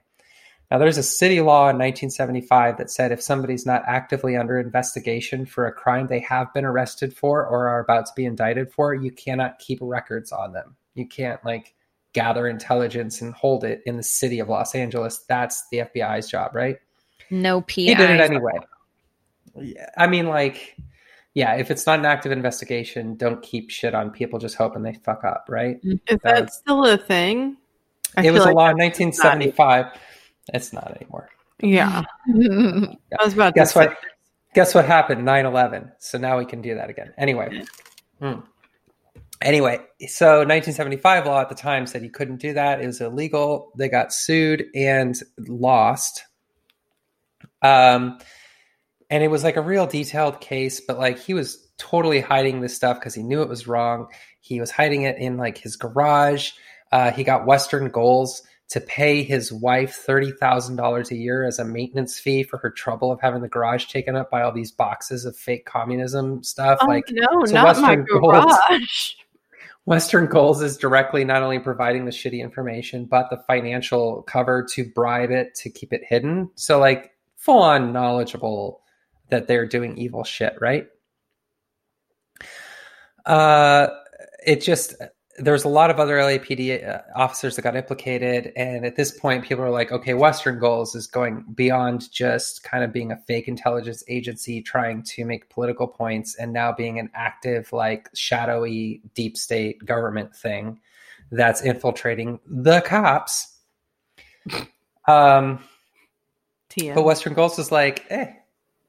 Now, 0.69 0.79
there's 0.79 0.99
a 0.99 1.03
city 1.03 1.41
law 1.41 1.69
in 1.69 1.79
1975 1.79 2.79
that 2.79 2.91
said 2.91 3.13
if 3.13 3.23
somebody's 3.23 3.67
not 3.67 3.85
actively 3.87 4.37
under 4.37 4.59
investigation 4.59 5.47
for 5.47 5.67
a 5.67 5.73
crime 5.73 6.09
they 6.09 6.19
have 6.21 6.53
been 6.53 6.65
arrested 6.65 7.15
for 7.17 7.47
or 7.47 7.69
are 7.69 7.79
about 7.79 8.07
to 8.07 8.13
be 8.17 8.25
indicted 8.25 8.73
for, 8.73 8.93
you 8.93 9.13
cannot 9.13 9.61
keep 9.61 9.79
records 9.81 10.33
on 10.33 10.53
them. 10.53 10.75
You 10.95 11.07
can't, 11.07 11.45
like, 11.45 11.73
gather 12.17 12.49
intelligence 12.49 13.21
and 13.21 13.35
hold 13.35 13.63
it 13.63 13.83
in 13.85 13.99
the 13.99 14.03
city 14.03 14.41
of 14.41 14.49
Los 14.49 14.75
Angeles. 14.75 15.19
That's 15.29 15.69
the 15.71 15.81
FBI's 15.81 16.31
job, 16.31 16.55
right? 16.55 16.79
No 17.31 17.61
PI. 17.61 17.75
He 17.75 17.95
did 17.95 18.09
it 18.09 18.21
anyway. 18.21 18.55
Yeah, 19.55 19.91
I 19.99 20.07
mean, 20.07 20.27
like, 20.27 20.79
yeah, 21.35 21.57
if 21.57 21.71
it's 21.71 21.87
not 21.87 21.99
an 21.99 22.07
active 22.07 22.33
investigation, 22.33 23.17
don't 23.17 23.43
keep 23.43 23.69
shit 23.69 23.95
on 23.95 24.11
people 24.11 24.39
just 24.39 24.57
hoping 24.57 24.83
they 24.83 24.95
fuck 24.95 25.25
up, 25.25 25.45
right? 25.51 25.77
Is 25.83 26.19
that 26.23 26.55
still 26.55 26.87
a 26.87 26.97
thing? 26.97 27.59
I 28.17 28.21
it 28.21 28.25
feel 28.25 28.33
was 28.33 28.45
a 28.47 28.51
law 28.51 28.71
in 28.71 28.79
that's 28.79 28.99
1975. 28.99 29.87
It's 30.55 30.73
not 30.73 30.97
anymore. 30.97 31.29
Yeah, 31.61 32.03
I 32.29 33.25
was 33.25 33.35
about 33.35 33.55
Guess 33.55 33.75
to 33.75 33.79
say. 33.79 33.87
what? 33.89 33.99
Guess 34.55 34.75
what 34.75 34.87
happened? 34.87 35.27
9/11. 35.27 35.93
So 35.99 36.17
now 36.17 36.39
we 36.39 36.47
can 36.47 36.63
do 36.63 36.77
that 36.77 36.89
again. 36.89 37.13
Anyway. 37.19 37.63
Hmm. 38.21 38.41
Anyway, 39.43 39.79
so 40.09 40.39
1975 40.39 41.27
law 41.27 41.41
at 41.41 41.49
the 41.49 41.55
time 41.55 41.87
said 41.87 42.03
you 42.03 42.11
couldn't 42.11 42.39
do 42.41 42.55
that. 42.55 42.81
It 42.81 42.87
was 42.87 43.01
illegal. 43.01 43.71
They 43.77 43.89
got 43.89 44.13
sued 44.13 44.65
and 44.75 45.15
lost. 45.39 46.25
Um, 47.63 48.19
and 49.11 49.23
it 49.23 49.29
was 49.29 49.45
like 49.45 49.57
a 49.57 49.63
real 49.63 49.87
detailed 49.87 50.41
case, 50.41 50.81
but 50.81 50.99
like 50.99 51.19
he 51.19 51.35
was 51.35 51.67
totally 51.79 52.21
hiding 52.21 52.61
this 52.61 52.75
stuff 52.75 52.99
because 52.99 53.15
he 53.15 53.23
knew 53.23 53.43
it 53.43 53.49
was 53.49 53.67
wrong. 53.67 54.09
He 54.41 54.61
was 54.61 54.71
hiding 54.71 55.03
it 55.03 55.19
in 55.19 55.37
like 55.37 55.59
his 55.59 55.77
garage. 55.77 56.53
Uh, 56.91 57.11
he 57.11 57.23
got 57.23 57.47
Western 57.47 57.91
Goals 57.91 58.43
to 58.69 58.81
pay 58.81 59.23
his 59.23 59.53
wife 59.53 59.95
thirty 59.95 60.33
thousand 60.33 60.77
dollars 60.77 61.11
a 61.11 61.17
year 61.17 61.45
as 61.45 61.59
a 61.59 61.65
maintenance 61.65 62.19
fee 62.19 62.43
for 62.43 62.57
her 62.59 62.71
trouble 62.71 63.13
of 63.13 63.21
having 63.21 63.43
the 63.43 63.49
garage 63.49 63.87
taken 63.87 64.17
up 64.17 64.31
by 64.31 64.43
all 64.43 64.53
these 64.53 64.73
boxes 64.73 65.25
of 65.25 65.37
fake 65.37 65.67
communism 65.67 66.43
stuff. 66.43 66.79
Oh 66.83 66.87
like 66.87 67.05
no, 67.11 67.45
so 67.45 67.53
not 67.53 67.79
my 67.79 67.95
Western 67.97 68.07
Goals- 68.07 68.33
garage. 68.69 69.15
Western 69.87 70.27
Goals 70.27 70.63
is 70.63 70.77
directly 70.77 71.25
not 71.25 71.43
only 71.43 71.61
providing 71.61 72.05
the 72.05 72.11
shitty 72.11 72.41
information, 72.41 73.05
but 73.05 73.31
the 73.31 73.39
financial 73.47 74.23
cover 74.23 74.67
to 74.73 74.85
bribe 74.85 75.31
it 75.31 75.55
to 75.55 75.71
keep 75.71 75.93
it 75.93 76.03
hidden. 76.07 76.51
So, 76.57 76.81
like, 76.81 77.13
full 77.37 77.63
on 77.63 77.93
knowledgeable 77.93 78.83
that 79.31 79.47
they're 79.47 79.67
doing 79.67 79.97
evil 79.97 80.25
shit, 80.25 80.55
right? 80.61 80.89
Uh, 83.25 83.87
it 84.45 84.61
just 84.61 84.95
there's 85.39 85.65
a 85.65 85.69
lot 85.69 85.91
of 85.91 86.01
other 86.01 86.17
LAPD 86.19 86.89
uh, 86.89 87.03
officers 87.15 87.57
that 87.57 87.63
got 87.63 87.77
implicated, 87.77 88.53
and 88.57 88.85
at 88.87 88.97
this 88.97 89.11
point, 89.11 89.45
people 89.45 89.65
are 89.65 89.71
like, 89.71 89.93
okay, 89.93 90.15
Western 90.15 90.59
Goals 90.59 90.95
is 90.95 91.07
going 91.07 91.45
beyond 91.55 92.11
just 92.11 92.63
kind 92.63 92.83
of 92.83 92.93
being 92.93 93.13
a 93.13 93.17
fake 93.17 93.49
intelligence 93.49 94.03
agency 94.09 94.63
trying 94.63 95.03
to 95.03 95.25
make 95.25 95.51
political 95.51 95.87
points, 95.87 96.35
and 96.37 96.53
now 96.53 96.73
being 96.73 96.99
an 96.99 97.11
active, 97.15 97.73
like 97.73 98.09
shadowy 98.15 99.03
deep 99.15 99.37
state 99.37 99.85
government 99.85 100.35
thing 100.35 100.81
that's 101.31 101.63
infiltrating 101.63 102.41
the 102.47 102.81
cops. 102.83 103.55
Um, 105.09 105.61
TM. 106.69 106.97
but 106.97 107.05
Western 107.05 107.35
Goals 107.35 107.61
is 107.61 107.71
like, 107.71 108.05
eh, 108.11 108.33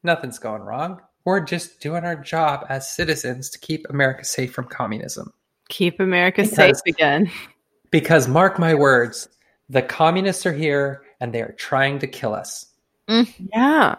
nothing's 0.01 0.39
going 0.39 0.63
wrong. 0.63 0.99
We're 1.25 1.41
just 1.41 1.79
doing 1.79 2.03
our 2.03 2.15
job 2.15 2.65
as 2.69 2.89
citizens 2.89 3.51
to 3.51 3.59
keep 3.59 3.85
America 3.87 4.25
safe 4.25 4.51
from 4.51 4.65
communism. 4.65 5.31
Keep 5.69 5.99
America 5.99 6.43
Because- 6.43 6.55
safe 6.55 6.75
again. 6.85 7.31
Because 7.91 8.27
mark 8.27 8.59
my 8.59 8.73
words, 8.75 9.29
the 9.69 9.81
communists 9.81 10.45
are 10.45 10.51
here 10.53 11.01
and 11.21 11.33
they 11.33 11.41
are 11.41 11.53
trying 11.53 11.99
to 11.99 12.07
kill 12.07 12.33
us. 12.33 12.65
Yeah. 13.07 13.95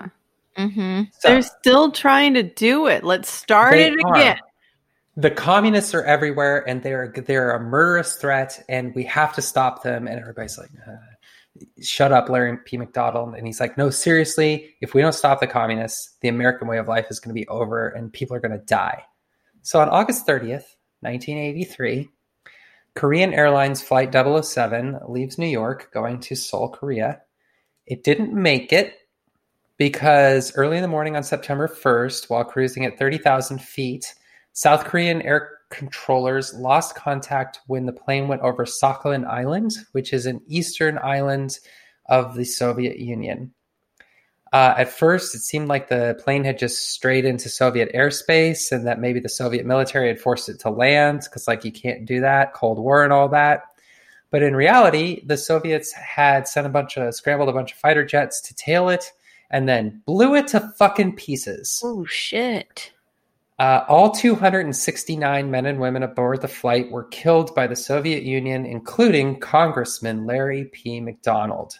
Mm-hmm. 0.58 1.02
So, 1.18 1.28
They're 1.28 1.42
still 1.42 1.90
trying 1.92 2.34
to 2.34 2.42
do 2.42 2.86
it. 2.86 3.02
Let's 3.04 3.30
start 3.30 3.72
They 3.72 3.88
it 3.88 3.98
are. 4.04 4.14
again. 4.14 4.38
the 5.16 5.30
communists 5.30 5.94
are 5.94 6.04
everywhere 6.04 6.68
and 6.68 6.82
they're 6.82 7.12
they're 7.26 7.52
a 7.52 7.60
murderous 7.60 8.16
threat 8.16 8.62
and 8.68 8.94
we 8.94 9.04
have 9.04 9.34
to 9.34 9.42
stop 9.42 9.82
them 9.82 10.06
and 10.06 10.20
everybody's 10.20 10.58
like 10.58 10.70
uh, 10.86 10.96
shut 11.82 12.12
up 12.12 12.28
larry 12.28 12.56
p 12.64 12.76
mcdonald 12.76 13.34
and 13.34 13.44
he's 13.46 13.58
like 13.58 13.76
no 13.76 13.90
seriously 13.90 14.74
if 14.80 14.94
we 14.94 15.00
don't 15.00 15.14
stop 15.14 15.40
the 15.40 15.46
communists 15.46 16.14
the 16.20 16.28
american 16.28 16.68
way 16.68 16.78
of 16.78 16.86
life 16.86 17.06
is 17.10 17.18
going 17.18 17.34
to 17.34 17.40
be 17.40 17.48
over 17.48 17.88
and 17.88 18.12
people 18.12 18.36
are 18.36 18.40
going 18.40 18.52
to 18.56 18.64
die 18.66 19.02
so 19.62 19.80
on 19.80 19.88
august 19.88 20.24
30th 20.24 20.76
1983 21.00 22.08
korean 22.94 23.32
airlines 23.32 23.82
flight 23.82 24.12
007 24.12 24.98
leaves 25.08 25.38
new 25.38 25.46
york 25.46 25.90
going 25.92 26.18
to 26.20 26.34
seoul 26.34 26.68
korea 26.68 27.20
it 27.86 28.04
didn't 28.04 28.34
make 28.34 28.72
it 28.72 28.94
because 29.76 30.54
early 30.56 30.76
in 30.76 30.82
the 30.82 30.88
morning 30.88 31.16
on 31.16 31.22
september 31.22 31.68
1st 31.68 32.28
while 32.28 32.44
cruising 32.44 32.84
at 32.84 32.98
30000 32.98 33.60
feet 33.60 34.14
South 34.58 34.86
Korean 34.86 35.22
air 35.22 35.50
controllers 35.70 36.52
lost 36.52 36.96
contact 36.96 37.60
when 37.68 37.86
the 37.86 37.92
plane 37.92 38.26
went 38.26 38.42
over 38.42 38.64
Sakhalin 38.64 39.24
Island, 39.24 39.70
which 39.92 40.12
is 40.12 40.26
an 40.26 40.40
eastern 40.48 40.98
island 40.98 41.60
of 42.08 42.34
the 42.34 42.44
Soviet 42.44 42.98
Union. 42.98 43.54
Uh, 44.52 44.74
at 44.78 44.88
first, 44.90 45.34
it 45.34 45.40
seemed 45.40 45.68
like 45.68 45.88
the 45.88 46.18
plane 46.24 46.44
had 46.44 46.58
just 46.58 46.90
strayed 46.90 47.24
into 47.24 47.48
Soviet 47.48 47.92
airspace 47.94 48.72
and 48.72 48.86
that 48.86 49.00
maybe 49.00 49.20
the 49.20 49.28
Soviet 49.28 49.66
military 49.66 50.08
had 50.08 50.20
forced 50.20 50.48
it 50.48 50.58
to 50.60 50.70
land 50.70 51.20
because, 51.24 51.46
like, 51.46 51.64
you 51.64 51.72
can't 51.72 52.06
do 52.06 52.20
that, 52.20 52.54
Cold 52.54 52.78
War 52.78 53.04
and 53.04 53.12
all 53.12 53.28
that. 53.28 53.64
But 54.30 54.42
in 54.42 54.56
reality, 54.56 55.24
the 55.26 55.36
Soviets 55.36 55.92
had 55.92 56.48
sent 56.48 56.66
a 56.66 56.70
bunch 56.70 56.96
of, 56.96 57.14
scrambled 57.14 57.48
a 57.48 57.52
bunch 57.52 57.72
of 57.72 57.78
fighter 57.78 58.04
jets 58.04 58.40
to 58.42 58.54
tail 58.54 58.88
it 58.88 59.12
and 59.50 59.68
then 59.68 60.02
blew 60.06 60.34
it 60.34 60.48
to 60.48 60.60
fucking 60.60 61.16
pieces. 61.16 61.80
Oh 61.84 62.04
shit. 62.04 62.92
Uh, 63.58 63.84
all 63.88 64.12
269 64.12 65.50
men 65.50 65.66
and 65.66 65.80
women 65.80 66.04
aboard 66.04 66.40
the 66.40 66.48
flight 66.48 66.90
were 66.92 67.04
killed 67.04 67.54
by 67.56 67.66
the 67.66 67.74
Soviet 67.74 68.22
Union, 68.22 68.64
including 68.64 69.40
Congressman 69.40 70.26
Larry 70.26 70.66
P. 70.66 71.00
McDonald, 71.00 71.78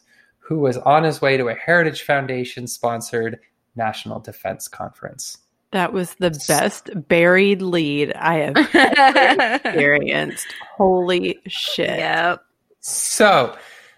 who 0.48 0.58
was 0.58 0.78
on 0.78 1.04
his 1.04 1.20
way 1.20 1.36
to 1.36 1.48
a 1.48 1.54
Heritage 1.54 2.02
Foundation 2.02 2.66
sponsored 2.66 3.38
National 3.76 4.18
Defense 4.18 4.66
Conference. 4.66 5.36
That 5.72 5.92
was 5.92 6.14
the 6.14 6.30
best 6.48 6.88
buried 7.08 7.60
lead 7.60 8.14
I 8.14 8.36
have 8.36 8.56
ever 8.74 9.54
experienced. 9.64 10.46
Holy 10.76 11.38
shit. 11.46 11.98
yep. 11.98 12.42
So, 12.80 13.54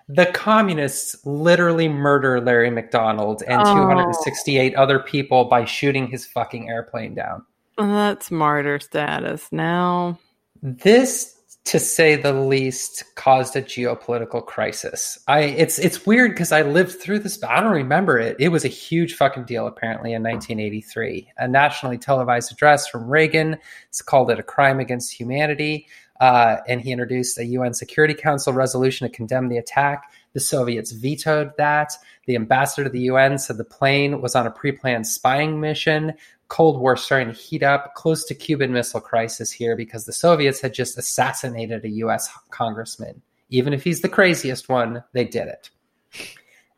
the 0.08 0.26
communists 0.26 1.24
literally 1.24 1.88
murder 1.88 2.40
Larry 2.40 2.70
McDonald 2.70 3.44
and 3.46 3.60
Oh. 3.64 3.74
268 3.76 4.74
other 4.74 4.98
people 4.98 5.44
by 5.44 5.64
shooting 5.64 6.08
his 6.08 6.26
fucking 6.26 6.68
airplane 6.68 7.14
down. 7.14 7.44
That's 7.78 8.32
martyr 8.32 8.80
status 8.80 9.46
now. 9.52 10.18
this 10.62 11.36
to 11.66 11.78
say 11.78 12.16
the 12.16 12.32
least 12.32 13.04
caused 13.16 13.54
a 13.54 13.62
geopolitical 13.62 14.44
crisis. 14.44 15.18
I 15.28 15.40
it's 15.40 15.78
it's 15.78 16.06
weird 16.06 16.32
because 16.32 16.52
i 16.52 16.62
lived 16.62 17.00
through 17.00 17.18
this 17.20 17.36
but 17.36 17.50
i 17.50 17.60
don't 17.60 17.72
remember 17.72 18.18
it. 18.18 18.36
It 18.38 18.48
was 18.48 18.64
a 18.64 18.68
huge 18.68 19.14
fucking 19.14 19.44
deal 19.44 19.66
apparently 19.66 20.12
in 20.12 20.22
1983 20.22 21.28
a 21.38 21.48
nationally 21.48 21.98
televised 21.98 22.50
address 22.52 22.88
from 22.88 23.08
reagan. 23.08 23.58
It's 23.88 24.02
called 24.02 24.30
it 24.30 24.38
a 24.38 24.42
crime 24.42 24.80
against 24.80 25.12
humanity. 25.12 25.86
Uh, 26.18 26.58
and 26.68 26.82
he 26.82 26.92
introduced 26.92 27.38
a 27.38 27.44
un 27.44 27.72
security 27.72 28.14
council 28.14 28.52
resolution 28.52 29.08
to 29.08 29.14
condemn 29.14 29.48
the 29.48 29.56
attack 29.56 30.10
the 30.32 30.40
soviets 30.40 30.92
vetoed 30.92 31.52
that 31.58 31.92
the 32.26 32.36
ambassador 32.36 32.84
to 32.84 32.90
the 32.90 33.10
un 33.10 33.38
said 33.38 33.56
the 33.56 33.64
plane 33.64 34.20
was 34.20 34.34
on 34.34 34.46
a 34.46 34.50
pre-planned 34.50 35.06
spying 35.06 35.60
mission 35.60 36.14
Cold 36.50 36.80
War 36.80 36.96
starting 36.96 37.32
to 37.32 37.40
heat 37.40 37.62
up, 37.62 37.94
close 37.94 38.24
to 38.24 38.34
Cuban 38.34 38.72
Missile 38.72 39.00
Crisis 39.00 39.52
here 39.52 39.76
because 39.76 40.04
the 40.04 40.12
Soviets 40.12 40.60
had 40.60 40.74
just 40.74 40.98
assassinated 40.98 41.84
a 41.84 41.88
U.S. 41.88 42.28
congressman. 42.50 43.22
Even 43.50 43.72
if 43.72 43.84
he's 43.84 44.00
the 44.00 44.08
craziest 44.08 44.68
one, 44.68 45.02
they 45.12 45.24
did 45.24 45.46
it. 45.46 45.70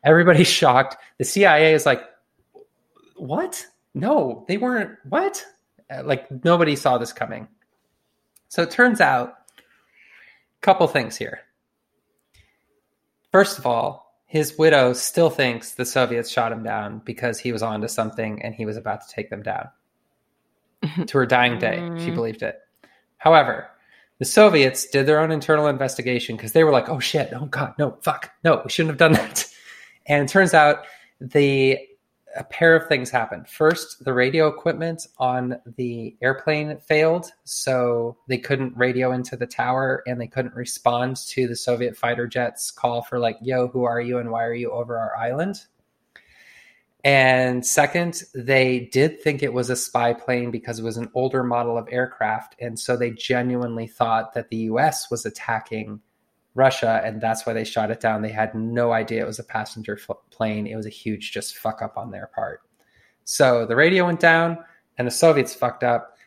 Everybody's 0.03 0.47
shocked. 0.61 0.95
The 1.17 1.25
CIA 1.25 1.73
is 1.73 1.87
like, 1.87 2.03
"What? 3.15 3.65
No, 3.95 4.45
they 4.47 4.57
weren't. 4.57 4.91
What? 5.09 5.43
Uh, 5.89 6.03
Like 6.03 6.27
nobody 6.45 6.75
saw 6.75 6.99
this 6.99 7.11
coming." 7.11 7.47
So 8.49 8.61
it 8.61 8.69
turns 8.69 9.01
out, 9.01 9.33
couple 10.61 10.87
things 10.87 11.17
here. 11.17 11.41
First 13.33 13.57
of 13.57 13.65
all, 13.65 14.15
his 14.27 14.57
widow 14.57 14.93
still 14.93 15.29
thinks 15.31 15.71
the 15.73 15.85
Soviets 15.85 16.29
shot 16.29 16.51
him 16.51 16.63
down 16.63 17.01
because 17.03 17.39
he 17.39 17.51
was 17.51 17.63
onto 17.63 17.87
something 17.87 18.41
and 18.43 18.53
he 18.55 18.65
was 18.65 18.77
about 18.77 19.01
to 19.01 19.13
take 19.13 19.29
them 19.31 19.41
down. 19.41 19.67
to 21.07 21.17
her 21.17 21.25
dying 21.25 21.57
day, 21.57 21.77
she 21.97 22.11
Mm. 22.11 22.15
believed 22.15 22.43
it. 22.43 22.59
However, 23.17 23.67
the 24.19 24.25
Soviets 24.25 24.85
did 24.85 25.07
their 25.07 25.19
own 25.19 25.31
internal 25.31 25.67
investigation 25.67 26.35
because 26.37 26.51
they 26.51 26.63
were 26.63 26.71
like, 26.71 26.89
"Oh 26.89 26.99
shit! 26.99 27.31
Oh 27.33 27.45
god! 27.45 27.73
No! 27.79 27.97
Fuck! 28.01 28.31
No! 28.43 28.61
We 28.63 28.69
shouldn't 28.69 28.91
have 28.91 28.97
done 28.99 29.13
that." 29.13 29.45
And 30.05 30.27
it 30.27 30.31
turns 30.31 30.53
out 30.53 30.83
the 31.21 31.79
a 32.35 32.43
pair 32.43 32.75
of 32.75 32.87
things 32.87 33.09
happened. 33.09 33.47
First, 33.47 34.03
the 34.03 34.13
radio 34.13 34.47
equipment 34.47 35.07
on 35.17 35.59
the 35.77 36.15
airplane 36.21 36.77
failed, 36.77 37.31
so 37.43 38.17
they 38.27 38.37
couldn't 38.37 38.75
radio 38.75 39.11
into 39.11 39.35
the 39.35 39.45
tower 39.45 40.03
and 40.07 40.19
they 40.19 40.27
couldn't 40.27 40.55
respond 40.55 41.17
to 41.17 41.47
the 41.47 41.55
Soviet 41.55 41.95
fighter 41.95 42.27
jets' 42.27 42.71
call 42.71 43.01
for 43.01 43.19
like, 43.19 43.37
"Yo, 43.41 43.67
who 43.67 43.83
are 43.83 44.01
you 44.01 44.17
and 44.17 44.31
why 44.31 44.43
are 44.43 44.53
you 44.53 44.71
over 44.71 44.97
our 44.97 45.15
island?" 45.15 45.65
And 47.03 47.65
second, 47.65 48.23
they 48.33 48.89
did 48.91 49.21
think 49.21 49.43
it 49.43 49.53
was 49.53 49.69
a 49.69 49.75
spy 49.75 50.13
plane 50.13 50.51
because 50.51 50.79
it 50.79 50.83
was 50.83 50.95
an 50.95 51.11
older 51.13 51.43
model 51.43 51.77
of 51.77 51.89
aircraft, 51.91 52.55
and 52.59 52.79
so 52.79 52.95
they 52.95 53.11
genuinely 53.11 53.87
thought 53.87 54.33
that 54.33 54.49
the 54.49 54.57
U.S. 54.57 55.11
was 55.11 55.25
attacking 55.25 56.01
Russia, 56.55 57.01
and 57.03 57.19
that's 57.19 57.45
why 57.45 57.53
they 57.53 57.63
shot 57.63 57.91
it 57.91 57.99
down. 57.99 58.21
They 58.21 58.29
had 58.29 58.53
no 58.53 58.91
idea 58.91 59.23
it 59.23 59.27
was 59.27 59.39
a 59.39 59.43
passenger 59.43 59.97
f- 59.97 60.17
plane. 60.29 60.67
It 60.67 60.75
was 60.75 60.85
a 60.85 60.89
huge 60.89 61.31
just 61.31 61.57
fuck 61.57 61.81
up 61.81 61.97
on 61.97 62.11
their 62.11 62.27
part. 62.27 62.61
So 63.23 63.65
the 63.65 63.75
radio 63.75 64.05
went 64.05 64.19
down, 64.19 64.57
and 64.97 65.07
the 65.07 65.11
Soviets 65.11 65.55
fucked 65.55 65.83
up. 65.83 66.17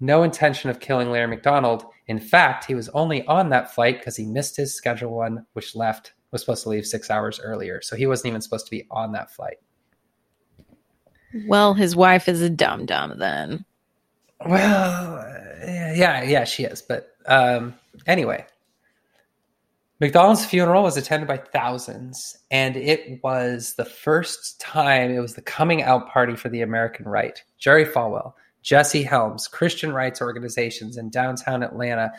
No 0.00 0.22
intention 0.22 0.70
of 0.70 0.80
killing 0.80 1.10
Larry 1.10 1.28
McDonald. 1.28 1.84
In 2.06 2.18
fact, 2.18 2.64
he 2.64 2.74
was 2.74 2.88
only 2.90 3.24
on 3.26 3.50
that 3.50 3.74
flight 3.74 3.98
because 3.98 4.16
he 4.16 4.26
missed 4.26 4.56
his 4.56 4.74
schedule 4.74 5.12
one, 5.12 5.46
which 5.52 5.76
left 5.76 6.12
was 6.30 6.42
supposed 6.42 6.62
to 6.62 6.68
leave 6.68 6.86
six 6.86 7.10
hours 7.10 7.40
earlier. 7.40 7.80
So 7.82 7.96
he 7.96 8.06
wasn't 8.06 8.28
even 8.28 8.40
supposed 8.40 8.66
to 8.66 8.70
be 8.70 8.86
on 8.90 9.12
that 9.12 9.30
flight. 9.30 9.58
Well, 11.46 11.74
his 11.74 11.94
wife 11.94 12.28
is 12.28 12.40
a 12.40 12.50
dumb 12.50 12.86
dumb 12.86 13.18
then. 13.18 13.64
Well, 14.46 15.24
yeah, 15.62 16.22
yeah, 16.22 16.44
she 16.44 16.64
is. 16.64 16.82
But 16.82 17.14
um, 17.26 17.74
anyway, 18.06 18.46
McDonald's 20.00 20.46
funeral 20.46 20.82
was 20.82 20.96
attended 20.96 21.28
by 21.28 21.36
thousands, 21.36 22.34
and 22.50 22.74
it 22.74 23.22
was 23.22 23.74
the 23.74 23.84
first 23.84 24.58
time 24.58 25.10
it 25.10 25.20
was 25.20 25.34
the 25.34 25.42
coming 25.42 25.82
out 25.82 26.08
party 26.08 26.34
for 26.34 26.48
the 26.48 26.62
American 26.62 27.06
right. 27.06 27.42
Jerry 27.58 27.84
Falwell, 27.84 28.32
Jesse 28.62 29.02
Helms, 29.02 29.46
Christian 29.46 29.92
rights 29.92 30.22
organizations 30.22 30.96
in 30.96 31.10
downtown 31.10 31.62
Atlanta, 31.62 32.12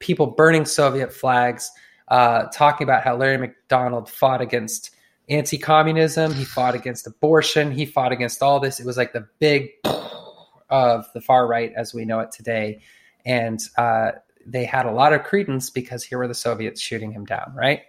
people 0.00 0.26
burning 0.26 0.64
Soviet 0.64 1.12
flags, 1.12 1.70
uh, 2.08 2.46
talking 2.52 2.84
about 2.84 3.04
how 3.04 3.16
Larry 3.16 3.38
McDonald 3.38 4.10
fought 4.10 4.40
against 4.40 4.90
anti 5.28 5.58
communism, 5.58 6.34
he 6.34 6.44
fought 6.44 6.74
against 6.74 7.06
abortion, 7.06 7.70
he 7.70 7.86
fought 7.86 8.10
against 8.10 8.42
all 8.42 8.58
this. 8.58 8.80
It 8.80 8.86
was 8.86 8.96
like 8.96 9.12
the 9.12 9.28
big 9.38 9.70
of 10.70 11.06
the 11.14 11.20
far 11.20 11.46
right 11.46 11.72
as 11.76 11.94
we 11.94 12.04
know 12.04 12.18
it 12.18 12.32
today. 12.32 12.80
And 13.24 13.60
uh, 13.76 14.12
they 14.50 14.64
had 14.64 14.86
a 14.86 14.92
lot 14.92 15.12
of 15.12 15.24
credence 15.24 15.70
because 15.70 16.02
here 16.02 16.18
were 16.18 16.28
the 16.28 16.34
Soviets 16.34 16.80
shooting 16.80 17.12
him 17.12 17.24
down, 17.24 17.52
right? 17.54 17.82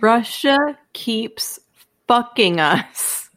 Russia 0.00 0.56
keeps 0.92 1.58
fucking 2.06 2.60
us. 2.60 3.30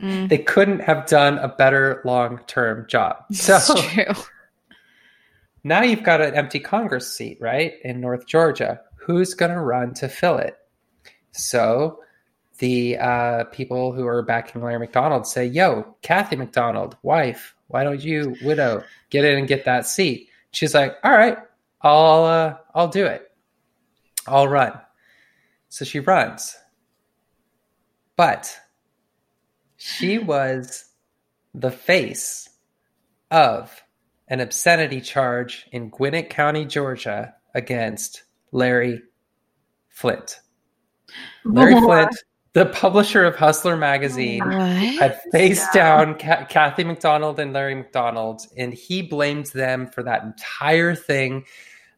Mm, 0.00 0.28
They 0.28 0.38
couldn't 0.38 0.80
have 0.80 1.06
done 1.06 1.38
a 1.38 1.48
better 1.48 2.02
long 2.04 2.40
term 2.46 2.86
job. 2.88 3.16
So 3.32 3.58
true. 3.76 4.04
Now 5.64 5.82
you've 5.82 6.04
got 6.04 6.20
an 6.20 6.34
empty 6.36 6.60
Congress 6.60 7.12
seat, 7.12 7.38
right, 7.40 7.72
in 7.82 8.00
North 8.00 8.28
Georgia. 8.28 8.80
Who's 8.94 9.34
going 9.34 9.50
to 9.50 9.60
run 9.60 9.94
to 9.94 10.08
fill 10.08 10.38
it? 10.38 10.56
So 11.32 12.04
the 12.58 12.96
uh, 12.98 13.44
people 13.46 13.92
who 13.92 14.06
are 14.06 14.22
backing 14.22 14.62
Larry 14.62 14.78
McDonald 14.78 15.26
say, 15.26 15.44
Yo, 15.44 15.96
Kathy 16.02 16.36
McDonald, 16.36 16.96
wife, 17.02 17.56
why 17.66 17.82
don't 17.82 18.00
you, 18.00 18.36
widow, 18.42 18.84
get 19.10 19.24
in 19.24 19.38
and 19.38 19.48
get 19.48 19.64
that 19.64 19.86
seat? 19.86 20.28
She's 20.56 20.72
like, 20.72 20.96
All 21.04 21.12
right, 21.12 21.36
I'll, 21.82 22.24
uh, 22.24 22.54
I'll 22.74 22.88
do 22.88 23.04
it. 23.04 23.30
I'll 24.26 24.48
run. 24.48 24.72
So 25.68 25.84
she 25.84 26.00
runs. 26.00 26.56
But 28.16 28.56
she 29.76 30.16
was 30.32 30.86
the 31.52 31.70
face 31.70 32.48
of 33.30 33.82
an 34.28 34.40
obscenity 34.40 35.02
charge 35.02 35.66
in 35.72 35.90
Gwinnett 35.90 36.30
County, 36.30 36.64
Georgia 36.64 37.34
against 37.54 38.22
Larry 38.50 39.02
Flynt. 39.90 40.40
Larry 41.44 41.74
Flynt, 41.74 42.16
the 42.56 42.64
publisher 42.64 43.22
of 43.22 43.36
Hustler 43.36 43.76
magazine, 43.76 44.40
had 44.96 45.20
faced 45.30 45.74
down 45.74 46.18
Ca- 46.18 46.46
Kathy 46.46 46.84
McDonald 46.84 47.38
and 47.38 47.52
Larry 47.52 47.74
McDonald, 47.74 48.46
and 48.56 48.72
he 48.72 49.02
blamed 49.02 49.48
them 49.48 49.86
for 49.86 50.02
that 50.04 50.22
entire 50.22 50.94
thing. 50.94 51.44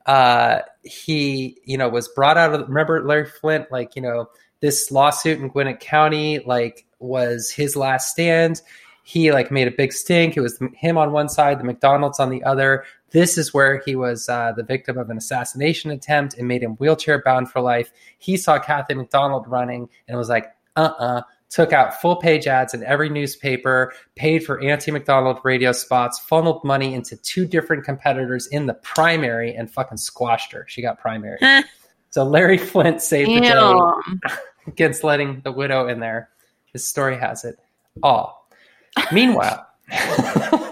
Uh, 0.04 0.62
he, 0.82 1.58
you 1.64 1.78
know, 1.78 1.88
was 1.88 2.08
brought 2.08 2.36
out 2.36 2.52
of. 2.52 2.66
Remember 2.66 3.06
Larry 3.06 3.26
Flynt, 3.26 3.70
like 3.70 3.94
you 3.94 4.02
know, 4.02 4.30
this 4.58 4.90
lawsuit 4.90 5.38
in 5.38 5.46
Gwinnett 5.46 5.78
County, 5.78 6.40
like 6.40 6.84
was 6.98 7.52
his 7.52 7.76
last 7.76 8.10
stand. 8.10 8.60
He 9.04 9.30
like 9.30 9.52
made 9.52 9.68
a 9.68 9.70
big 9.70 9.92
stink. 9.92 10.36
It 10.36 10.40
was 10.40 10.58
him 10.74 10.98
on 10.98 11.12
one 11.12 11.28
side, 11.28 11.60
the 11.60 11.64
McDonald's 11.64 12.18
on 12.18 12.30
the 12.30 12.42
other. 12.42 12.84
This 13.10 13.38
is 13.38 13.54
where 13.54 13.80
he 13.84 13.96
was 13.96 14.28
uh, 14.28 14.52
the 14.56 14.62
victim 14.62 14.98
of 14.98 15.10
an 15.10 15.16
assassination 15.16 15.90
attempt 15.90 16.34
and 16.34 16.46
made 16.46 16.62
him 16.62 16.76
wheelchair 16.76 17.22
bound 17.22 17.50
for 17.50 17.60
life. 17.60 17.90
He 18.18 18.36
saw 18.36 18.58
Kathy 18.58 18.94
McDonald 18.94 19.46
running 19.48 19.88
and 20.06 20.18
was 20.18 20.28
like, 20.28 20.46
uh 20.76 20.92
uh 20.98 21.22
took 21.50 21.72
out 21.72 22.00
full 22.00 22.16
page 22.16 22.46
ads 22.46 22.74
in 22.74 22.82
every 22.84 23.08
newspaper, 23.08 23.92
paid 24.16 24.44
for 24.44 24.60
anti 24.62 24.90
McDonald 24.90 25.40
radio 25.44 25.72
spots, 25.72 26.18
funneled 26.18 26.62
money 26.64 26.94
into 26.94 27.16
two 27.16 27.46
different 27.46 27.84
competitors 27.84 28.46
in 28.48 28.66
the 28.66 28.74
primary, 28.74 29.54
and 29.54 29.70
fucking 29.70 29.98
squashed 29.98 30.52
her. 30.52 30.64
She 30.68 30.82
got 30.82 30.98
primary. 30.98 31.38
so 32.10 32.24
Larry 32.24 32.58
Flynt 32.58 33.00
saved 33.00 33.30
the 33.30 33.40
day 33.40 34.32
against 34.66 35.04
letting 35.04 35.40
the 35.40 35.52
widow 35.52 35.88
in 35.88 36.00
there. 36.00 36.28
His 36.72 36.86
story 36.86 37.16
has 37.16 37.44
it 37.44 37.58
all. 38.02 38.48
Meanwhile, 39.12 39.66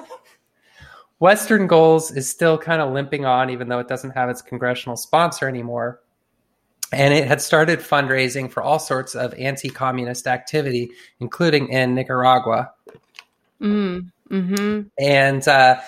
Western 1.18 1.66
Goals 1.66 2.10
is 2.10 2.28
still 2.28 2.58
kind 2.58 2.82
of 2.82 2.92
limping 2.92 3.24
on, 3.24 3.50
even 3.50 3.68
though 3.68 3.78
it 3.78 3.88
doesn't 3.88 4.10
have 4.10 4.28
its 4.28 4.42
congressional 4.42 4.96
sponsor 4.96 5.48
anymore. 5.48 6.00
And 6.92 7.12
it 7.12 7.26
had 7.26 7.40
started 7.40 7.80
fundraising 7.80 8.50
for 8.50 8.62
all 8.62 8.78
sorts 8.78 9.14
of 9.14 9.34
anti 9.34 9.68
communist 9.68 10.26
activity, 10.26 10.90
including 11.18 11.68
in 11.68 11.94
Nicaragua. 11.94 12.70
Mm, 13.60 14.10
hmm 14.28 14.82
And, 14.98 15.48
uh, 15.48 15.80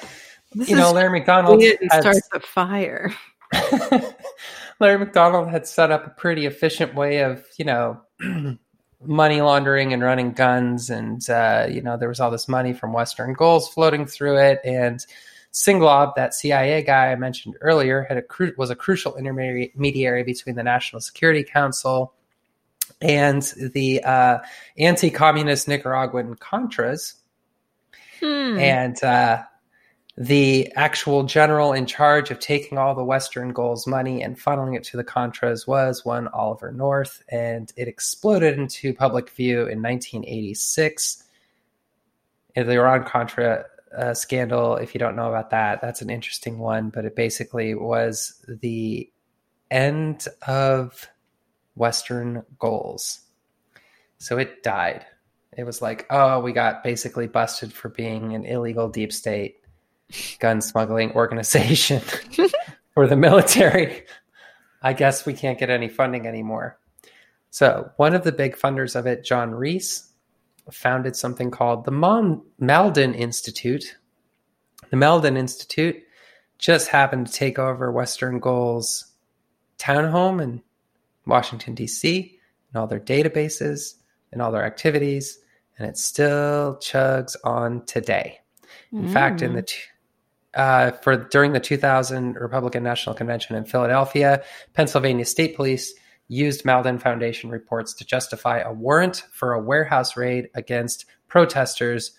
This 0.55 0.71
you 0.71 0.77
know, 0.77 0.93
Larry 0.93 1.11
McDonald. 1.11 1.63
it 1.63 1.79
starts 2.01 2.29
a 2.33 2.41
fire. 2.41 3.13
Larry 4.81 4.99
McDonald 4.99 5.49
had 5.49 5.67
set 5.67 5.91
up 5.91 6.07
a 6.07 6.11
pretty 6.11 6.47
efficient 6.47 6.95
way 6.95 7.21
of, 7.21 7.45
you 7.59 7.65
know, 7.65 8.01
money 9.05 9.41
laundering 9.41 9.93
and 9.93 10.03
running 10.03 10.33
guns, 10.33 10.91
and 10.91 11.29
uh, 11.31 11.67
you 11.71 11.83
know 11.83 11.97
there 11.97 12.09
was 12.09 12.21
all 12.21 12.31
this 12.31 12.49
money 12.49 12.73
from 12.73 12.93
Western 12.93 13.33
Goals 13.33 13.69
floating 13.69 14.07
through 14.07 14.39
it. 14.39 14.61
And 14.65 15.05
Singlaub, 15.53 16.15
that 16.17 16.35
CIA 16.35 16.83
guy 16.83 17.13
I 17.13 17.17
mentioned 17.17 17.57
earlier, 17.61 18.05
had 18.09 18.19
a 18.19 18.23
cru- 18.23 18.55
was 18.57 18.71
a 18.71 18.77
crucial 18.77 19.17
intermediary 19.17 20.23
between 20.23 20.57
the 20.57 20.63
National 20.63 21.01
Security 21.01 21.45
Council 21.45 22.15
and 23.01 23.43
the 23.73 24.03
uh, 24.03 24.39
anti-communist 24.77 25.69
Nicaraguan 25.69 26.35
Contras. 26.37 27.15
Hmm. 28.21 28.59
And 28.59 29.03
uh, 29.05 29.43
the 30.21 30.73
actual 30.75 31.23
general 31.23 31.73
in 31.73 31.87
charge 31.87 32.33
of 32.33 32.41
taking 32.41 32.77
all 32.77 32.93
the 32.93 33.05
Western 33.05 33.53
Goals 33.53 33.87
money 33.87 34.21
and 34.21 34.37
funneling 34.37 34.77
it 34.77 34.83
to 34.85 34.97
the 34.97 35.05
Contras 35.05 35.65
was 35.65 36.05
one 36.05 36.27
Oliver 36.29 36.73
North, 36.73 37.23
and 37.29 37.73
it 37.77 37.87
exploded 37.87 38.59
into 38.59 38.93
public 38.93 39.31
view 39.31 39.61
in 39.61 39.81
1986. 39.81 41.23
And 42.57 42.69
the 42.69 42.73
Iran 42.73 43.05
Contra 43.05 43.67
uh, 43.97 44.13
scandal, 44.13 44.75
if 44.75 44.93
you 44.93 44.99
don't 44.99 45.15
know 45.15 45.29
about 45.29 45.51
that, 45.51 45.81
that's 45.81 46.03
an 46.03 46.11
interesting 46.11 46.59
one, 46.59 46.91
but 46.91 47.05
it 47.05 47.15
basically 47.15 47.77
was 47.77 48.45
the 48.49 49.09
end 49.71 50.27
of 50.49 51.09
Western 51.77 52.43
goals. 52.59 53.21
So 54.19 54.37
it 54.37 54.65
died. 54.65 55.07
It 55.57 55.63
was 55.63 55.81
like, 55.81 56.07
oh, 56.11 56.41
we 56.41 56.53
got 56.53 56.83
basically 56.83 57.29
busted 57.29 57.73
for 57.73 57.89
being 57.89 58.35
an 58.35 58.45
illegal 58.45 58.89
deep 58.89 59.13
state 59.13 59.59
gun 60.39 60.61
smuggling 60.61 61.13
organization 61.13 62.01
for 62.95 63.07
the 63.07 63.17
military. 63.17 64.05
I 64.83 64.93
guess 64.93 65.27
we 65.27 65.35
can't 65.35 65.59
get 65.59 65.71
any 65.71 65.89
funding 65.89 66.27
anymore. 66.27 66.79
So, 67.51 67.91
one 67.97 68.15
of 68.15 68.25
the 68.25 68.33
big 68.33 68.57
funders 68.57 68.95
of 68.95 69.07
it, 69.07 69.25
John 69.25 69.53
Rees, 69.53 70.11
founded 70.71 71.17
something 71.17 71.51
called 71.51 71.85
the 71.85 71.91
Mon- 71.91 72.43
Maldon 72.59 73.15
Institute. 73.15 73.97
The 74.91 74.97
Maldon 74.97 75.37
Institute 75.37 75.97
just 76.59 76.89
happened 76.89 77.27
to 77.27 77.33
take 77.33 77.59
over 77.59 77.91
Western 77.91 78.39
Goals 78.39 79.13
townhome 79.79 80.43
in 80.43 80.63
Washington, 81.27 81.75
D.C., 81.75 82.39
and 82.73 82.81
all 82.81 82.87
their 82.87 83.01
databases 83.01 83.95
and 84.31 84.43
all 84.43 84.53
their 84.53 84.65
activities, 84.65 85.39
and 85.79 85.89
it 85.89 85.97
still 85.97 86.77
chugs 86.83 87.35
on 87.45 87.85
today. 87.87 88.41
In 88.93 89.09
fact, 89.09 89.43
in 89.43 89.55
the 89.55 89.63
mm. 89.63 89.67
t- 89.67 89.77
uh, 90.55 90.93
for 91.03 91.17
during 91.17 91.53
the 91.53 91.61
2000 91.61 92.35
Republican 92.35 92.83
National 92.83 93.15
Convention 93.15 93.57
in 93.57 93.65
Philadelphia, 93.65 94.43
Pennsylvania 94.75 95.25
State 95.25 95.57
Police 95.57 95.95
used 96.29 96.65
Maldon 96.65 96.99
Foundation 96.99 97.51
reports 97.51 97.95
to 97.95 98.05
justify 98.05 98.59
a 98.59 98.73
warrant 98.73 99.25
for 99.33 99.53
a 99.53 99.61
warehouse 99.61 100.17
raid 100.17 100.49
against 100.55 101.07
protesters 101.27 102.13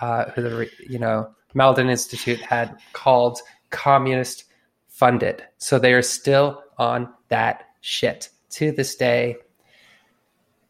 uh, 0.00 0.30
who 0.30 0.42
the 0.42 0.70
you 0.88 0.98
know 0.98 1.30
Maldon 1.54 1.88
Institute 1.88 2.40
had 2.40 2.76
called 2.92 3.40
communist 3.70 4.44
funded. 4.88 5.42
So 5.58 5.78
they 5.78 5.92
are 5.92 6.02
still 6.02 6.62
on 6.78 7.12
that 7.28 7.64
shit 7.80 8.30
to 8.50 8.72
this 8.72 8.94
day. 8.96 9.36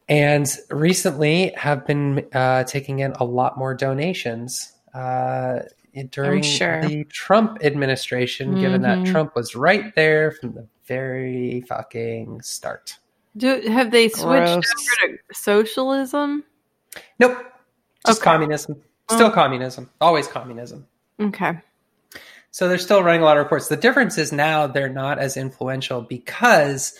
And 0.09 0.47
recently 0.69 1.51
have 1.57 1.85
been 1.85 2.25
uh, 2.33 2.63
taking 2.63 2.99
in 2.99 3.11
a 3.13 3.25
lot 3.25 3.57
more 3.57 3.73
donations 3.73 4.71
uh, 4.93 5.59
during 6.03 6.41
sure. 6.43 6.81
the 6.83 7.03
Trump 7.05 7.63
administration, 7.63 8.59
given 8.59 8.81
that 8.81 8.99
Mhm. 8.99 9.11
Trump 9.11 9.35
was 9.35 9.55
right 9.55 9.93
there 9.95 10.31
from 10.31 10.53
the 10.53 10.67
very 10.85 11.61
fucking 11.67 12.41
start. 12.41 12.97
Do, 13.35 13.61
have 13.67 13.91
they 13.91 14.09
switched 14.09 14.23
Gross. 14.23 14.73
over 15.03 15.17
to 15.17 15.17
socialism? 15.33 16.43
Nope. 17.19 17.37
Just 18.05 18.21
Okay. 18.21 18.31
communism. 18.31 18.81
Still 19.11 19.27
Oh. 19.27 19.31
communism. 19.31 19.89
Always 20.01 20.27
communism. 20.27 20.87
Okay. 21.21 21.59
So 22.51 22.67
they're 22.67 22.77
still 22.77 23.03
running 23.03 23.21
a 23.21 23.25
lot 23.25 23.37
of 23.37 23.43
reports. 23.43 23.67
The 23.67 23.75
difference 23.77 24.17
is 24.17 24.31
now 24.31 24.65
they're 24.67 24.89
not 24.89 25.19
as 25.19 25.37
influential 25.37 26.01
because 26.01 26.97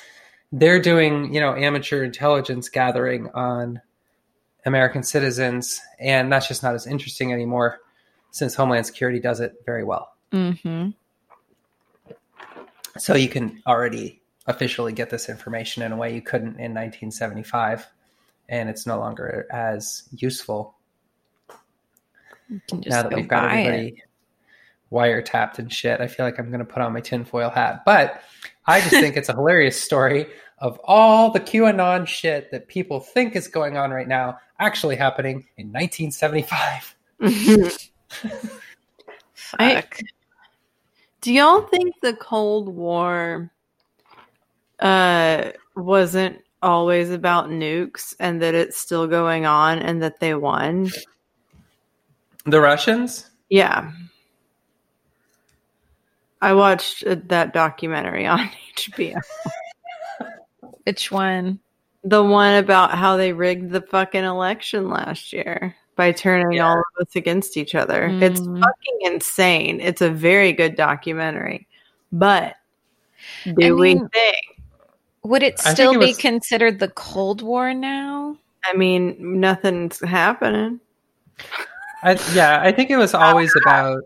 they're 0.51 0.79
doing, 0.79 1.33
you 1.33 1.39
know, 1.41 1.55
amateur 1.55 2.03
intelligence 2.03 2.69
gathering 2.69 3.29
on 3.33 3.81
American 4.65 5.01
citizens, 5.01 5.81
and 5.99 6.31
that's 6.31 6.47
just 6.47 6.61
not 6.61 6.75
as 6.75 6.85
interesting 6.85 7.33
anymore 7.33 7.79
since 8.38 8.53
Homeland 8.53 8.85
Security 8.85 9.19
does 9.19 9.39
it 9.39 9.55
very 9.65 9.83
well. 9.83 10.13
Mm-hmm. 10.31 10.89
So 12.97 13.15
you 13.15 13.29
can 13.29 13.61
already 13.65 14.21
officially 14.45 14.93
get 14.93 15.09
this 15.09 15.27
information 15.29 15.83
in 15.83 15.91
a 15.91 15.97
way 15.97 16.13
you 16.13 16.21
couldn't 16.21 16.59
in 16.59 16.73
1975, 16.73 17.88
and 18.49 18.69
it's 18.69 18.85
no 18.85 18.99
longer 18.99 19.47
as 19.51 20.03
useful 20.11 20.75
You 22.49 22.61
can 22.69 22.81
just 22.81 22.95
now 22.95 23.03
that 23.03 23.09
go 23.09 23.17
we've 23.17 23.27
got 23.27 23.45
it. 23.45 23.57
everybody 23.57 24.03
wiretapped 24.91 25.59
and 25.59 25.71
shit, 25.71 25.99
I 25.99 26.07
feel 26.07 26.25
like 26.25 26.39
I'm 26.39 26.47
going 26.47 26.59
to 26.59 26.65
put 26.65 26.81
on 26.81 26.93
my 26.93 27.01
tinfoil 27.01 27.49
hat. 27.49 27.83
But 27.85 28.21
I 28.67 28.79
just 28.79 28.91
think 28.91 29.17
it's 29.17 29.29
a 29.29 29.33
hilarious 29.33 29.81
story 29.81 30.27
of 30.59 30.79
all 30.83 31.31
the 31.31 31.39
QAnon 31.39 32.07
shit 32.07 32.51
that 32.51 32.67
people 32.67 32.99
think 32.99 33.35
is 33.35 33.47
going 33.47 33.77
on 33.77 33.91
right 33.91 34.07
now 34.07 34.38
actually 34.59 34.95
happening 34.95 35.45
in 35.57 35.71
1975. 35.71 36.95
I- 39.60 39.76
Fuck. 39.76 39.99
Do 41.22 41.34
y'all 41.34 41.62
think 41.62 41.95
the 42.01 42.14
Cold 42.14 42.70
War 42.70 43.51
uh, 44.80 45.51
wasn't 45.76 46.41
always 46.62 47.10
about 47.12 47.49
nukes 47.49 48.16
and 48.20 48.41
that 48.41 48.53
it's 48.55 48.78
still 48.78 49.08
going 49.08 49.45
on 49.45 49.80
and 49.80 50.01
that 50.03 50.20
they 50.20 50.36
won? 50.36 50.89
The 52.45 52.62
Russians? 52.62 53.30
Yeah. 53.49 53.91
I 56.41 56.53
watched 56.53 57.05
uh, 57.05 57.16
that 57.26 57.53
documentary 57.53 58.26
on 58.28 58.39
HBO. 58.78 59.20
Which 60.86 61.12
one? 61.12 61.60
The 62.03 62.24
one 62.24 62.55
about 62.55 62.91
how 62.91 63.18
they 63.18 63.34
rigged 63.34 63.72
the 63.72 63.82
fucking 63.82 64.24
election 64.24 64.89
last 64.89 65.34
year 65.34 65.76
by 65.97 66.13
turning 66.13 66.53
Yeah. 66.57 66.69
all 66.69 66.77
of 66.79 67.07
us 67.07 67.15
against 67.15 67.57
each 67.57 67.75
other. 67.75 68.05
It's 68.21 68.39
Mm. 68.39 68.61
fucking 68.61 68.97
insane. 69.01 69.81
It's 69.81 70.01
a 70.01 70.09
very 70.09 70.53
good 70.53 70.75
documentary. 70.77 71.67
But 72.11 72.55
do 73.43 73.67
I 73.67 73.79
we 73.79 73.95
think? 73.95 74.37
Would 75.23 75.43
it 75.43 75.59
still 75.59 75.91
it 75.91 75.99
be 75.99 76.05
was- 76.07 76.17
considered 76.17 76.79
the 76.79 76.87
Cold 76.87 77.41
War 77.41 77.73
now? 77.73 78.37
I 78.63 78.77
mean, 78.77 79.15
nothing's 79.41 79.99
happening. 80.05 80.79
I, 82.03 82.17
yeah, 82.33 82.61
I 82.61 82.71
think 82.71 82.89
it 82.91 82.97
was 82.97 83.13
always 83.13 83.53
about 83.55 84.03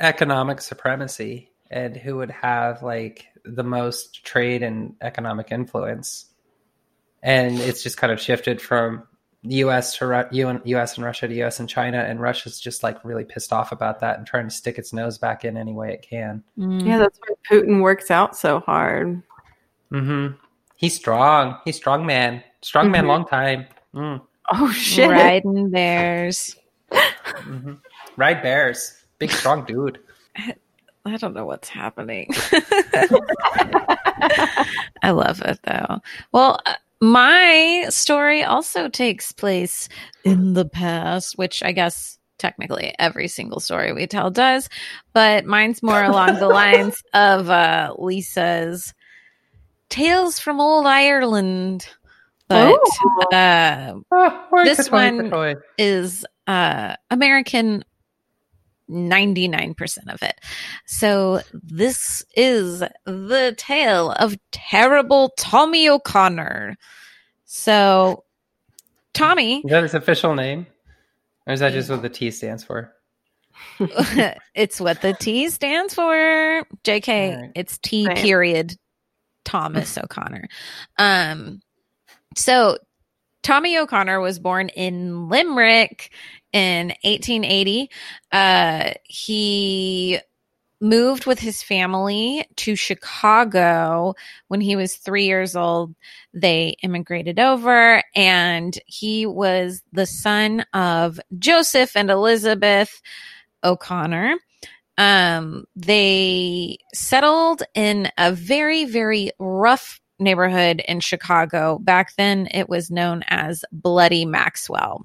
economic 0.00 0.60
supremacy 0.60 1.50
and 1.70 1.96
who 1.96 2.16
would 2.16 2.30
have 2.30 2.82
like 2.82 3.26
the 3.44 3.62
most 3.64 4.24
trade 4.24 4.62
and 4.62 4.94
economic 5.00 5.50
influence. 5.50 6.26
And 7.22 7.58
it's 7.60 7.82
just 7.82 7.96
kind 7.96 8.12
of 8.12 8.20
shifted 8.20 8.60
from 8.60 9.06
U.S. 9.46 9.96
to 9.98 10.06
Ru- 10.06 10.60
U.S. 10.64 10.96
and 10.96 11.04
Russia 11.04 11.28
to 11.28 11.34
U.S. 11.34 11.60
and 11.60 11.68
China, 11.68 11.98
and 11.98 12.20
Russia's 12.20 12.58
just 12.58 12.82
like 12.82 13.04
really 13.04 13.24
pissed 13.24 13.52
off 13.52 13.72
about 13.72 14.00
that 14.00 14.18
and 14.18 14.26
trying 14.26 14.48
to 14.48 14.54
stick 14.54 14.78
its 14.78 14.92
nose 14.92 15.18
back 15.18 15.44
in 15.44 15.56
any 15.56 15.72
way 15.72 15.92
it 15.92 16.02
can. 16.02 16.42
Mm. 16.58 16.86
Yeah, 16.86 16.98
that's 16.98 17.18
why 17.20 17.34
Putin 17.50 17.82
works 17.82 18.10
out 18.10 18.36
so 18.36 18.60
hard. 18.60 19.22
Mm-hmm. 19.92 20.34
He's 20.76 20.94
strong. 20.94 21.58
He's 21.64 21.76
strong 21.76 22.04
man. 22.06 22.42
Strong 22.62 22.90
man, 22.90 23.04
Mhm. 23.04 23.08
long 23.08 23.26
time. 23.26 23.66
Mm. 23.94 24.20
Oh 24.52 24.70
shit! 24.72 25.10
Riding 25.10 25.70
bears. 25.70 26.56
hmm 26.92 27.74
Ride 28.16 28.42
bears. 28.42 29.04
Big 29.18 29.30
strong 29.30 29.64
dude. 29.64 29.98
I 31.06 31.16
don't 31.18 31.34
know 31.34 31.44
what's 31.44 31.68
happening. 31.68 32.28
I 35.02 35.10
love 35.10 35.40
it 35.42 35.58
though. 35.64 36.00
Well, 36.32 36.58
uh, 36.66 36.74
my 37.04 37.86
story 37.90 38.42
also 38.42 38.88
takes 38.88 39.30
place 39.32 39.88
in 40.24 40.54
the 40.54 40.64
past, 40.64 41.36
which 41.36 41.62
I 41.62 41.72
guess 41.72 42.18
technically 42.38 42.94
every 42.98 43.28
single 43.28 43.60
story 43.60 43.92
we 43.92 44.06
tell 44.06 44.30
does, 44.30 44.68
but 45.12 45.44
mine's 45.44 45.82
more 45.82 46.02
along 46.02 46.34
the 46.40 46.48
lines 46.62 47.02
of 47.12 47.48
uh, 47.50 47.94
Lisa's 47.98 48.92
Tales 49.88 50.38
from 50.38 50.60
Old 50.60 50.86
Ireland. 50.86 51.86
But 52.48 52.78
Oh. 52.78 53.28
uh, 53.32 53.94
where's 54.50 54.76
This 54.76 54.90
one- 54.90 55.30
is 55.78 56.26
uh 56.46 56.94
American 57.10 57.84
99% 58.90 60.12
of 60.12 60.22
it. 60.22 60.40
So 60.86 61.40
this 61.52 62.24
is 62.36 62.80
the 63.06 63.54
tale 63.56 64.12
of 64.12 64.36
terrible 64.52 65.32
Tommy 65.38 65.88
O'Connor. 65.88 66.76
So 67.44 68.24
Tommy 69.14 69.58
Is 69.60 69.70
that 69.70 69.82
his 69.82 69.94
official 69.94 70.34
name? 70.34 70.66
Or 71.46 71.52
is 71.52 71.60
that 71.60 71.72
just 71.72 71.90
what 71.90 72.02
the 72.02 72.08
T 72.08 72.30
stands 72.30 72.64
for? 72.64 72.92
it's 74.54 74.80
what 74.80 75.00
the 75.00 75.14
T 75.14 75.48
stands 75.50 75.94
for. 75.94 76.64
JK, 76.84 77.34
All 77.34 77.40
right. 77.42 77.50
it's 77.54 77.78
T 77.78 78.06
Right. 78.06 78.16
period 78.16 78.74
Thomas 79.44 79.96
O'Connor. 80.02 80.48
Um 80.98 81.60
so 82.36 82.78
Tommy 83.42 83.76
O'Connor 83.78 84.20
was 84.20 84.38
born 84.38 84.70
in 84.70 85.28
Limerick 85.28 86.10
in 86.54 86.88
1880. 87.02 87.90
Uh 88.32 88.92
he 89.04 90.18
moved 90.80 91.26
with 91.26 91.38
his 91.38 91.62
family 91.62 92.46
to 92.56 92.76
Chicago 92.76 94.14
when 94.48 94.60
he 94.60 94.76
was 94.76 94.96
3 94.96 95.24
years 95.24 95.56
old. 95.56 95.94
They 96.32 96.76
immigrated 96.82 97.38
over 97.38 98.02
and 98.14 98.78
he 98.86 99.26
was 99.26 99.82
the 99.92 100.06
son 100.06 100.64
of 100.72 101.20
Joseph 101.38 101.96
and 101.96 102.10
Elizabeth 102.10 103.00
O'Connor. 103.62 104.36
Um, 104.96 105.64
they 105.74 106.78
settled 106.92 107.62
in 107.74 108.10
a 108.16 108.32
very, 108.32 108.84
very 108.84 109.32
rough 109.38 110.00
neighborhood 110.18 110.82
in 110.86 111.00
Chicago. 111.00 111.78
Back 111.78 112.14
then, 112.16 112.48
it 112.52 112.68
was 112.68 112.90
known 112.90 113.24
as 113.28 113.64
Bloody 113.72 114.24
Maxwell, 114.24 115.04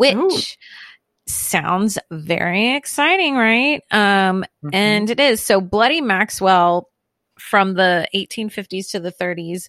which 0.00 0.16
Ooh. 0.16 1.30
sounds 1.30 1.98
very 2.10 2.74
exciting, 2.74 3.36
right? 3.36 3.82
Um, 3.90 4.46
Mhm. 4.64 4.70
and 4.72 5.10
it 5.10 5.20
is. 5.20 5.42
So, 5.42 5.60
Bloody 5.60 6.00
Maxwell 6.00 6.88
from 7.38 7.74
the 7.74 8.08
1850s 8.14 8.88
to 8.92 9.00
the 9.00 9.10
30s 9.10 9.68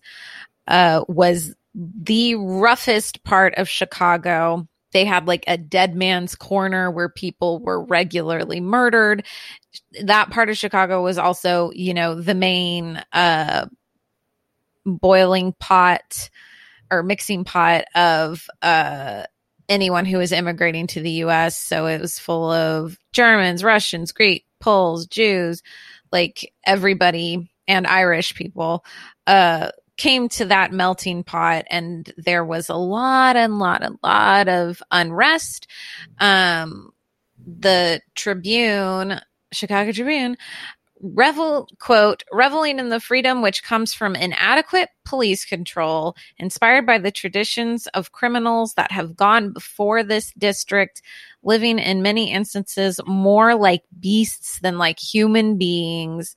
uh, 0.67 1.03
was 1.09 1.53
the 1.75 2.35
roughest 2.35 3.23
part 3.25 3.55
of 3.55 3.67
Chicago. 3.67 4.67
They 4.93 5.03
had 5.03 5.27
like 5.27 5.43
a 5.47 5.57
dead 5.57 5.95
man's 5.95 6.35
corner 6.35 6.89
where 6.89 7.09
people 7.09 7.59
were 7.59 7.83
regularly 7.83 8.61
murdered. 8.61 9.25
That 10.01 10.29
part 10.29 10.49
of 10.49 10.57
Chicago 10.57 11.03
was 11.03 11.17
also, 11.17 11.71
you 11.73 11.93
know, 11.93 12.15
the 12.15 12.35
main 12.35 13.03
uh, 13.11 13.65
boiling 14.85 15.53
pot 15.59 16.29
or 16.89 17.03
mixing 17.03 17.43
pot 17.43 17.85
of 17.95 18.47
uh, 18.61 19.23
anyone 19.71 20.05
who 20.05 20.17
was 20.17 20.33
immigrating 20.33 20.85
to 20.87 21.01
the 21.01 21.23
US. 21.23 21.57
So 21.57 21.87
it 21.87 22.01
was 22.01 22.19
full 22.19 22.51
of 22.51 22.97
Germans, 23.13 23.63
Russians, 23.63 24.11
Greek, 24.11 24.45
Poles, 24.59 25.07
Jews, 25.07 25.63
like 26.11 26.53
everybody 26.65 27.49
and 27.67 27.87
Irish 27.87 28.35
people 28.35 28.83
uh 29.27 29.71
came 29.97 30.27
to 30.29 30.45
that 30.45 30.71
melting 30.71 31.23
pot 31.23 31.65
and 31.69 32.11
there 32.17 32.43
was 32.43 32.69
a 32.69 32.75
lot 32.75 33.35
and 33.35 33.59
lot 33.59 33.83
and 33.83 33.97
lot 34.03 34.49
of 34.49 34.83
unrest. 34.91 35.67
Um 36.19 36.91
the 37.37 38.01
Tribune, 38.13 39.19
Chicago 39.53 39.91
Tribune 39.91 40.37
revel 41.01 41.67
quote 41.79 42.23
reveling 42.31 42.79
in 42.79 42.89
the 42.89 42.99
freedom 42.99 43.41
which 43.41 43.63
comes 43.63 43.93
from 43.93 44.15
inadequate 44.15 44.89
police 45.03 45.45
control 45.45 46.15
inspired 46.37 46.85
by 46.85 46.97
the 46.97 47.11
traditions 47.11 47.87
of 47.87 48.11
criminals 48.11 48.75
that 48.75 48.91
have 48.91 49.15
gone 49.15 49.51
before 49.51 50.03
this 50.03 50.31
district 50.37 51.01
living 51.43 51.79
in 51.79 52.01
many 52.01 52.31
instances 52.31 52.99
more 53.07 53.55
like 53.55 53.83
beasts 53.99 54.59
than 54.59 54.77
like 54.77 54.99
human 54.99 55.57
beings 55.57 56.35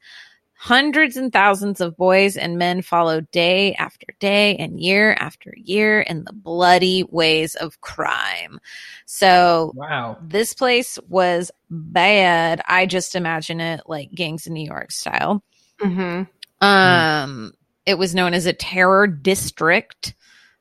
hundreds 0.57 1.17
and 1.17 1.33
thousands 1.33 1.81
of 1.81 1.97
boys 1.97 2.37
and 2.37 2.57
men 2.59 2.81
followed 2.81 3.31
day 3.31 3.75
after 3.75 4.07
day 4.21 4.57
and 4.57 4.81
year 4.81 5.15
after 5.15 5.53
year 5.57 6.01
in 6.03 6.25
the 6.25 6.33
bloody 6.33 7.05
ways 7.11 7.55
of 7.57 7.81
crime 7.81 8.59
so 9.07 9.73
Wow. 9.75 10.17
this 10.23 10.55
place 10.55 10.99
was 11.09 11.51
bad. 11.71 12.63
I 12.69 12.87
just 12.87 13.15
imagine 13.15 13.61
it 13.61 13.83
like 13.87 14.11
gangs 14.15 14.47
in 14.47 14.55
New 14.55 14.65
York 14.67 14.91
style. 14.93 15.43
Mm-hmm. 15.81 16.65
Um, 16.65 17.53
it 17.85 17.99
was 17.99 18.15
known 18.15 18.33
as 18.33 18.47
a 18.47 18.53
terror 18.53 19.07
district, 19.07 20.15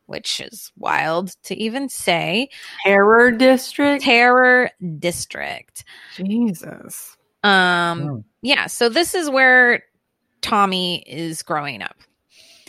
which 0.07 0.39
is 0.41 0.71
wild 0.77 1.29
to 1.43 1.55
even 1.55 1.87
say. 1.87 2.49
Terror 2.83 3.31
District. 3.31 4.03
Terror 4.03 4.69
district. 4.99 5.85
Jesus. 6.15 7.15
Um, 7.43 8.01
Hmm. 8.01 8.19
yeah, 8.41 8.67
so 8.67 8.89
this 8.89 9.13
is 9.15 9.29
where 9.29 9.83
Tommy 10.41 11.03
is 11.07 11.43
growing 11.43 11.81
up. 11.81 11.95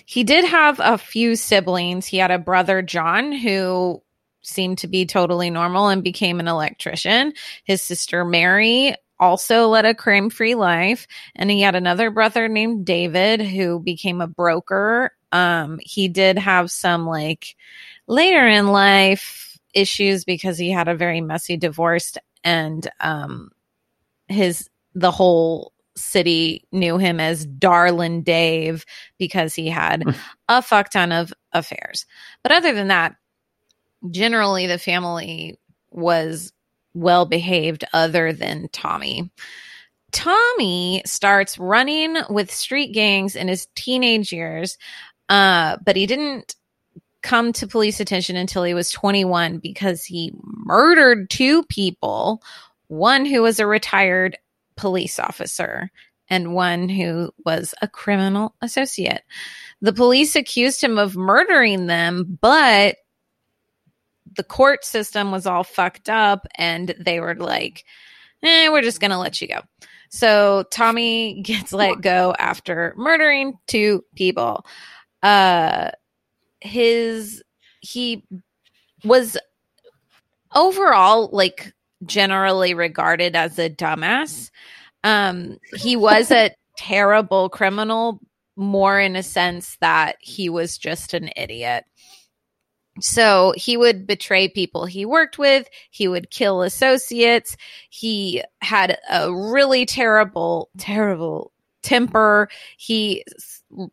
He 0.06 0.24
did 0.24 0.44
have 0.44 0.80
a 0.82 0.98
few 0.98 1.34
siblings. 1.36 2.06
He 2.06 2.18
had 2.18 2.30
a 2.30 2.38
brother, 2.38 2.82
John, 2.82 3.32
who 3.32 4.02
seemed 4.42 4.78
to 4.78 4.86
be 4.86 5.06
totally 5.06 5.48
normal 5.48 5.88
and 5.88 6.04
became 6.04 6.40
an 6.40 6.48
electrician. 6.48 7.32
His 7.64 7.82
sister, 7.82 8.24
Mary, 8.24 8.94
also 9.18 9.68
led 9.68 9.86
a 9.86 9.94
crime 9.94 10.28
free 10.28 10.54
life. 10.54 11.06
And 11.34 11.50
he 11.50 11.62
had 11.62 11.74
another 11.74 12.10
brother 12.10 12.48
named 12.48 12.84
David 12.84 13.40
who 13.40 13.80
became 13.80 14.20
a 14.20 14.26
broker. 14.26 15.12
Um, 15.32 15.78
he 15.80 16.08
did 16.08 16.38
have 16.38 16.70
some 16.70 17.06
like 17.06 17.56
later 18.06 18.46
in 18.46 18.68
life 18.68 19.58
issues 19.72 20.24
because 20.24 20.58
he 20.58 20.70
had 20.70 20.88
a 20.88 20.94
very 20.94 21.20
messy 21.20 21.56
divorce 21.56 22.16
and 22.44 22.88
um 23.00 23.50
his 24.28 24.68
the 24.94 25.10
whole 25.10 25.72
city 25.96 26.64
knew 26.72 26.98
him 26.98 27.20
as 27.20 27.46
Darlin 27.46 28.22
Dave 28.22 28.84
because 29.18 29.54
he 29.54 29.68
had 29.68 30.02
a 30.48 30.62
fuck 30.62 30.90
ton 30.90 31.12
of 31.12 31.32
affairs. 31.52 32.06
But 32.42 32.52
other 32.52 32.72
than 32.72 32.88
that, 32.88 33.16
generally 34.10 34.66
the 34.66 34.78
family 34.78 35.58
was 35.90 36.52
well 36.94 37.26
behaved 37.26 37.84
other 37.92 38.32
than 38.32 38.68
Tommy. 38.72 39.30
Tommy 40.12 41.02
starts 41.04 41.58
running 41.58 42.16
with 42.30 42.52
street 42.52 42.92
gangs 42.92 43.34
in 43.34 43.48
his 43.48 43.66
teenage 43.74 44.32
years, 44.32 44.78
uh, 45.28 45.76
but 45.84 45.96
he 45.96 46.06
didn't 46.06 46.54
come 47.22 47.52
to 47.54 47.66
police 47.66 47.98
attention 48.00 48.36
until 48.36 48.62
he 48.62 48.74
was 48.74 48.90
21 48.92 49.58
because 49.58 50.04
he 50.04 50.32
murdered 50.66 51.30
two 51.30 51.64
people, 51.64 52.42
one 52.88 53.24
who 53.24 53.42
was 53.42 53.60
a 53.60 53.66
retired 53.66 54.38
police 54.76 55.18
officer 55.18 55.90
and 56.28 56.54
one 56.54 56.88
who 56.88 57.30
was 57.44 57.74
a 57.82 57.88
criminal 57.88 58.54
associate. 58.60 59.22
The 59.80 59.92
police 59.92 60.36
accused 60.36 60.82
him 60.82 60.98
of 60.98 61.16
murdering 61.16 61.86
them, 61.86 62.38
but 62.40 62.96
the 64.36 64.44
court 64.44 64.84
system 64.84 65.30
was 65.30 65.46
all 65.46 65.64
fucked 65.64 66.08
up 66.08 66.46
and 66.56 66.94
they 66.98 67.20
were 67.20 67.34
like, 67.34 67.84
eh, 68.42 68.68
we're 68.68 68.82
just 68.82 69.00
going 69.00 69.10
to 69.10 69.18
let 69.18 69.40
you 69.40 69.48
go. 69.48 69.60
So 70.08 70.64
Tommy 70.70 71.40
gets 71.42 71.72
let 71.72 72.00
go 72.00 72.34
after 72.38 72.94
murdering 72.96 73.58
two 73.66 74.04
people. 74.14 74.66
Uh, 75.22 75.90
his, 76.60 77.42
he 77.80 78.24
was 79.04 79.36
overall 80.54 81.28
like 81.32 81.74
generally 82.06 82.74
regarded 82.74 83.36
as 83.36 83.58
a 83.58 83.70
dumbass. 83.70 84.50
Um, 85.02 85.58
he 85.76 85.96
was 85.96 86.30
a 86.30 86.50
terrible 86.76 87.48
criminal, 87.48 88.20
more 88.56 88.98
in 88.98 89.16
a 89.16 89.22
sense 89.22 89.76
that 89.80 90.16
he 90.20 90.48
was 90.48 90.78
just 90.78 91.14
an 91.14 91.30
idiot. 91.36 91.84
So 93.00 93.52
he 93.56 93.76
would 93.76 94.06
betray 94.06 94.48
people 94.48 94.86
he 94.86 95.04
worked 95.04 95.36
with. 95.36 95.68
He 95.90 96.06
would 96.06 96.30
kill 96.30 96.62
associates. 96.62 97.56
He 97.90 98.42
had 98.60 98.98
a 99.10 99.34
really 99.34 99.84
terrible, 99.84 100.70
terrible 100.78 101.52
temper. 101.82 102.48
He 102.76 103.24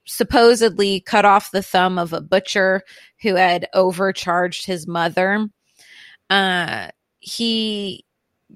supposedly 0.05 1.01
cut 1.01 1.25
off 1.25 1.51
the 1.51 1.63
thumb 1.63 1.97
of 1.97 2.13
a 2.13 2.21
butcher 2.21 2.83
who 3.21 3.35
had 3.35 3.67
overcharged 3.73 4.65
his 4.65 4.87
mother. 4.87 5.47
Uh, 6.29 6.89
he 7.21 8.03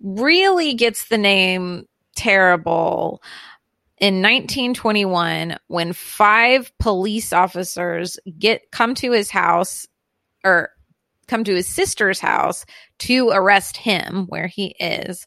really 0.02 0.74
gets 0.74 1.08
the 1.08 1.18
name 1.18 1.86
terrible 2.16 3.22
in 4.00 4.16
1921 4.16 5.58
when 5.68 5.94
five 5.94 6.72
police 6.80 7.32
officers 7.32 8.20
get 8.38 8.70
come 8.72 8.94
to 8.96 9.12
his 9.12 9.30
house 9.30 9.88
or 10.44 10.72
come 11.28 11.44
to 11.44 11.56
his 11.56 11.68
sister's 11.68 12.20
house 12.20 12.66
to 13.00 13.30
arrest 13.30 13.78
him 13.78 14.26
where 14.28 14.48
he 14.48 14.76
is 14.80 15.26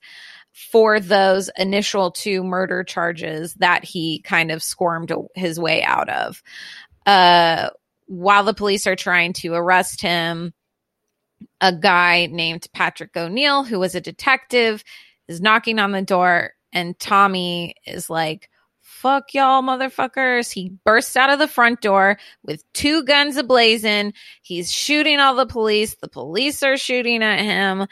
for 0.53 1.01
those 1.01 1.51
initial 1.57 2.11
two 2.11 2.43
murder 2.43 2.84
charges 2.84 3.55
that 3.55 3.84
he 3.84 4.20
kind 4.20 4.51
of 4.51 4.62
squirmed 4.62 5.12
his 5.34 5.59
way 5.59 5.82
out 5.82 6.09
of. 6.09 6.43
Uh 7.07 7.70
while 8.07 8.43
the 8.43 8.55
police 8.55 8.86
are 8.86 8.97
trying 8.97 9.34
to 9.34 9.53
arrest 9.53 10.01
him 10.01 10.55
a 11.61 11.72
guy 11.72 12.26
named 12.26 12.66
Patrick 12.72 13.16
O'Neill, 13.16 13.64
who 13.64 13.78
was 13.78 13.95
a 13.95 14.01
detective, 14.01 14.84
is 15.26 15.41
knocking 15.41 15.78
on 15.78 15.93
the 15.93 16.03
door, 16.03 16.53
and 16.72 16.99
Tommy 16.99 17.74
is 17.86 18.09
like, 18.09 18.51
Fuck 18.80 19.32
y'all, 19.32 19.62
motherfuckers. 19.62 20.51
He 20.51 20.72
bursts 20.84 21.16
out 21.16 21.30
of 21.30 21.39
the 21.39 21.47
front 21.47 21.80
door 21.80 22.18
with 22.43 22.64
two 22.72 23.05
guns 23.05 23.36
ablazing. 23.36 24.12
He's 24.43 24.72
shooting 24.72 25.20
all 25.20 25.36
the 25.36 25.47
police. 25.47 25.95
The 25.95 26.09
police 26.09 26.64
are 26.64 26.76
shooting 26.76 27.22
at 27.22 27.39
him. 27.39 27.86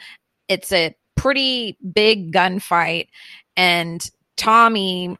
It's 0.49 0.73
a 0.73 0.93
pretty 1.15 1.77
big 1.93 2.33
gunfight, 2.33 3.07
and 3.55 4.05
Tommy 4.35 5.17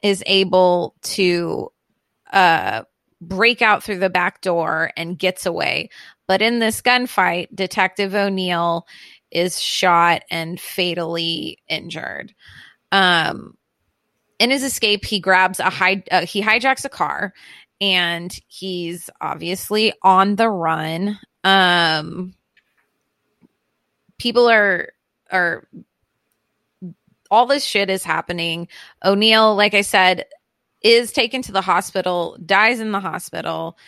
is 0.00 0.22
able 0.24 0.94
to 1.02 1.70
uh, 2.32 2.84
break 3.28 3.62
out 3.62 3.82
through 3.82 3.98
the 3.98 4.10
back 4.10 4.40
door 4.40 4.90
and 4.96 5.18
gets 5.18 5.46
away. 5.46 5.90
But 6.26 6.42
in 6.42 6.58
this 6.58 6.82
gunfight, 6.82 7.48
Detective 7.54 8.14
O'Neill 8.14 8.86
is 9.30 9.60
shot 9.60 10.22
and 10.30 10.60
fatally 10.60 11.58
injured. 11.68 12.34
Um, 12.92 13.56
in 14.38 14.50
his 14.50 14.62
escape, 14.62 15.04
he 15.04 15.20
grabs 15.20 15.60
a 15.60 15.70
high, 15.70 16.02
uh, 16.10 16.26
he 16.26 16.42
hijacks 16.42 16.84
a 16.84 16.88
car, 16.88 17.32
and 17.80 18.38
he's 18.48 19.10
obviously 19.20 19.92
on 20.02 20.36
the 20.36 20.48
run. 20.48 21.18
Um, 21.44 22.34
people 24.18 24.48
are 24.48 24.90
are 25.30 25.66
all 27.30 27.46
this 27.46 27.64
shit 27.64 27.90
is 27.90 28.04
happening. 28.04 28.68
O'Neill, 29.04 29.54
like 29.54 29.74
I 29.74 29.80
said, 29.80 30.26
is 30.82 31.12
taken 31.12 31.42
to 31.42 31.52
the 31.52 31.60
hospital, 31.60 32.36
dies 32.44 32.80
in 32.80 32.92
the 32.92 33.00
hospital. 33.00 33.78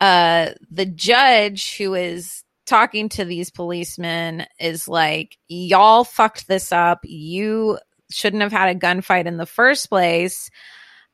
Uh 0.00 0.50
the 0.70 0.86
judge 0.86 1.76
who 1.76 1.94
is 1.94 2.42
talking 2.66 3.08
to 3.10 3.24
these 3.24 3.50
policemen 3.50 4.46
is 4.58 4.88
like 4.88 5.38
y'all 5.48 6.04
fucked 6.04 6.48
this 6.48 6.72
up. 6.72 7.00
You 7.04 7.78
shouldn't 8.10 8.42
have 8.42 8.52
had 8.52 8.74
a 8.74 8.78
gunfight 8.78 9.26
in 9.26 9.36
the 9.36 9.46
first 9.46 9.88
place. 9.88 10.50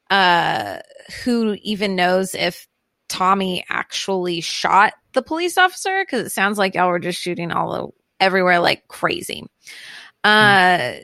Uh 0.08 0.78
who 1.24 1.56
even 1.62 1.96
knows 1.96 2.34
if 2.34 2.66
tommy 3.08 3.64
actually 3.68 4.40
shot 4.40 4.94
the 5.12 5.22
police 5.22 5.58
officer? 5.58 6.02
Because 6.02 6.26
it 6.26 6.30
sounds 6.30 6.58
like 6.58 6.74
y'all 6.74 6.88
were 6.88 6.98
just 6.98 7.20
shooting 7.20 7.52
all 7.52 7.94
everywhere 8.18 8.60
like 8.60 8.88
crazy. 8.88 9.44
Uh 10.24 10.94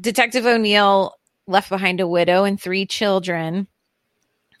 detective 0.00 0.46
o'neill 0.46 1.14
left 1.48 1.68
behind 1.68 2.00
a 2.00 2.06
widow 2.06 2.44
and 2.44 2.60
three 2.60 2.86
children 2.86 3.66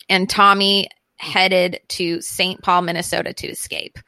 and 0.08 0.28
tommy 0.28 0.88
headed 1.18 1.80
to 1.88 2.20
St. 2.20 2.62
Paul, 2.62 2.82
Minnesota 2.82 3.32
to 3.34 3.48
escape. 3.48 3.98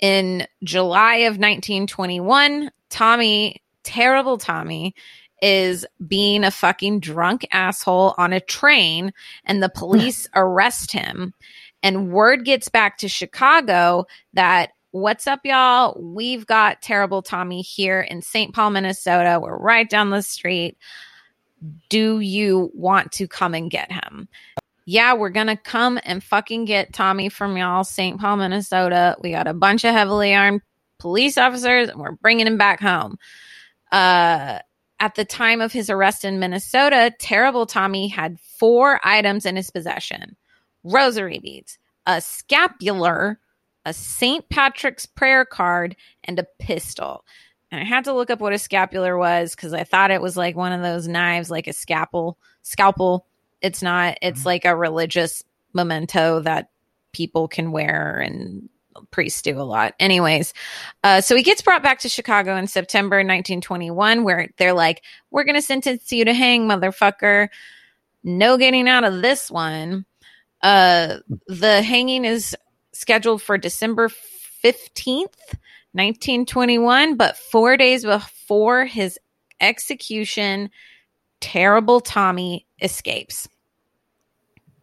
In 0.00 0.46
July 0.62 1.16
of 1.16 1.38
1921, 1.38 2.70
Tommy, 2.90 3.62
terrible 3.84 4.38
Tommy, 4.38 4.94
is 5.42 5.86
being 6.06 6.44
a 6.44 6.50
fucking 6.50 7.00
drunk 7.00 7.46
asshole 7.52 8.14
on 8.16 8.32
a 8.32 8.40
train, 8.40 9.12
and 9.44 9.62
the 9.62 9.68
police 9.68 10.26
arrest 10.34 10.90
him. 10.90 11.34
And 11.82 12.10
word 12.10 12.44
gets 12.44 12.68
back 12.68 12.98
to 12.98 13.08
Chicago 13.08 14.06
that 14.32 14.70
what's 14.92 15.26
up, 15.26 15.40
y'all? 15.44 16.00
We've 16.00 16.46
got 16.46 16.80
terrible 16.80 17.20
Tommy 17.20 17.60
here 17.60 18.00
in 18.00 18.22
St. 18.22 18.54
Paul, 18.54 18.70
Minnesota. 18.70 19.38
We're 19.42 19.58
right 19.58 19.88
down 19.88 20.10
the 20.10 20.22
street. 20.22 20.78
Do 21.88 22.20
you 22.20 22.70
want 22.74 23.12
to 23.12 23.26
come 23.26 23.54
and 23.54 23.70
get 23.70 23.90
him? 23.90 24.28
yeah, 24.86 25.14
we're 25.14 25.30
gonna 25.30 25.56
come 25.56 25.98
and 26.04 26.22
fucking 26.22 26.66
get 26.66 26.92
Tommy 26.92 27.28
from 27.28 27.56
y'all, 27.56 27.84
St. 27.84 28.20
Paul, 28.20 28.36
Minnesota. 28.36 29.16
We 29.20 29.30
got 29.30 29.46
a 29.46 29.54
bunch 29.54 29.84
of 29.84 29.94
heavily 29.94 30.34
armed 30.34 30.60
police 30.98 31.38
officers, 31.38 31.88
and 31.88 31.98
we're 32.00 32.12
bringing 32.12 32.46
him 32.46 32.58
back 32.58 32.80
home. 32.80 33.16
Uh, 33.90 34.58
at 35.00 35.14
the 35.14 35.24
time 35.24 35.60
of 35.60 35.72
his 35.72 35.88
arrest 35.88 36.24
in 36.24 36.38
Minnesota, 36.38 37.12
terrible 37.18 37.66
Tommy 37.66 38.08
had 38.08 38.38
four 38.40 39.00
items 39.04 39.46
in 39.46 39.56
his 39.56 39.70
possession: 39.70 40.36
rosary 40.82 41.38
beads, 41.38 41.78
a 42.06 42.20
scapular, 42.20 43.40
a 43.86 43.94
St. 43.94 44.46
Patrick's 44.50 45.06
prayer 45.06 45.46
card, 45.46 45.96
and 46.24 46.38
a 46.38 46.46
pistol. 46.58 47.24
And 47.74 47.82
I 47.82 47.84
had 47.84 48.04
to 48.04 48.12
look 48.12 48.30
up 48.30 48.40
what 48.40 48.52
a 48.52 48.58
scapular 48.58 49.18
was 49.18 49.54
because 49.54 49.74
I 49.74 49.82
thought 49.82 50.12
it 50.12 50.22
was 50.22 50.36
like 50.36 50.54
one 50.54 50.72
of 50.72 50.80
those 50.80 51.08
knives, 51.08 51.50
like 51.50 51.66
a 51.66 51.72
scalpel, 51.72 52.38
scalpel 52.62 53.26
it's 53.60 53.82
not. 53.82 54.18
It's 54.20 54.44
like 54.44 54.64
a 54.64 54.76
religious 54.76 55.42
memento 55.72 56.40
that 56.40 56.68
people 57.12 57.48
can 57.48 57.72
wear 57.72 58.18
and 58.18 58.68
priests 59.10 59.40
do 59.40 59.58
a 59.58 59.62
lot. 59.62 59.94
Anyways, 59.98 60.52
uh, 61.02 61.22
so 61.22 61.34
he 61.34 61.42
gets 61.42 61.62
brought 61.62 61.82
back 61.82 62.00
to 62.00 62.08
Chicago 62.08 62.56
in 62.56 62.66
September 62.66 63.16
1921, 63.16 64.22
where 64.22 64.48
they're 64.58 64.74
like, 64.74 65.02
"We're 65.30 65.44
gonna 65.44 65.62
sentence 65.62 66.12
you 66.12 66.26
to 66.26 66.34
hang, 66.34 66.68
motherfucker. 66.68 67.48
No 68.22 68.58
getting 68.58 68.86
out 68.86 69.02
of 69.02 69.22
this 69.22 69.50
one." 69.50 70.04
Uh, 70.62 71.18
the 71.46 71.82
hanging 71.82 72.24
is 72.26 72.54
scheduled 72.92 73.40
for 73.42 73.56
December 73.56 74.10
15th, 74.62 75.56
1921, 75.94 77.16
but 77.16 77.36
four 77.36 77.76
days 77.76 78.04
before 78.04 78.84
his 78.84 79.18
execution, 79.60 80.70
terrible 81.40 82.00
Tommy 82.00 82.66
escapes 82.82 83.48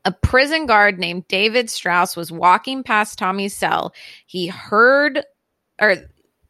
a 0.06 0.12
prison 0.12 0.66
guard 0.66 1.00
named 1.00 1.28
David 1.28 1.70
Strauss 1.70 2.16
was 2.16 2.32
walking 2.32 2.84
past 2.84 3.20
Tommy's 3.20 3.56
cell. 3.56 3.94
He 4.26 4.48
heard 4.48 5.24
or 5.80 5.96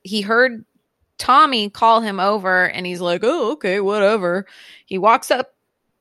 he 0.04 0.22
heard 0.22 0.66
Tommy 1.18 1.70
call 1.70 2.02
him 2.02 2.20
over 2.20 2.66
and 2.70 2.86
he's 2.86 3.02
like, 3.02 3.22
"Oh, 3.24 3.52
okay, 3.54 3.80
whatever." 3.80 4.46
He 4.86 4.98
walks 4.98 5.32
up, 5.32 5.54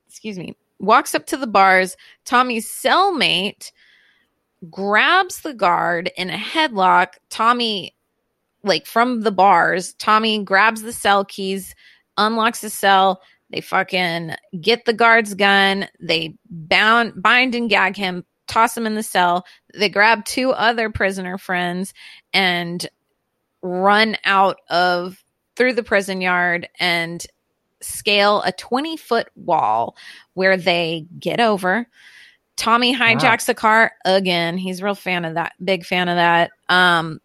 excuse 0.08 0.38
me, 0.38 0.56
walks 0.78 1.14
up 1.14 1.26
to 1.26 1.36
the 1.36 1.46
bars. 1.46 1.96
Tommy's 2.24 2.68
cellmate 2.68 3.72
grabs 4.70 5.40
the 5.40 5.54
guard 5.54 6.10
in 6.16 6.30
a 6.30 6.36
headlock. 6.36 7.14
Tommy 7.30 7.94
like 8.62 8.86
from 8.86 9.22
the 9.22 9.32
bars, 9.32 9.94
Tommy 9.94 10.42
grabs 10.42 10.82
the 10.82 10.92
cell 10.92 11.24
keys, 11.24 11.74
unlocks 12.16 12.60
the 12.60 12.70
cell, 12.70 13.20
they 13.50 13.60
fucking 13.60 14.34
get 14.60 14.84
the 14.84 14.92
guard's 14.92 15.34
gun. 15.34 15.88
They 16.00 16.36
bound, 16.48 17.20
bind 17.20 17.54
and 17.54 17.68
gag 17.68 17.96
him, 17.96 18.24
toss 18.46 18.76
him 18.76 18.86
in 18.86 18.94
the 18.94 19.02
cell. 19.02 19.44
They 19.74 19.88
grab 19.88 20.24
two 20.24 20.52
other 20.52 20.90
prisoner 20.90 21.36
friends 21.36 21.92
and 22.32 22.88
run 23.62 24.16
out 24.24 24.58
of 24.70 25.22
through 25.56 25.74
the 25.74 25.82
prison 25.82 26.20
yard 26.20 26.68
and 26.78 27.26
scale 27.82 28.42
a 28.42 28.52
20 28.52 28.96
foot 28.96 29.28
wall 29.34 29.96
where 30.34 30.56
they 30.56 31.06
get 31.18 31.40
over. 31.40 31.86
Tommy 32.56 32.94
hijacks 32.94 33.46
the 33.46 33.54
car 33.54 33.92
again. 34.04 34.58
He's 34.58 34.80
a 34.80 34.84
real 34.84 34.94
fan 34.94 35.24
of 35.24 35.34
that, 35.34 35.54
big 35.64 35.84
fan 35.84 36.08
of 36.08 36.16
that. 36.16 36.50
Um, 36.68 37.20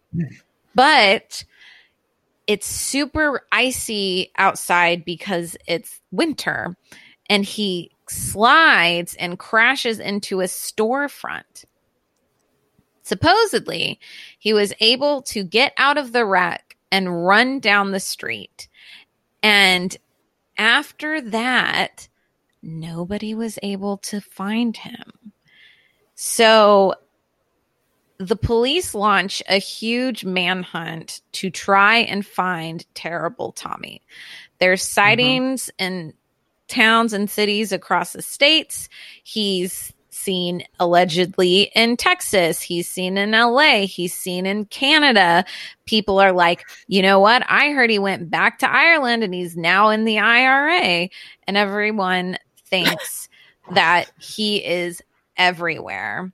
but 0.76 1.43
it's 2.45 2.67
super 2.67 3.41
icy 3.51 4.32
outside 4.38 5.03
because 5.03 5.57
it's 5.67 6.01
winter 6.11 6.78
and 7.28 7.43
he 7.43 7.91
slides 8.07 9.15
and 9.15 9.39
crashes 9.39 9.99
into 9.99 10.41
a 10.41 10.45
storefront. 10.45 11.65
Supposedly, 13.01 13.99
he 14.38 14.53
was 14.53 14.73
able 14.80 15.21
to 15.23 15.43
get 15.43 15.73
out 15.78 15.97
of 15.97 16.11
the 16.11 16.26
wreck 16.26 16.76
and 16.91 17.26
run 17.26 17.59
down 17.59 17.91
the 17.91 17.99
street. 17.99 18.67
And 19.41 19.95
after 20.57 21.21
that, 21.21 22.07
nobody 22.61 23.36
was 23.36 23.59
able 23.61 23.97
to 23.97 24.21
find 24.21 24.76
him. 24.76 25.34
So 26.15 26.95
the 28.18 28.36
police 28.36 28.95
launch 28.95 29.43
a 29.49 29.57
huge 29.57 30.24
manhunt 30.24 31.22
to 31.34 31.49
try 31.49 31.97
and 31.97 32.26
find 32.26 32.86
terrible 32.93 33.51
Tommy. 33.51 34.01
There's 34.59 34.82
mm-hmm. 34.82 34.93
sightings 34.93 35.70
in 35.78 36.13
towns 36.68 37.13
and 37.13 37.30
cities 37.30 37.72
across 37.72 38.13
the 38.13 38.22
states. 38.22 38.89
He's 39.24 39.93
seen 40.09 40.63
allegedly 40.80 41.72
in 41.76 41.97
Texas. 41.97 42.61
He's 42.61 42.88
seen 42.88 43.18
in 43.18 43.32
LA. 43.32 43.86
He's 43.86 44.13
seen 44.13 44.45
in 44.45 44.66
Canada. 44.66 45.45
People 45.86 46.20
are 46.20 46.32
like, 46.32 46.66
you 46.88 47.01
know 47.01 47.20
what? 47.20 47.43
I 47.47 47.72
heard 47.72 47.89
he 47.89 47.99
went 47.99 48.30
back 48.30 48.59
to 48.59 48.70
Ireland 48.70 49.24
and 49.24 49.34
he's 49.34 49.57
now 49.57 49.89
in 49.89 50.05
the 50.05 50.20
IRA. 50.20 51.09
And 51.47 51.57
everyone 51.57 52.38
thinks 52.66 53.30
that 53.74 54.09
he 54.20 54.66
is 54.66 55.01
everywhere. 55.38 56.32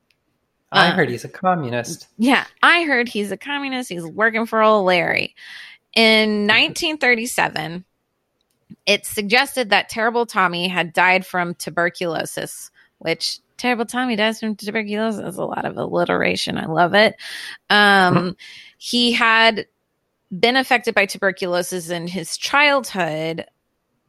I 0.72 0.88
Uh, 0.90 0.92
heard 0.94 1.10
he's 1.10 1.26
a 1.26 1.30
communist. 1.30 2.08
Yeah, 2.18 2.46
I 2.64 2.84
heard 2.84 3.10
he's 3.10 3.32
a 3.32 3.38
communist. 3.38 3.90
He's 3.90 4.06
working 4.06 4.46
for 4.46 4.62
old 4.62 4.86
Larry. 4.86 5.36
In 5.96 6.42
1937, 6.48 7.84
it 8.86 9.06
suggested 9.06 9.70
that 9.70 9.90
Terrible 9.90 10.26
Tommy 10.26 10.68
had 10.68 10.94
died 10.94 11.26
from 11.26 11.54
tuberculosis, 11.56 12.72
which 13.00 13.40
Terrible 13.58 13.86
Tommy 13.86 14.16
dies 14.16 14.40
from 14.40 14.56
tuberculosis. 14.56 15.22
That's 15.22 15.38
a 15.38 15.44
lot 15.46 15.66
of 15.66 15.78
alliteration. 15.78 16.58
I 16.58 16.66
love 16.68 16.94
it. 16.96 17.16
Um, 17.70 18.36
he 18.78 19.12
had 19.12 19.68
been 20.38 20.56
affected 20.56 20.96
by 20.96 21.06
tuberculosis 21.06 21.90
in 21.90 22.08
his 22.08 22.38
childhood. 22.38 23.46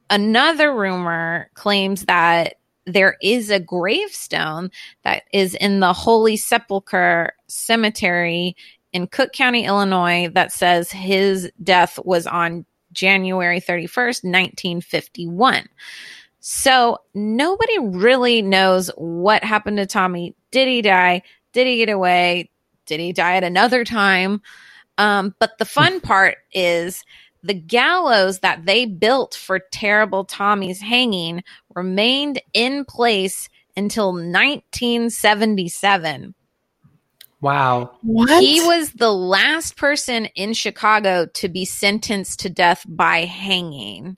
Another 0.08 0.72
rumor 0.74 1.50
claims 1.54 2.04
that 2.04 2.54
there 2.86 3.16
is 3.22 3.50
a 3.50 3.60
gravestone 3.60 4.70
that 5.04 5.24
is 5.32 5.54
in 5.54 5.80
the 5.80 5.92
Holy 5.92 6.36
Sepulchre 6.36 7.32
Cemetery 7.46 8.56
in 8.92 9.06
Cook 9.06 9.32
County, 9.32 9.64
Illinois, 9.64 10.28
that 10.34 10.52
says 10.52 10.90
his 10.90 11.50
death 11.62 11.98
was 12.04 12.26
on 12.26 12.64
January 12.92 13.60
31st, 13.60 14.24
1951. 14.24 15.66
So 16.40 16.98
nobody 17.14 17.78
really 17.78 18.42
knows 18.42 18.90
what 18.96 19.44
happened 19.44 19.78
to 19.78 19.86
Tommy. 19.86 20.34
Did 20.50 20.68
he 20.68 20.82
die? 20.82 21.22
Did 21.52 21.66
he 21.66 21.78
get 21.78 21.88
away? 21.88 22.50
Did 22.86 23.00
he 23.00 23.12
die 23.12 23.36
at 23.36 23.44
another 23.44 23.84
time? 23.84 24.42
Um, 24.98 25.34
but 25.38 25.56
the 25.58 25.64
fun 25.64 26.00
part 26.02 26.38
is 26.52 27.04
the 27.42 27.54
gallows 27.54 28.40
that 28.40 28.66
they 28.66 28.84
built 28.86 29.34
for 29.34 29.60
terrible 29.72 30.24
Tommy's 30.24 30.80
hanging 30.80 31.42
remained 31.74 32.40
in 32.54 32.84
place 32.84 33.48
until 33.76 34.12
1977. 34.12 36.34
Wow. 37.40 37.90
What? 38.02 38.42
He 38.42 38.60
was 38.60 38.92
the 38.92 39.12
last 39.12 39.76
person 39.76 40.26
in 40.36 40.54
Chicago 40.54 41.26
to 41.34 41.48
be 41.48 41.64
sentenced 41.64 42.38
to 42.40 42.50
death 42.50 42.84
by 42.86 43.24
hanging. 43.24 44.16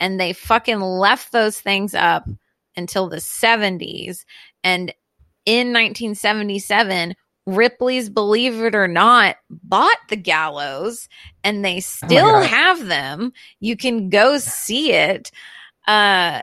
And 0.00 0.18
they 0.18 0.32
fucking 0.32 0.80
left 0.80 1.30
those 1.32 1.60
things 1.60 1.94
up 1.94 2.26
until 2.74 3.08
the 3.08 3.18
70s. 3.18 4.24
And 4.62 4.94
in 5.44 5.74
1977, 5.74 7.14
Ripley's 7.46 8.08
Believe 8.08 8.60
It 8.62 8.74
or 8.74 8.88
Not 8.88 9.36
bought 9.50 9.98
the 10.08 10.16
gallows 10.16 11.08
and 11.42 11.64
they 11.64 11.80
still 11.80 12.30
God. 12.30 12.46
have 12.46 12.86
them. 12.86 13.32
You 13.60 13.76
can 13.76 14.08
go 14.08 14.38
see 14.38 14.92
it. 14.92 15.30
Uh, 15.86 16.42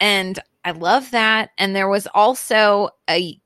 and 0.00 0.38
I 0.64 0.70
love 0.70 1.10
that. 1.10 1.50
And 1.58 1.76
there 1.76 1.88
was 1.88 2.06
also 2.14 2.88
a 3.08 3.38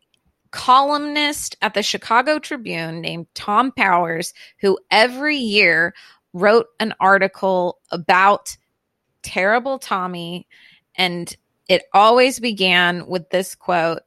columnist 0.50 1.56
at 1.62 1.74
the 1.74 1.82
Chicago 1.82 2.38
Tribune 2.38 3.00
named 3.00 3.26
Tom 3.34 3.72
Powers, 3.72 4.32
who 4.60 4.78
every 4.90 5.36
year 5.36 5.94
wrote 6.32 6.66
an 6.78 6.94
article 7.00 7.78
about 7.90 8.56
terrible 9.22 9.78
Tommy. 9.78 10.46
And 10.94 11.34
it 11.68 11.82
always 11.92 12.40
began 12.40 13.06
with 13.06 13.28
this 13.30 13.54
quote 13.54 14.02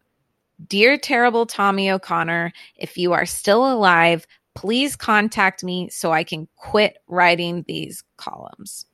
Dear 0.67 0.97
terrible 0.97 1.45
Tommy 1.45 1.89
O'Connor, 1.89 2.53
if 2.75 2.97
you 2.97 3.13
are 3.13 3.25
still 3.25 3.71
alive, 3.71 4.27
please 4.55 4.95
contact 4.95 5.63
me 5.63 5.89
so 5.89 6.11
I 6.11 6.23
can 6.23 6.47
quit 6.55 6.97
writing 7.07 7.63
these 7.67 8.03
columns. 8.17 8.85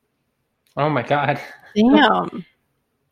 Oh 0.76 0.90
my 0.90 1.02
god. 1.02 1.40
Damn. 1.76 2.46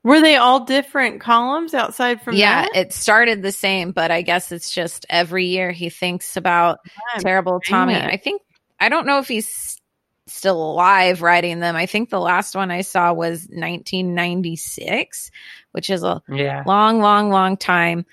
Were 0.03 0.21
they 0.21 0.35
all 0.35 0.65
different 0.65 1.19
columns 1.19 1.73
outside 1.73 2.21
from 2.21 2.35
yeah, 2.35 2.63
that? 2.63 2.75
it 2.75 2.93
started 2.93 3.41
the 3.41 3.51
same, 3.51 3.91
but 3.91 4.11
I 4.11 4.21
guess 4.21 4.51
it's 4.51 4.71
just 4.71 5.05
every 5.09 5.45
year 5.47 5.71
he 5.71 5.89
thinks 5.89 6.37
about 6.37 6.77
God, 7.13 7.21
terrible 7.21 7.59
Tommy. 7.59 7.95
it. 7.95 8.03
I 8.03 8.17
think 8.17 8.43
I 8.79 8.89
don't 8.89 9.07
know 9.07 9.17
if 9.17 9.27
he's 9.27 9.81
still 10.27 10.61
alive 10.61 11.23
writing 11.23 11.59
them. 11.59 11.75
I 11.75 11.87
think 11.87 12.11
the 12.11 12.19
last 12.19 12.55
one 12.55 12.69
I 12.69 12.81
saw 12.81 13.13
was 13.13 13.47
1996, 13.49 15.31
which 15.71 15.89
is 15.89 16.03
a 16.03 16.21
Yeah. 16.29 16.63
long, 16.67 16.99
long, 16.99 17.31
long 17.31 17.57
time 17.57 18.05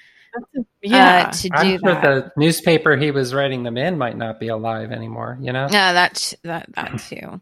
yeah. 0.83 1.26
uh, 1.28 1.33
to 1.33 1.49
do 1.49 1.55
I'm 1.55 1.78
sure 1.78 1.95
that. 1.95 2.03
the 2.03 2.33
newspaper 2.37 2.97
he 2.97 3.11
was 3.11 3.35
writing 3.35 3.62
them 3.62 3.76
in 3.76 3.99
might 3.99 4.16
not 4.16 4.41
be 4.41 4.49
alive 4.49 4.93
anymore, 4.93 5.39
you 5.41 5.53
know? 5.53 5.68
Yeah, 5.70 5.93
that 5.93 6.35
that 6.45 6.66
that 6.74 6.99
too. 6.99 7.41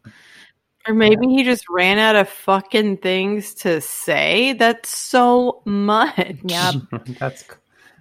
or 0.87 0.93
maybe 0.93 1.27
he 1.27 1.43
just 1.43 1.65
ran 1.69 1.97
out 1.97 2.15
of 2.15 2.29
fucking 2.29 2.97
things 2.97 3.53
to 3.55 3.81
say. 3.81 4.53
That's 4.53 4.95
so 4.95 5.61
much. 5.65 6.37
Yeah. 6.43 6.71
That's 7.19 7.43
Cool. 7.43 7.57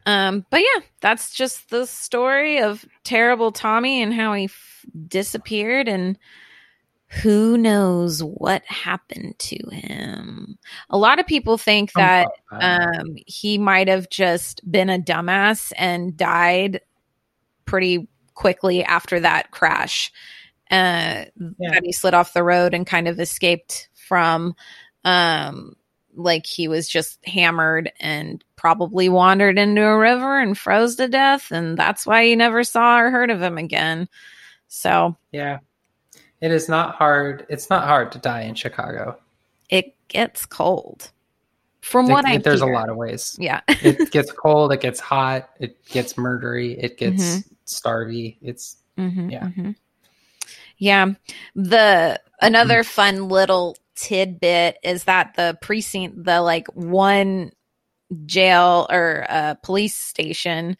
Um, 0.06 0.46
but 0.50 0.60
yeah, 0.60 0.82
that's 1.00 1.34
just 1.34 1.70
the 1.70 1.86
story 1.86 2.60
of 2.60 2.84
terrible 3.04 3.52
Tommy 3.52 4.02
and 4.02 4.14
how 4.14 4.32
he 4.32 4.44
f- 4.44 4.86
disappeared 5.08 5.88
and 5.88 6.18
who 7.10 7.58
knows 7.58 8.22
what 8.22 8.64
happened 8.66 9.34
to 9.38 9.58
him. 9.70 10.56
A 10.90 10.96
lot 10.96 11.18
of 11.18 11.26
people 11.26 11.58
think 11.58 11.92
that 11.94 12.28
um, 12.52 13.16
he 13.26 13.58
might 13.58 13.88
have 13.88 14.08
just 14.10 14.68
been 14.70 14.88
a 14.88 14.98
dumbass 14.98 15.72
and 15.76 16.16
died 16.16 16.80
pretty 17.64 18.08
quickly 18.34 18.84
after 18.84 19.18
that 19.20 19.50
crash. 19.50 20.12
Uh, 20.70 21.26
Yeah. 21.58 21.72
That 21.72 21.82
he 21.84 21.92
slid 21.92 22.14
off 22.14 22.32
the 22.32 22.44
road 22.44 22.74
and 22.74 22.86
kind 22.86 23.08
of 23.08 23.18
escaped 23.18 23.88
from. 23.92 24.54
Um, 25.04 25.74
like 26.14 26.46
he 26.46 26.68
was 26.68 26.88
just 26.88 27.24
hammered 27.26 27.92
and 27.98 28.44
probably 28.56 29.08
wandered 29.08 29.58
into 29.58 29.82
a 29.82 29.98
river 29.98 30.38
and 30.38 30.56
froze 30.56 30.96
to 30.96 31.08
death, 31.08 31.50
and 31.50 31.76
that's 31.76 32.06
why 32.06 32.22
you 32.22 32.36
never 32.36 32.62
saw 32.62 32.98
or 32.98 33.10
heard 33.10 33.30
of 33.30 33.42
him 33.42 33.58
again. 33.58 34.08
So 34.68 35.16
yeah. 35.32 35.58
It 36.40 36.50
is 36.52 36.68
not 36.68 36.94
hard. 36.94 37.46
It's 37.48 37.68
not 37.70 37.84
hard 37.84 38.12
to 38.12 38.18
die 38.18 38.42
in 38.42 38.54
Chicago. 38.54 39.18
it 39.68 39.94
gets 40.08 40.44
cold. 40.46 41.12
From 41.82 42.10
It- 42.10 42.12
what 42.12 42.26
I 42.26 42.34
it- 42.34 42.42
there's 42.44 42.60
hear. 42.62 42.72
a 42.72 42.74
lot 42.74 42.88
of 42.88 42.96
ways. 42.96 43.36
Yeah. 43.38 43.60
It 43.68 44.10
gets 44.10 44.32
cold, 44.32 44.72
it 44.72 44.80
gets 44.80 44.98
hot, 44.98 45.48
it 45.60 45.82
gets 45.86 46.14
murdery, 46.14 46.76
it 46.82 46.98
gets 46.98 47.22
Mm-hmm. 47.22 47.54
starvy. 47.66 48.36
It's 48.42 48.76
Mhm, 48.98 49.30
Yeah. 49.30 49.44
mhm. 49.56 49.76
Yeah. 50.78 51.06
The 51.54 52.20
another 52.42 52.82
fun 52.82 53.28
little 53.28 53.76
tidbit 53.94 54.78
is 54.82 55.04
that 55.04 55.34
the 55.36 55.56
precinct, 55.62 56.24
the 56.24 56.40
like 56.42 56.66
one 56.74 57.52
jail 58.26 58.86
or 58.90 59.24
uh, 59.28 59.54
police 59.62 59.94
station 59.94 60.76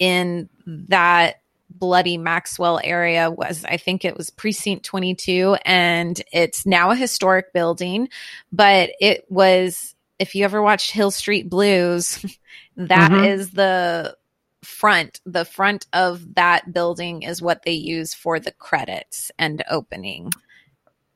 in 0.00 0.48
that 0.66 1.42
bloody 1.78 2.16
Maxwell 2.16 2.80
area 2.82 3.30
was, 3.30 3.64
I 3.64 3.76
think 3.76 4.04
it 4.04 4.16
was 4.16 4.30
precinct 4.30 4.84
22, 4.84 5.56
and 5.64 6.20
it's 6.32 6.66
now 6.66 6.90
a 6.90 6.96
historic 6.96 7.52
building, 7.52 8.08
but 8.52 8.90
it 9.00 9.24
was. 9.28 9.94
If 10.18 10.34
you 10.34 10.44
ever 10.44 10.62
watched 10.62 10.92
Hill 10.92 11.10
Street 11.10 11.50
Blues, 11.50 12.24
that 12.76 13.12
is 13.12 13.50
Mhm. 13.50 13.54
the 13.54 14.16
front 14.64 15.20
the 15.24 15.44
front 15.44 15.86
of 15.92 16.34
that 16.34 16.72
building 16.72 17.22
is 17.22 17.40
what 17.40 17.62
they 17.62 17.72
use 17.72 18.14
for 18.14 18.40
the 18.40 18.50
credits 18.50 19.30
and 19.38 19.62
opening 19.70 20.32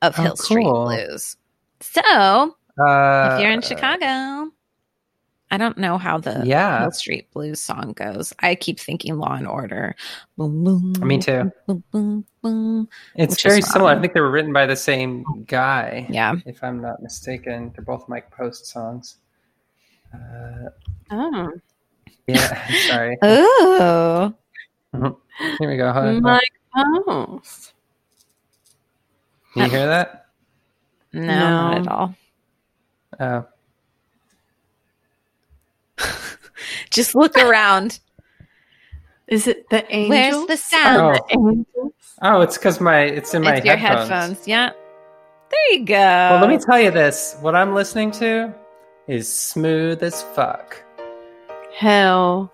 of 0.01 0.17
Oh, 0.17 0.21
hill 0.23 0.35
street 0.37 0.63
blues 0.63 1.35
So 1.81 2.55
Uh, 2.79 3.29
if 3.33 3.39
you're 3.41 3.51
in 3.51 3.61
Chicago, 3.61 4.51
I 5.51 5.57
don't 5.57 5.77
know 5.77 5.97
how 5.97 6.17
the 6.17 6.41
Yeah. 6.45 6.79
Hill 6.79 6.91
Street 6.91 7.29
Blues 7.33 7.59
song 7.59 7.91
goes. 7.93 8.31
I 8.39 8.55
keep 8.55 8.79
thinking 8.79 9.17
Law 9.17 9.33
and 9.33 9.45
Order. 9.47 9.95
Boom, 10.37 10.63
boom, 10.63 10.93
Me 11.07 11.17
too. 11.19 11.51
Boom, 11.67 11.83
boom, 11.91 12.25
boom. 12.41 12.89
It's 13.15 13.33
which 13.35 13.43
very 13.43 13.61
similar. 13.61 13.91
I 13.91 13.99
think 13.99 14.13
they 14.13 14.21
were 14.21 14.31
written 14.31 14.53
by 14.53 14.65
the 14.65 14.75
same 14.77 15.25
guy, 15.47 16.07
Yeah. 16.09 16.35
if 16.45 16.63
I'm 16.63 16.81
not 16.81 17.01
mistaken. 17.03 17.71
They're 17.75 17.83
both 17.83 18.07
Mike 18.07 18.31
Post 18.31 18.65
songs. 18.67 19.17
Uh, 20.13 20.69
Oh, 21.11 21.49
yeah, 22.27 22.71
sorry. 22.87 23.17
Oh, 23.21 24.33
Here 25.59 25.69
we 25.69 25.77
go. 25.77 25.91
Hold 25.91 26.05
on. 26.05 26.21
Mike 26.21 26.53
Post. 27.05 27.73
You 29.55 29.63
hear 29.69 29.85
that? 29.87 30.27
no, 31.11 31.21
No. 31.25 31.37
not 31.49 31.77
at 31.77 31.87
all. 31.89 32.15
Oh. 33.19 33.45
Just 36.89 37.15
look 37.15 37.37
around. 37.37 37.99
Is 39.27 39.47
it 39.47 39.69
the 39.69 39.89
angels? 39.93 40.09
Where's 40.09 40.47
the 40.47 40.57
sound? 40.57 41.19
Oh. 41.19 41.27
Angels? 41.29 41.93
Oh, 42.21 42.41
it's 42.41 42.57
because 42.57 42.79
my 42.79 43.01
it's 43.01 43.33
in 43.33 43.43
my 43.43 43.55
it's 43.55 43.65
your 43.65 43.77
headphones. 43.77 44.09
headphones. 44.09 44.47
Yeah. 44.47 44.71
There 45.49 45.71
you 45.73 45.85
go. 45.85 45.95
Well, 45.95 46.39
let 46.41 46.49
me 46.49 46.57
tell 46.57 46.79
you 46.79 46.91
this. 46.91 47.35
What 47.41 47.55
I'm 47.55 47.73
listening 47.73 48.11
to 48.11 48.53
is 49.07 49.31
smooth 49.31 50.03
as 50.03 50.21
fuck. 50.35 50.83
Hell 51.75 52.51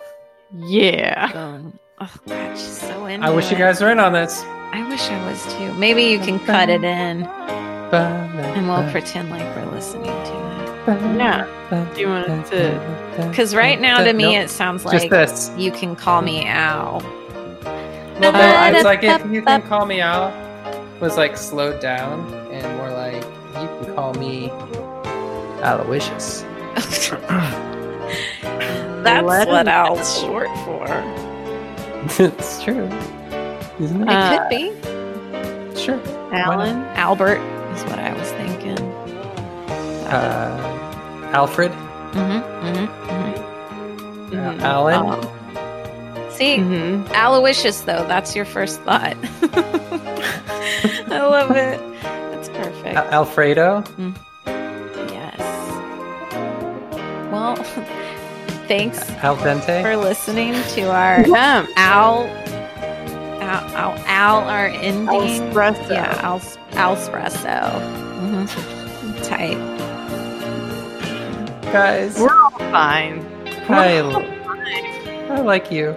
yeah. 0.56 1.32
Boom. 1.32 1.80
Oh 2.00 2.14
God, 2.28 2.58
she's 2.58 2.80
so 2.80 3.06
into 3.06 3.26
I 3.26 3.30
wish 3.32 3.52
you 3.52 3.58
guys 3.58 3.82
were 3.82 3.92
in 3.92 4.00
on 4.00 4.14
this. 4.14 4.44
I 4.72 4.88
wish 4.88 5.10
I 5.10 5.26
was 5.30 5.44
too. 5.56 5.74
Maybe 5.74 6.04
you 6.04 6.20
can 6.20 6.40
cut 6.40 6.70
it 6.70 6.84
in, 6.84 7.24
and 7.24 8.68
we'll 8.68 8.90
pretend 8.92 9.30
like 9.30 9.44
we're 9.56 9.72
listening 9.72 10.06
to 10.06 10.64
it. 10.64 10.67
Yeah. 10.88 11.46
Do 11.94 12.00
you 12.02 12.08
want 12.08 12.46
to? 12.48 13.28
Because 13.30 13.54
right 13.54 13.80
now, 13.80 14.04
to 14.04 14.14
me, 14.14 14.24
Nope. 14.36 14.46
it 14.46 14.50
sounds 14.50 14.84
just 14.84 14.94
like 14.96 15.10
this. 15.10 15.52
you 15.58 15.72
can 15.72 15.96
call 15.96 16.22
me 16.22 16.46
Al. 16.46 17.02
Well, 17.02 18.32
no, 18.34 18.40
I 18.40 18.72
was 18.72 18.84
like, 18.84 19.04
if 19.04 19.26
you 19.32 19.42
can 19.42 19.62
call 19.64 19.86
me 19.86 20.00
out, 20.02 20.32
was 21.02 21.18
like 21.18 21.36
slowed 21.38 21.80
down 21.82 22.34
and 22.52 22.78
more 22.78 22.90
like 22.92 23.22
you 23.62 23.68
can 23.86 23.94
call 23.96 24.14
me 24.16 24.50
Aloysius. 25.62 26.44
That's 29.04 29.26
Let 29.26 29.48
what 29.48 29.62
him 29.62 29.74
Al's 29.74 30.20
short 30.20 30.48
for. 30.66 30.86
it's 32.24 32.64
true, 32.64 32.86
isn't 33.80 34.02
it? 34.04 34.08
It 34.08 34.10
Uh, 34.10 34.38
could 34.40 34.50
be. 34.50 35.80
sure. 35.80 36.00
Alan? 36.34 36.78
Albert 36.96 37.40
is 37.76 37.84
what 37.84 38.00
I 38.00 38.14
was 38.18 38.30
thinking. 38.32 38.78
Uh, 40.08 40.74
Alfred, 41.34 41.72
Mm-hmm, 42.14 42.66
mm-hmm, 42.66 44.34
Mhm. 44.34 44.62
uh, 44.62 44.66
Alan. 44.66 45.02
mm-hmm. 45.04 46.30
See, 46.32 46.58
Mhm. 46.58 47.10
Aloysius, 47.14 47.82
though, 47.82 48.06
that's 48.08 48.36
your 48.36 48.46
first 48.46 48.82
thought. 48.82 49.16
I 51.10 51.20
love 51.22 51.52
it. 51.52 51.80
That's 52.32 52.50
perfect. 52.50 52.96
Al- 52.96 53.10
Alfredo. 53.12 53.84
yes. 55.10 55.40
Well, 57.32 57.56
thanks 58.68 59.00
Al 59.24 59.36
dente. 59.38 59.82
for 59.82 59.96
listening 59.98 60.54
to 60.76 60.90
our 60.92 61.26
Yeah. 61.28 61.66
Al, 61.76 62.28
Al, 63.42 63.64
Al, 63.76 63.96
Al 64.08 64.38
our 64.50 64.68
ending. 64.68 65.08
Espresso. 65.08 65.90
Yeah, 65.90 66.20
Al, 66.22 66.40
Alspresso. 66.74 67.62
Mm-hmm. 68.22 69.22
Tight. 69.24 69.58
Guys, 71.72 72.18
We're 72.20 72.34
all 72.34 72.50
fine. 72.52 73.26
I, 73.70 74.00
I 75.30 75.42
like 75.42 75.72
you. 75.72 75.94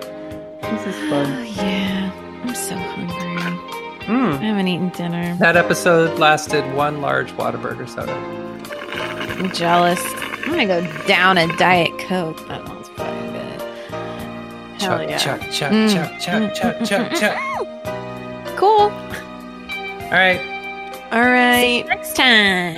This 0.62 0.86
is 0.86 0.96
fun. 1.08 1.32
Oh, 1.32 1.42
yeah. 1.42 2.10
I'm 2.42 2.54
so 2.54 2.74
hungry. 2.76 3.16
Hmm. 4.06 4.12
I 4.12 4.36
Mm. 4.36 4.38
haven't 4.40 4.68
eaten 4.68 4.88
dinner. 4.90 5.36
That 5.36 5.56
episode 5.56 6.18
lasted 6.18 6.64
one 6.74 7.00
large 7.00 7.30
Whataburger 7.36 7.88
soda. 7.88 8.12
I'm 9.38 9.52
jealous. 9.52 10.00
I'm 10.44 10.50
gonna 10.50 10.66
go 10.66 10.84
down 11.06 11.38
a 11.38 11.46
Diet 11.56 11.96
Coke. 12.00 12.46
That 12.48 12.66
sounds 12.66 12.88
fucking 12.90 13.32
good. 13.32 13.62
Hell 14.82 14.98
Chuck, 14.98 15.08
yeah. 15.08 15.18
chuck, 15.18 15.40
chuck, 15.52 15.72
Mm. 15.72 15.92
chuck, 15.94 16.20
chuck, 16.20 16.42
mm, 16.42 16.54
chuck, 16.56 16.76
mm, 16.78 16.86
chuck, 16.86 17.10
mm, 17.12 17.20
chuck. 17.20 18.56
Cool. 18.56 18.90
All 18.90 20.10
right. 20.10 20.40
All 21.12 21.20
right. 21.20 21.84
Next 21.86 22.16
time. 22.16 22.76